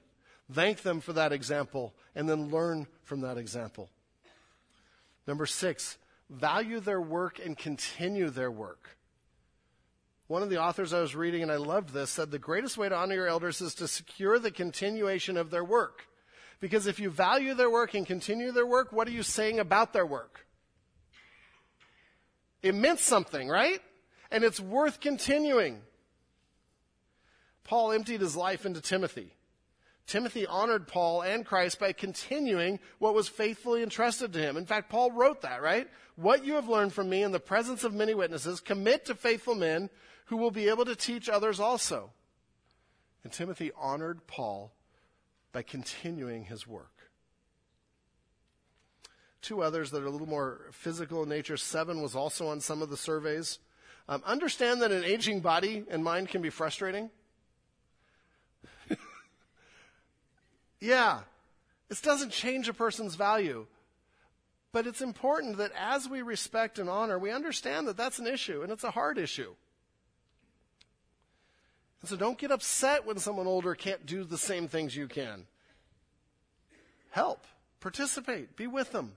Thank 0.50 0.82
them 0.82 1.00
for 1.00 1.12
that 1.14 1.32
example 1.32 1.92
and 2.14 2.26
then 2.28 2.50
learn 2.50 2.86
from 3.02 3.20
that 3.22 3.36
example. 3.36 3.90
Number 5.28 5.44
six, 5.44 5.98
value 6.30 6.80
their 6.80 7.02
work 7.02 7.38
and 7.38 7.56
continue 7.56 8.30
their 8.30 8.50
work. 8.50 8.96
One 10.26 10.42
of 10.42 10.48
the 10.48 10.56
authors 10.56 10.94
I 10.94 11.00
was 11.02 11.14
reading, 11.14 11.42
and 11.42 11.52
I 11.52 11.56
loved 11.56 11.90
this, 11.90 12.08
said 12.08 12.30
the 12.30 12.38
greatest 12.38 12.78
way 12.78 12.88
to 12.88 12.96
honor 12.96 13.14
your 13.14 13.28
elders 13.28 13.60
is 13.60 13.74
to 13.74 13.88
secure 13.88 14.38
the 14.38 14.50
continuation 14.50 15.36
of 15.36 15.50
their 15.50 15.62
work. 15.62 16.06
Because 16.60 16.86
if 16.86 16.98
you 16.98 17.10
value 17.10 17.52
their 17.52 17.68
work 17.68 17.92
and 17.92 18.06
continue 18.06 18.52
their 18.52 18.66
work, 18.66 18.90
what 18.90 19.06
are 19.06 19.10
you 19.10 19.22
saying 19.22 19.58
about 19.58 19.92
their 19.92 20.06
work? 20.06 20.46
It 22.62 22.74
meant 22.74 22.98
something, 22.98 23.48
right? 23.48 23.82
And 24.30 24.42
it's 24.44 24.58
worth 24.58 24.98
continuing. 24.98 25.82
Paul 27.64 27.92
emptied 27.92 28.22
his 28.22 28.34
life 28.34 28.64
into 28.64 28.80
Timothy. 28.80 29.34
Timothy 30.08 30.46
honored 30.46 30.88
Paul 30.88 31.20
and 31.20 31.44
Christ 31.44 31.78
by 31.78 31.92
continuing 31.92 32.80
what 32.98 33.14
was 33.14 33.28
faithfully 33.28 33.82
entrusted 33.82 34.32
to 34.32 34.38
him. 34.38 34.56
In 34.56 34.64
fact, 34.64 34.88
Paul 34.88 35.12
wrote 35.12 35.42
that, 35.42 35.60
right? 35.60 35.86
What 36.16 36.46
you 36.46 36.54
have 36.54 36.66
learned 36.66 36.94
from 36.94 37.10
me 37.10 37.22
in 37.22 37.30
the 37.30 37.38
presence 37.38 37.84
of 37.84 37.92
many 37.92 38.14
witnesses, 38.14 38.58
commit 38.58 39.04
to 39.04 39.14
faithful 39.14 39.54
men 39.54 39.90
who 40.26 40.38
will 40.38 40.50
be 40.50 40.70
able 40.70 40.86
to 40.86 40.96
teach 40.96 41.28
others 41.28 41.60
also. 41.60 42.10
And 43.22 43.30
Timothy 43.30 43.70
honored 43.78 44.26
Paul 44.26 44.72
by 45.52 45.60
continuing 45.60 46.44
his 46.44 46.66
work. 46.66 47.10
Two 49.42 49.62
others 49.62 49.90
that 49.90 50.02
are 50.02 50.06
a 50.06 50.10
little 50.10 50.26
more 50.26 50.70
physical 50.72 51.22
in 51.22 51.28
nature. 51.28 51.58
Seven 51.58 52.00
was 52.00 52.16
also 52.16 52.48
on 52.48 52.60
some 52.60 52.80
of 52.80 52.88
the 52.88 52.96
surveys. 52.96 53.58
Um, 54.08 54.22
understand 54.24 54.80
that 54.80 54.90
an 54.90 55.04
aging 55.04 55.40
body 55.40 55.84
and 55.90 56.02
mind 56.02 56.30
can 56.30 56.40
be 56.40 56.50
frustrating. 56.50 57.10
Yeah, 60.80 61.20
this 61.88 62.00
doesn't 62.00 62.30
change 62.30 62.68
a 62.68 62.74
person's 62.74 63.14
value. 63.14 63.66
But 64.72 64.86
it's 64.86 65.00
important 65.00 65.56
that 65.58 65.72
as 65.76 66.08
we 66.08 66.22
respect 66.22 66.78
and 66.78 66.90
honor, 66.90 67.18
we 67.18 67.30
understand 67.30 67.88
that 67.88 67.96
that's 67.96 68.18
an 68.18 68.26
issue, 68.26 68.62
and 68.62 68.70
it's 68.70 68.84
a 68.84 68.90
hard 68.90 69.18
issue. 69.18 69.54
And 72.00 72.08
so 72.08 72.16
don't 72.16 72.38
get 72.38 72.50
upset 72.50 73.06
when 73.06 73.18
someone 73.18 73.46
older 73.46 73.74
can't 73.74 74.04
do 74.04 74.24
the 74.24 74.38
same 74.38 74.68
things 74.68 74.94
you 74.94 75.08
can. 75.08 75.46
Help, 77.10 77.46
participate, 77.80 78.56
be 78.56 78.66
with 78.66 78.92
them. 78.92 79.12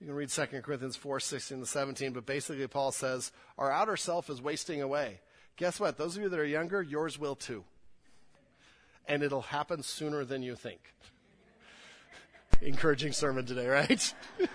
You 0.00 0.06
can 0.06 0.16
read 0.16 0.30
2 0.30 0.46
Corinthians 0.62 0.96
4 0.96 1.20
16 1.20 1.60
to 1.60 1.66
17, 1.66 2.12
but 2.12 2.26
basically, 2.26 2.66
Paul 2.68 2.92
says, 2.92 3.32
Our 3.58 3.70
outer 3.70 3.96
self 3.96 4.30
is 4.30 4.40
wasting 4.40 4.80
away. 4.80 5.20
Guess 5.56 5.78
what? 5.78 5.98
Those 5.98 6.16
of 6.16 6.22
you 6.22 6.28
that 6.28 6.38
are 6.38 6.44
younger, 6.44 6.80
yours 6.80 7.18
will 7.18 7.36
too 7.36 7.64
and 9.06 9.22
it'll 9.22 9.42
happen 9.42 9.82
sooner 9.82 10.24
than 10.24 10.42
you 10.42 10.54
think. 10.54 10.80
Encouraging 12.60 13.12
sermon 13.12 13.44
today, 13.44 13.66
right? 13.66 14.14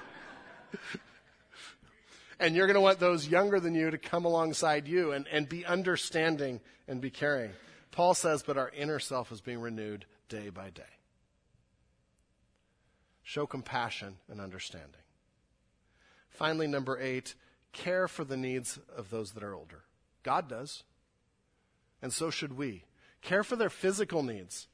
and 2.39 2.55
you're 2.55 2.67
going 2.67 2.75
to 2.75 2.81
want 2.81 2.99
those 2.99 3.27
younger 3.27 3.59
than 3.59 3.75
you 3.75 3.91
to 3.91 3.97
come 3.97 4.25
alongside 4.25 4.87
you 4.87 5.11
and, 5.11 5.27
and 5.27 5.49
be 5.49 5.65
understanding 5.65 6.61
and 6.87 7.01
be 7.01 7.09
caring. 7.09 7.51
Paul 7.91 8.13
says, 8.13 8.43
but 8.43 8.57
our 8.57 8.69
inner 8.69 8.99
self 8.99 9.31
is 9.31 9.41
being 9.41 9.59
renewed 9.59 10.05
day 10.29 10.49
by 10.49 10.69
day. 10.69 10.83
Show 13.23 13.45
compassion 13.45 14.17
and 14.29 14.39
understanding. 14.39 15.01
Finally, 16.29 16.67
number 16.67 16.97
eight, 16.99 17.35
care 17.73 18.07
for 18.07 18.23
the 18.23 18.37
needs 18.37 18.79
of 18.95 19.09
those 19.09 19.31
that 19.31 19.43
are 19.43 19.53
older. 19.53 19.83
God 20.23 20.47
does. 20.47 20.83
And 22.01 22.13
so 22.13 22.29
should 22.29 22.57
we. 22.57 22.83
Care 23.27 23.43
for 23.43 23.57
their 23.57 23.69
physical 23.69 24.23
needs. 24.23 24.69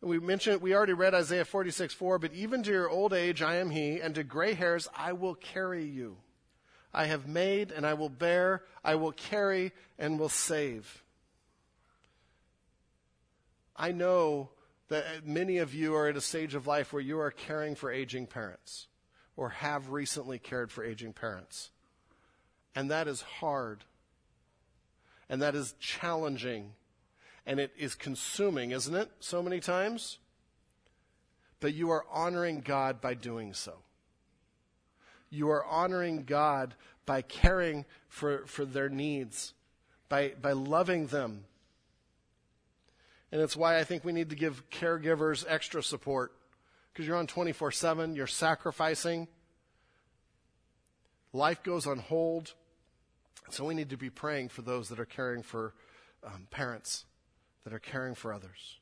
We 0.00 0.18
mentioned, 0.18 0.60
we 0.60 0.74
already 0.74 0.92
read 0.92 1.14
Isaiah 1.14 1.44
46, 1.44 1.94
4, 1.94 2.18
but 2.18 2.34
even 2.34 2.64
to 2.64 2.70
your 2.72 2.90
old 2.90 3.12
age 3.12 3.42
I 3.42 3.58
am 3.58 3.70
he, 3.70 4.00
and 4.00 4.12
to 4.16 4.24
gray 4.24 4.54
hairs 4.54 4.88
I 4.92 5.12
will 5.12 5.36
carry 5.36 5.84
you. 5.84 6.16
I 6.92 7.04
have 7.04 7.28
made 7.28 7.70
and 7.70 7.86
I 7.86 7.94
will 7.94 8.08
bear, 8.08 8.64
I 8.82 8.96
will 8.96 9.12
carry 9.12 9.70
and 10.00 10.18
will 10.18 10.28
save. 10.28 11.04
I 13.76 13.92
know 13.92 14.50
that 14.88 15.24
many 15.24 15.58
of 15.58 15.72
you 15.72 15.94
are 15.94 16.08
at 16.08 16.16
a 16.16 16.20
stage 16.20 16.56
of 16.56 16.66
life 16.66 16.92
where 16.92 17.00
you 17.00 17.20
are 17.20 17.30
caring 17.30 17.76
for 17.76 17.92
aging 17.92 18.26
parents 18.26 18.88
or 19.36 19.50
have 19.50 19.90
recently 19.90 20.40
cared 20.40 20.72
for 20.72 20.82
aging 20.82 21.12
parents. 21.12 21.70
And 22.74 22.90
that 22.90 23.06
is 23.06 23.22
hard. 23.22 23.84
And 25.28 25.40
that 25.40 25.54
is 25.54 25.76
challenging 25.78 26.72
and 27.46 27.58
it 27.58 27.72
is 27.78 27.94
consuming, 27.94 28.70
isn't 28.70 28.94
it? 28.94 29.10
So 29.20 29.42
many 29.42 29.60
times. 29.60 30.18
But 31.60 31.74
you 31.74 31.90
are 31.90 32.04
honoring 32.10 32.60
God 32.60 33.00
by 33.00 33.14
doing 33.14 33.54
so. 33.54 33.74
You 35.28 35.50
are 35.50 35.64
honoring 35.64 36.24
God 36.24 36.74
by 37.06 37.22
caring 37.22 37.84
for, 38.08 38.46
for 38.46 38.64
their 38.64 38.88
needs, 38.88 39.52
by, 40.08 40.32
by 40.40 40.52
loving 40.52 41.06
them. 41.06 41.44
And 43.32 43.40
it's 43.40 43.56
why 43.56 43.78
I 43.78 43.84
think 43.84 44.04
we 44.04 44.12
need 44.12 44.30
to 44.30 44.36
give 44.36 44.68
caregivers 44.70 45.44
extra 45.48 45.82
support 45.82 46.32
because 46.92 47.06
you're 47.06 47.16
on 47.16 47.28
24 47.28 47.70
7, 47.70 48.16
you're 48.16 48.26
sacrificing, 48.26 49.28
life 51.32 51.62
goes 51.62 51.86
on 51.86 51.98
hold. 51.98 52.54
So 53.50 53.64
we 53.64 53.74
need 53.74 53.90
to 53.90 53.96
be 53.96 54.10
praying 54.10 54.48
for 54.48 54.62
those 54.62 54.88
that 54.88 55.00
are 55.00 55.04
caring 55.04 55.42
for 55.42 55.74
um, 56.24 56.46
parents 56.50 57.04
that 57.64 57.72
are 57.72 57.78
caring 57.78 58.14
for 58.14 58.32
others. 58.32 58.78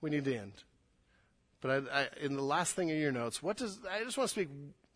We 0.00 0.10
need 0.10 0.24
to 0.24 0.36
end. 0.36 0.52
But 1.60 1.70
I, 1.70 2.00
I, 2.00 2.08
in 2.20 2.34
the 2.34 2.42
last 2.42 2.74
thing 2.74 2.88
in 2.88 2.98
your 2.98 3.12
notes, 3.12 3.42
what 3.42 3.56
does 3.56 3.78
I 3.88 4.02
just 4.02 4.18
want 4.18 4.28
to 4.28 4.32
speak 4.32 4.48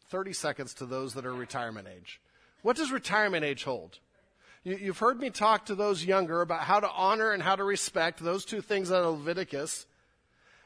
30 0.09 0.33
seconds 0.33 0.75
to 0.75 0.87
those 0.87 1.15
that 1.15 1.27
are 1.27 1.35
retirement 1.35 1.89
age. 1.89 2.21
What 2.63 2.77
does 2.77 2.91
retirement 2.91 3.45
age 3.45 3.65
hold? 3.65 3.99
You, 4.65 4.77
you've 4.77 4.99
heard 4.99 5.19
me 5.19 5.31
talk 5.31 5.67
to 5.67 5.75
those 5.75 6.05
younger 6.05 6.41
about 6.41 6.61
how 6.61 6.81
to 6.81 6.91
honor 6.91 7.33
and 7.33 7.43
how 7.43 7.57
to 7.57 7.65
respect 7.65 8.21
those 8.21 8.45
two 8.45 8.61
things 8.61 8.91
out 8.91 9.05
of 9.05 9.19
Leviticus. 9.19 9.87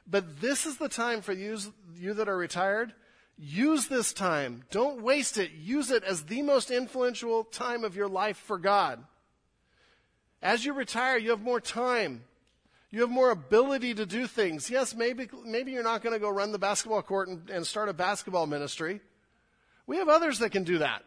But 0.07 0.41
this 0.41 0.67
is 0.67 0.77
the 0.77 0.89
time 0.89 1.21
for 1.23 1.33
you, 1.33 1.59
you 1.97 2.15
that 2.15 2.29
are 2.29 2.37
retired. 2.37 2.93
Use 3.39 3.89
this 3.89 4.13
time. 4.13 4.65
Don't 4.71 5.03
waste 5.03 5.39
it. 5.39 5.53
Use 5.53 5.91
it 5.91 6.05
as 6.05 6.25
the 6.25 6.43
most 6.43 6.71
influential 6.71 7.45
time 7.45 7.85
of 7.85 7.97
your 7.97 8.09
life 8.09 8.37
for 8.37 8.59
God. 8.59 9.03
As 10.43 10.65
you 10.65 10.73
retire, 10.73 11.19
you 11.19 11.31
have 11.31 11.43
more 11.43 11.61
time. 11.61 12.25
You 12.91 13.03
have 13.03 13.11
more 13.11 13.31
ability 13.31 13.95
to 13.95 14.07
do 14.07 14.27
things. 14.27 14.69
Yes, 14.69 14.95
maybe, 14.95 15.29
maybe 15.45 15.71
you're 15.71 15.83
not 15.83 16.03
going 16.03 16.15
to 16.15 16.19
go 16.19 16.29
run 16.29 16.51
the 16.51 16.59
basketball 16.59 17.03
court 17.03 17.29
and, 17.29 17.49
and 17.51 17.67
start 17.67 17.89
a 17.89 17.93
basketball 17.93 18.47
ministry. 18.47 19.01
We 19.87 19.99
have 19.99 20.09
others 20.09 20.41
that 20.41 20.51
can 20.51 20.65
do 20.65 20.79
that. 20.79 21.05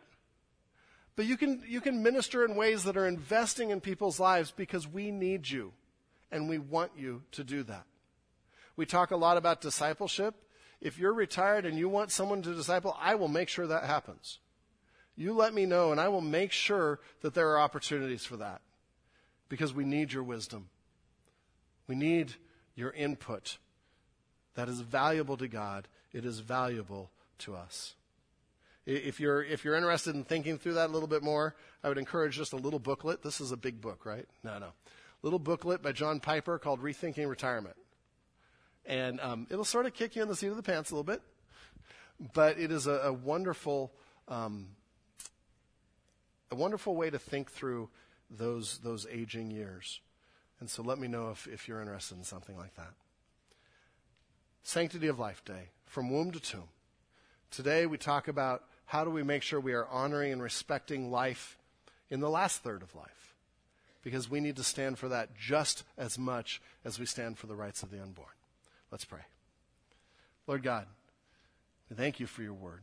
But 1.15 1.25
you 1.25 1.36
can, 1.36 1.61
you 1.67 1.81
can 1.81 2.01
minister 2.01 2.45
in 2.45 2.55
ways 2.55 2.84
that 2.86 2.97
are 2.97 3.07
investing 3.07 3.69
in 3.69 3.81
people's 3.81 4.19
lives 4.19 4.51
because 4.51 4.88
we 4.88 5.11
need 5.11 5.49
you 5.49 5.73
and 6.31 6.47
we 6.47 6.57
want 6.57 6.91
you 6.97 7.23
to 7.34 7.43
do 7.43 7.63
that. 7.63 7.84
We 8.75 8.86
talk 8.86 9.11
a 9.11 9.17
lot 9.17 9.38
about 9.38 9.61
discipleship. 9.61 10.36
If 10.81 10.97
you're 10.97 11.13
retired 11.13 11.65
and 11.65 11.77
you 11.77 11.89
want 11.89 12.11
someone 12.11 12.41
to 12.43 12.55
disciple, 12.55 12.97
I 12.99 13.15
will 13.15 13.27
make 13.27 13.49
sure 13.49 13.67
that 13.67 13.84
happens. 13.84 14.39
You 15.15 15.34
let 15.34 15.53
me 15.53 15.65
know 15.65 15.91
and 15.91 16.01
I 16.01 16.07
will 16.07 16.21
make 16.21 16.51
sure 16.51 16.99
that 17.21 17.34
there 17.34 17.49
are 17.51 17.59
opportunities 17.59 18.25
for 18.25 18.38
that 18.38 18.61
because 19.53 19.71
we 19.71 19.83
need 19.83 20.11
your 20.11 20.23
wisdom. 20.23 20.67
We 21.85 21.93
need 21.93 22.33
your 22.73 22.89
input. 22.89 23.59
That 24.55 24.67
is 24.67 24.81
valuable 24.81 25.37
to 25.37 25.47
God. 25.47 25.87
It 26.11 26.25
is 26.25 26.39
valuable 26.39 27.11
to 27.37 27.53
us. 27.53 27.93
If 28.87 29.19
you're, 29.19 29.43
if 29.43 29.63
you're 29.63 29.75
interested 29.75 30.15
in 30.15 30.23
thinking 30.23 30.57
through 30.57 30.73
that 30.73 30.89
a 30.89 30.91
little 30.91 31.07
bit 31.07 31.21
more, 31.21 31.53
I 31.83 31.89
would 31.89 31.99
encourage 31.99 32.35
just 32.35 32.53
a 32.53 32.55
little 32.55 32.79
booklet. 32.79 33.21
This 33.21 33.39
is 33.39 33.51
a 33.51 33.55
big 33.55 33.79
book, 33.79 34.07
right? 34.07 34.25
No, 34.43 34.57
no. 34.57 34.69
Little 35.21 35.37
booklet 35.37 35.83
by 35.83 35.91
John 35.91 36.19
Piper 36.19 36.57
called 36.57 36.81
Rethinking 36.81 37.29
Retirement. 37.29 37.75
And 38.87 39.21
um, 39.21 39.45
it'll 39.51 39.63
sort 39.65 39.85
of 39.85 39.93
kick 39.93 40.15
you 40.15 40.23
in 40.23 40.29
the 40.29 40.35
seat 40.35 40.47
of 40.47 40.55
the 40.55 40.63
pants 40.63 40.89
a 40.89 40.95
little 40.95 41.03
bit, 41.03 41.21
but 42.33 42.57
it 42.57 42.71
is 42.71 42.87
a, 42.87 42.93
a 43.03 43.13
wonderful, 43.13 43.93
um, 44.27 44.69
a 46.49 46.55
wonderful 46.55 46.95
way 46.95 47.11
to 47.11 47.19
think 47.19 47.51
through 47.51 47.91
those, 48.38 48.79
those 48.79 49.07
aging 49.11 49.51
years. 49.51 50.01
And 50.59 50.69
so 50.69 50.81
let 50.81 50.99
me 50.99 51.07
know 51.07 51.29
if, 51.29 51.47
if 51.47 51.67
you're 51.67 51.81
interested 51.81 52.17
in 52.17 52.23
something 52.23 52.57
like 52.57 52.75
that. 52.75 52.93
Sanctity 54.63 55.07
of 55.07 55.19
Life 55.19 55.43
Day, 55.43 55.69
from 55.86 56.09
womb 56.09 56.31
to 56.31 56.39
tomb. 56.39 56.69
Today 57.51 57.86
we 57.86 57.97
talk 57.97 58.27
about 58.27 58.63
how 58.86 59.03
do 59.03 59.09
we 59.09 59.23
make 59.23 59.43
sure 59.43 59.59
we 59.59 59.73
are 59.73 59.88
honoring 59.88 60.31
and 60.31 60.41
respecting 60.41 61.11
life 61.11 61.57
in 62.09 62.19
the 62.19 62.29
last 62.29 62.63
third 62.63 62.81
of 62.81 62.95
life? 62.95 63.36
Because 64.03 64.29
we 64.29 64.39
need 64.39 64.55
to 64.57 64.63
stand 64.63 64.97
for 64.97 65.09
that 65.09 65.36
just 65.38 65.84
as 65.97 66.17
much 66.17 66.61
as 66.84 66.99
we 66.99 67.05
stand 67.05 67.38
for 67.38 67.47
the 67.47 67.55
rights 67.55 67.84
of 67.84 67.91
the 67.91 68.01
unborn. 68.01 68.27
Let's 68.91 69.05
pray. 69.05 69.21
Lord 70.47 70.63
God, 70.63 70.88
we 71.89 71.95
thank 71.95 72.19
you 72.19 72.27
for 72.27 72.41
your 72.41 72.53
word. 72.53 72.81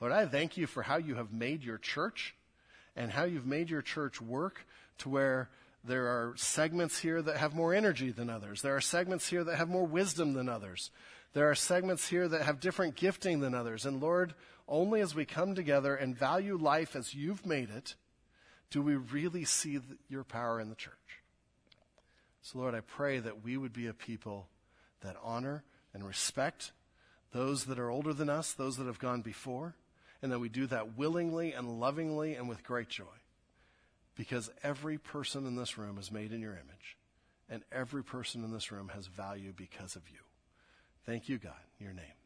Lord, 0.00 0.12
I 0.12 0.26
thank 0.26 0.56
you 0.56 0.66
for 0.66 0.82
how 0.82 0.96
you 0.96 1.14
have 1.14 1.32
made 1.32 1.62
your 1.62 1.78
church 1.78 2.34
and 2.96 3.10
how 3.10 3.24
you've 3.24 3.46
made 3.46 3.70
your 3.70 3.82
church 3.82 4.20
work 4.20 4.66
to 4.98 5.08
where 5.08 5.48
there 5.84 6.06
are 6.06 6.34
segments 6.36 6.98
here 6.98 7.20
that 7.22 7.38
have 7.38 7.54
more 7.54 7.74
energy 7.74 8.12
than 8.12 8.30
others. 8.30 8.62
There 8.62 8.76
are 8.76 8.80
segments 8.80 9.28
here 9.28 9.42
that 9.44 9.56
have 9.56 9.68
more 9.68 9.86
wisdom 9.86 10.34
than 10.34 10.48
others. 10.48 10.90
There 11.32 11.50
are 11.50 11.54
segments 11.54 12.08
here 12.08 12.28
that 12.28 12.42
have 12.42 12.60
different 12.60 12.94
gifting 12.94 13.40
than 13.40 13.54
others. 13.54 13.86
And 13.86 14.00
Lord, 14.00 14.34
only 14.68 15.00
as 15.00 15.14
we 15.14 15.24
come 15.24 15.54
together 15.54 15.94
and 15.94 16.16
value 16.16 16.56
life 16.56 16.94
as 16.94 17.14
you've 17.14 17.46
made 17.46 17.70
it, 17.70 17.94
do 18.70 18.80
we 18.80 18.94
really 18.94 19.44
see 19.44 19.80
your 20.08 20.24
power 20.24 20.60
in 20.60 20.68
the 20.68 20.74
church. 20.74 20.94
So, 22.42 22.58
Lord, 22.58 22.74
I 22.74 22.80
pray 22.80 23.18
that 23.18 23.44
we 23.44 23.56
would 23.56 23.72
be 23.72 23.86
a 23.86 23.92
people 23.92 24.48
that 25.00 25.16
honor 25.22 25.64
and 25.94 26.06
respect 26.06 26.72
those 27.32 27.64
that 27.64 27.78
are 27.78 27.90
older 27.90 28.12
than 28.12 28.28
us, 28.28 28.52
those 28.52 28.76
that 28.76 28.86
have 28.86 28.98
gone 28.98 29.22
before, 29.22 29.74
and 30.22 30.32
that 30.32 30.38
we 30.38 30.48
do 30.48 30.66
that 30.68 30.96
willingly 30.96 31.52
and 31.52 31.80
lovingly 31.80 32.34
and 32.34 32.48
with 32.48 32.64
great 32.64 32.88
joy. 32.88 33.04
Because 34.14 34.50
every 34.62 34.98
person 34.98 35.46
in 35.46 35.56
this 35.56 35.76
room 35.76 35.98
is 35.98 36.12
made 36.12 36.32
in 36.32 36.40
your 36.40 36.52
image, 36.52 36.96
and 37.48 37.62
every 37.72 38.04
person 38.04 38.44
in 38.44 38.52
this 38.52 38.70
room 38.70 38.88
has 38.94 39.06
value 39.06 39.52
because 39.54 39.96
of 39.96 40.08
you. 40.10 40.18
Thank 41.04 41.28
you, 41.28 41.38
God. 41.38 41.54
Your 41.78 41.92
name. 41.92 42.21